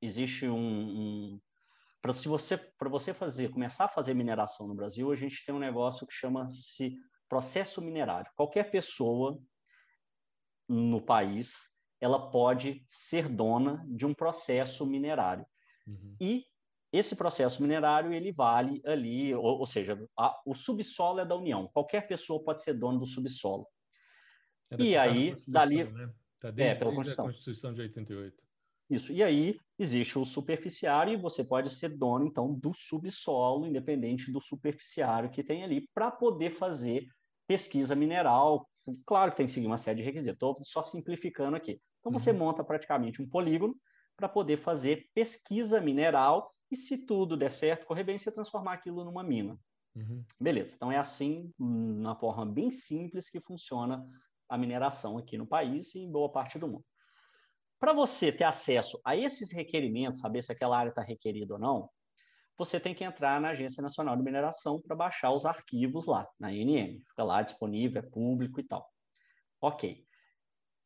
[0.00, 0.56] existe um.
[0.56, 1.40] um
[2.00, 5.52] para se você, para você fazer, começar a fazer mineração no Brasil, a gente tem
[5.52, 6.96] um negócio que chama-se
[7.28, 8.30] processo minerário.
[8.36, 9.40] Qualquer pessoa
[10.68, 15.46] no país, ela pode ser dona de um processo minerário.
[15.86, 16.16] Uhum.
[16.20, 16.44] E
[16.92, 21.66] esse processo minerário ele vale ali, ou, ou seja, a, o subsolo é da União.
[21.66, 23.66] Qualquer pessoa pode ser dona do subsolo.
[24.70, 25.84] É e aí, dali.
[25.84, 26.10] Né?
[26.38, 27.24] Tá desde, é, pela Constituição.
[27.24, 28.46] a Constituição de 88.
[28.88, 29.12] Isso.
[29.12, 34.40] E aí existe o superficiário e você pode ser dono, então, do subsolo, independente do
[34.40, 37.08] superficiário que tem ali, para poder fazer
[37.46, 38.68] pesquisa mineral.
[39.04, 41.80] Claro que tem que seguir uma série de requisitos, estou só simplificando aqui.
[42.00, 42.38] Então, você uhum.
[42.38, 43.76] monta praticamente um polígono
[44.16, 49.04] para poder fazer pesquisa mineral e, se tudo der certo, correr bem, você transformar aquilo
[49.04, 49.58] numa mina.
[49.94, 50.24] Uhum.
[50.38, 50.74] Beleza.
[50.76, 54.06] Então, é assim, na forma bem simples que funciona
[54.48, 56.84] a mineração aqui no país e em boa parte do mundo.
[57.78, 61.90] Para você ter acesso a esses requerimentos, saber se aquela área está requerida ou não,
[62.56, 66.52] você tem que entrar na Agência Nacional de Mineração para baixar os arquivos lá, na
[66.52, 67.02] INM.
[67.08, 68.88] Fica lá disponível, é público e tal.
[69.60, 70.04] Ok.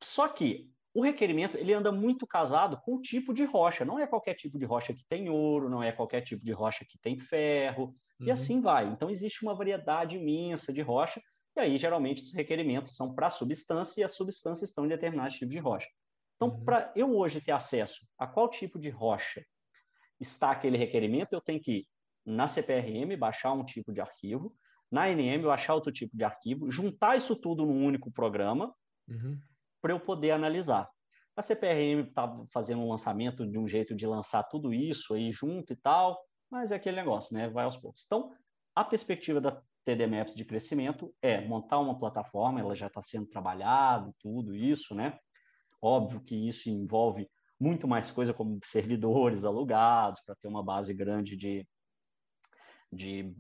[0.02, 3.84] Só que o requerimento ele anda muito casado com o tipo de rocha.
[3.84, 6.84] Não é qualquer tipo de rocha que tem ouro, não é qualquer tipo de rocha
[6.88, 8.26] que tem ferro, uhum.
[8.26, 8.88] e assim vai.
[8.88, 11.20] Então, existe uma variedade imensa de rocha
[11.56, 15.34] e aí, geralmente, os requerimentos são para a substância e as substâncias estão em determinados
[15.34, 15.88] tipos de rocha.
[16.36, 16.64] Então, uhum.
[16.64, 19.44] para eu hoje ter acesso a qual tipo de rocha
[20.20, 21.86] está aquele requerimento, eu tenho que
[22.24, 24.54] na CPRM, baixar um tipo de arquivo,
[24.90, 28.74] na NM, baixar outro tipo de arquivo, juntar isso tudo num único programa
[29.08, 29.38] uhum.
[29.80, 30.88] para eu poder analisar.
[31.36, 35.72] A CPRM está fazendo um lançamento de um jeito de lançar tudo isso aí junto
[35.72, 36.20] e tal,
[36.50, 37.48] mas é aquele negócio, né?
[37.48, 38.04] Vai aos poucos.
[38.04, 38.32] Então,
[38.74, 43.26] a perspectiva da TD Maps de crescimento é montar uma plataforma, ela já está sendo
[43.26, 45.18] trabalhada, tudo isso, né?
[45.80, 47.30] Óbvio que isso envolve
[47.60, 51.66] muito mais coisa como servidores alugados para ter uma base grande de,
[52.90, 53.34] de,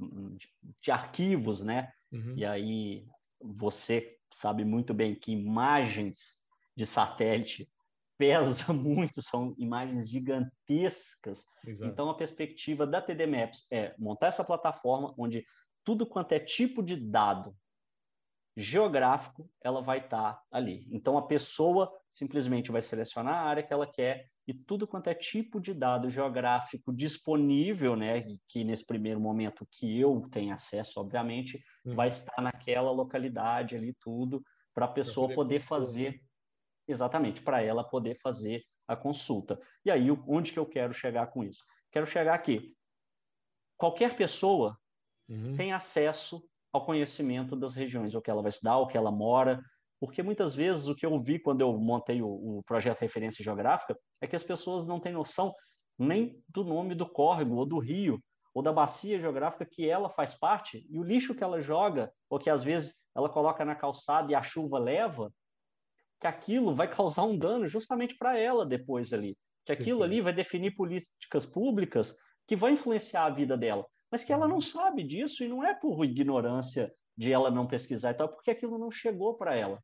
[0.82, 1.90] de, arquivos, né?
[2.12, 2.34] Uhum.
[2.36, 3.06] E aí
[3.40, 6.44] você sabe muito bem que imagens
[6.76, 7.68] de satélite
[8.18, 11.46] pesa muito, são imagens gigantescas.
[11.66, 11.90] Exato.
[11.90, 15.44] Então, a perspectiva da TD Maps é montar essa plataforma onde
[15.82, 17.56] tudo quanto é tipo de dado
[18.56, 20.86] geográfico, ela vai estar tá ali.
[20.90, 25.14] Então, a pessoa simplesmente vai selecionar a área que ela quer e tudo quanto é
[25.14, 31.62] tipo de dado geográfico disponível, né, que nesse primeiro momento que eu tenho acesso, obviamente,
[31.86, 31.94] hum.
[31.94, 34.42] vai estar naquela localidade ali tudo
[34.74, 36.20] para a pessoa poder, poder fazer
[36.88, 39.56] exatamente para ela poder fazer a consulta.
[39.84, 41.64] E aí onde que eu quero chegar com isso?
[41.92, 42.74] Quero chegar aqui.
[43.76, 44.76] Qualquer pessoa
[45.28, 45.54] uhum.
[45.56, 49.60] tem acesso ao conhecimento das regiões, o que ela vai estudar, o que ela mora,
[49.98, 53.98] porque muitas vezes o que eu vi quando eu montei o, o projeto Referência Geográfica
[54.20, 55.52] é que as pessoas não têm noção
[55.98, 58.18] nem do nome do córrego ou do rio
[58.54, 62.38] ou da bacia geográfica que ela faz parte e o lixo que ela joga ou
[62.38, 65.32] que às vezes ela coloca na calçada e a chuva leva,
[66.18, 70.32] que aquilo vai causar um dano justamente para ela depois ali, que aquilo ali vai
[70.32, 72.16] definir políticas públicas
[72.46, 75.74] que vão influenciar a vida dela mas que ela não sabe disso e não é
[75.74, 79.82] por ignorância de ela não pesquisar e tal, porque aquilo não chegou para ela.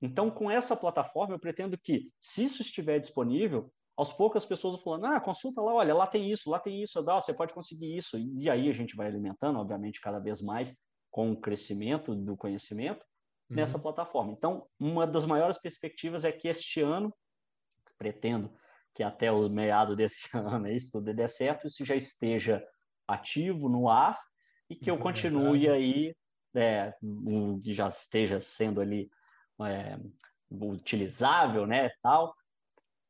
[0.00, 4.74] Então, com essa plataforma, eu pretendo que, se isso estiver disponível, aos poucos as pessoas
[4.74, 7.54] vão falando, ah, consulta lá, olha, lá tem isso, lá tem isso, dá, você pode
[7.54, 8.18] conseguir isso.
[8.18, 10.76] E aí a gente vai alimentando, obviamente, cada vez mais
[11.10, 13.04] com o crescimento do conhecimento
[13.48, 13.56] uhum.
[13.56, 14.32] nessa plataforma.
[14.32, 17.14] Então, uma das maiores perspectivas é que este ano
[17.96, 18.52] pretendo
[18.94, 22.64] que até o meado desse ano isso tudo dê certo, isso já esteja
[23.06, 24.20] ativo no ar
[24.68, 26.14] e que eu continue aí,
[26.54, 29.10] é, um, que já esteja sendo ali
[29.62, 29.98] é,
[30.50, 32.34] utilizável, né, tal,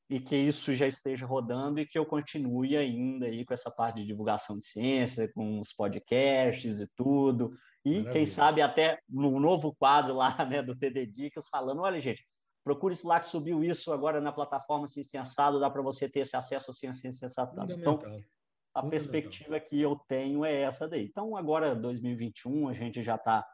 [0.08, 4.00] e que isso já esteja rodando e que eu continue ainda aí com essa parte
[4.00, 8.12] de divulgação de ciência, com os podcasts e tudo, e Maravilha.
[8.12, 12.26] quem sabe até no novo quadro lá, né, do TD Dicas, falando, olha, gente,
[12.62, 16.20] procure isso lá que subiu isso agora na plataforma Ciência Sensado, dá para você ter
[16.20, 17.72] esse acesso a Ciência Sensado.
[17.72, 17.98] Então,
[18.74, 21.04] a perspectiva que eu tenho é essa daí.
[21.04, 23.46] Então, agora, 2021, a gente já está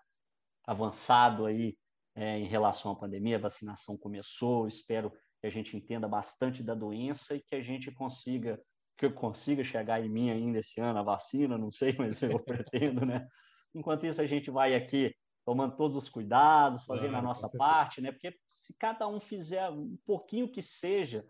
[0.66, 1.76] avançado aí
[2.14, 6.74] é, em relação à pandemia, a vacinação começou, espero que a gente entenda bastante da
[6.74, 8.60] doença e que a gente consiga,
[8.96, 12.38] que eu consiga chegar em mim ainda esse ano a vacina, não sei, mas eu
[12.42, 13.26] pretendo, né?
[13.74, 15.14] Enquanto isso, a gente vai aqui
[15.44, 18.10] tomando todos os cuidados, fazendo claro, a nossa parte, né?
[18.10, 21.26] Porque se cada um fizer um pouquinho que seja,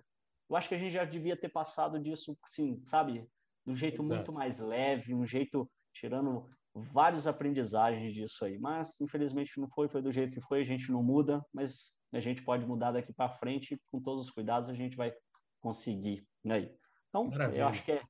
[0.49, 3.29] eu acho que a gente já devia ter passado disso, sim, sabe?
[3.65, 4.15] De um jeito Exato.
[4.15, 8.59] muito mais leve, um jeito tirando vários aprendizagens disso aí.
[8.59, 12.21] Mas, infelizmente, não foi, foi do jeito que foi, a gente não muda, mas a
[12.21, 15.13] gente pode mudar daqui para frente, com todos os cuidados a gente vai
[15.61, 16.71] conseguir, né?
[17.09, 17.61] Então, Maravilha.
[17.61, 18.03] eu acho que é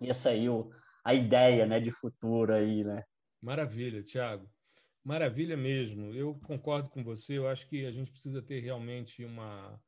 [0.00, 0.70] essa aí o,
[1.04, 3.02] a ideia, né, de futuro aí, né?
[3.42, 4.48] Maravilha, Tiago.
[5.04, 6.12] Maravilha mesmo.
[6.12, 7.38] Eu concordo com você.
[7.38, 9.80] Eu acho que a gente precisa ter realmente uma,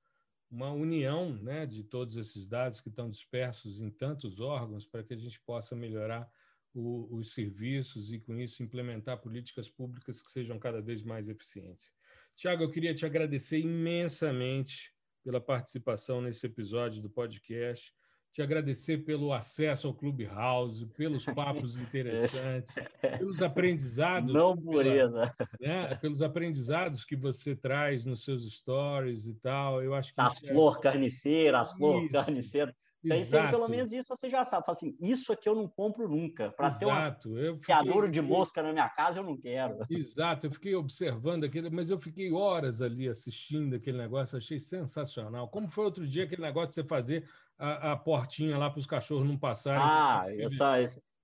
[0.51, 5.13] uma união né, de todos esses dados que estão dispersos em tantos órgãos para que
[5.13, 6.31] a gente possa melhorar
[6.75, 11.93] o, os serviços e, com isso, implementar políticas públicas que sejam cada vez mais eficientes.
[12.35, 14.93] Tiago, eu queria te agradecer imensamente
[15.23, 17.95] pela participação nesse episódio do podcast
[18.33, 22.75] te agradecer pelo acesso ao Clubhouse, pelos papos interessantes,
[23.19, 24.33] pelos aprendizados.
[24.33, 25.35] Não pureza.
[25.61, 29.83] Né, pelos aprendizados que você traz nos seus stories e tal.
[29.83, 30.81] Eu acho que as é flor é...
[30.81, 32.75] carniceira, as flor carniceira.
[33.05, 34.67] Daí você, pelo menos isso você já sabe.
[34.67, 36.51] Fala assim, isso aqui eu não compro nunca.
[36.51, 38.11] Para ter um fiquei...
[38.11, 39.79] de mosca na minha casa, eu não quero.
[39.89, 45.49] Exato, eu fiquei observando aquele, mas eu fiquei horas ali assistindo aquele negócio, achei sensacional.
[45.49, 47.29] Como foi outro dia aquele negócio de você fazer
[47.59, 49.83] a, a portinha lá para os cachorros não passarem.
[49.83, 50.79] Ah, essa,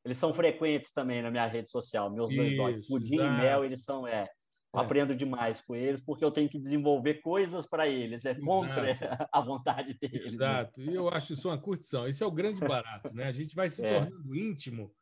[0.04, 2.88] eles são frequentes também na minha rede social, meus Isso, dois dogs.
[2.88, 3.32] Pudim exato.
[3.32, 4.06] e mel, eles são.
[4.06, 4.28] É, é.
[4.72, 9.28] aprendo demais com eles, porque eu tenho que desenvolver coisas para eles, é contra Exato.
[9.32, 10.24] a vontade deles.
[10.24, 10.28] Né?
[10.32, 10.92] Exato, né?
[10.92, 12.08] e eu acho isso uma curtição.
[12.08, 13.24] Esse é o grande barato, né?
[13.24, 14.00] A gente vai se é.
[14.00, 14.92] tornando íntimo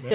[0.00, 0.10] né?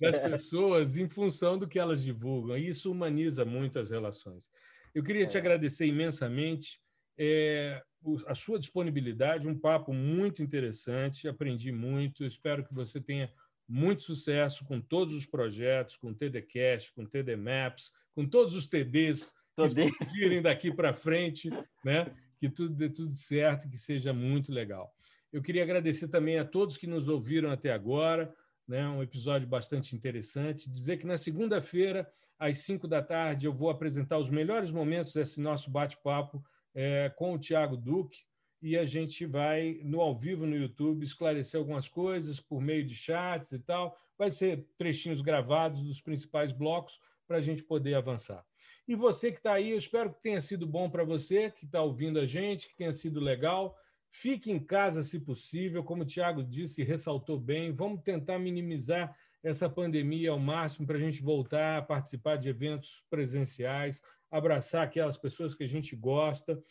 [0.00, 4.48] das pessoas em função do que elas divulgam, e isso humaniza muito as relações.
[4.94, 5.40] Eu queria te é.
[5.40, 6.80] agradecer imensamente.
[7.18, 7.82] É,
[8.26, 13.30] a sua disponibilidade, um papo muito interessante, aprendi muito, espero que você tenha
[13.68, 18.54] muito sucesso com todos os projetos, com o TDCast, com o TD Maps, com todos
[18.54, 21.50] os TDs que surgirem daqui para frente,
[21.84, 22.12] né?
[22.38, 24.94] que tudo dê tudo certo, que seja muito legal.
[25.32, 28.32] Eu queria agradecer também a todos que nos ouviram até agora,
[28.68, 28.86] né?
[28.86, 30.70] um episódio bastante interessante.
[30.70, 32.08] Dizer que na segunda-feira,
[32.38, 36.44] às cinco da tarde, eu vou apresentar os melhores momentos desse nosso bate-papo
[36.76, 38.20] é, com o Tiago Duque
[38.60, 42.94] e a gente vai, no ao vivo no YouTube, esclarecer algumas coisas por meio de
[42.94, 43.96] chats e tal.
[44.18, 48.44] Vai ser trechinhos gravados dos principais blocos para a gente poder avançar.
[48.86, 51.82] E você que está aí, eu espero que tenha sido bom para você, que está
[51.82, 53.76] ouvindo a gente, que tenha sido legal.
[54.10, 57.72] Fique em casa se possível, como o Tiago disse e ressaltou bem.
[57.72, 63.04] Vamos tentar minimizar essa pandemia ao máximo para a gente voltar a participar de eventos
[63.08, 66.62] presenciais, abraçar aquelas pessoas que a gente gosta,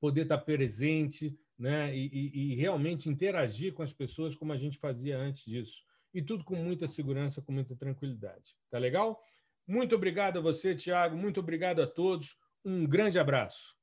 [0.00, 1.94] poder estar presente né?
[1.94, 5.82] E, e, e, realmente interagir com as pessoas como a gente fazia antes disso.
[6.14, 8.56] E tudo com muita segurança, com muita tranquilidade.
[8.70, 9.20] Tá legal?
[9.66, 11.16] Muito obrigado a você, Tiago.
[11.16, 12.38] Muito obrigado a todos.
[12.64, 13.76] Um grande abraço.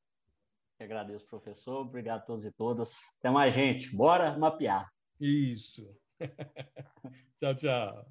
[0.80, 1.82] Eu agradeço, professor.
[1.82, 3.14] Obrigado a todos e todas.
[3.20, 3.96] Até mais, gente.
[3.96, 4.90] Bora mapear.
[5.20, 5.88] Isso.
[7.38, 8.06] tchau, tchau.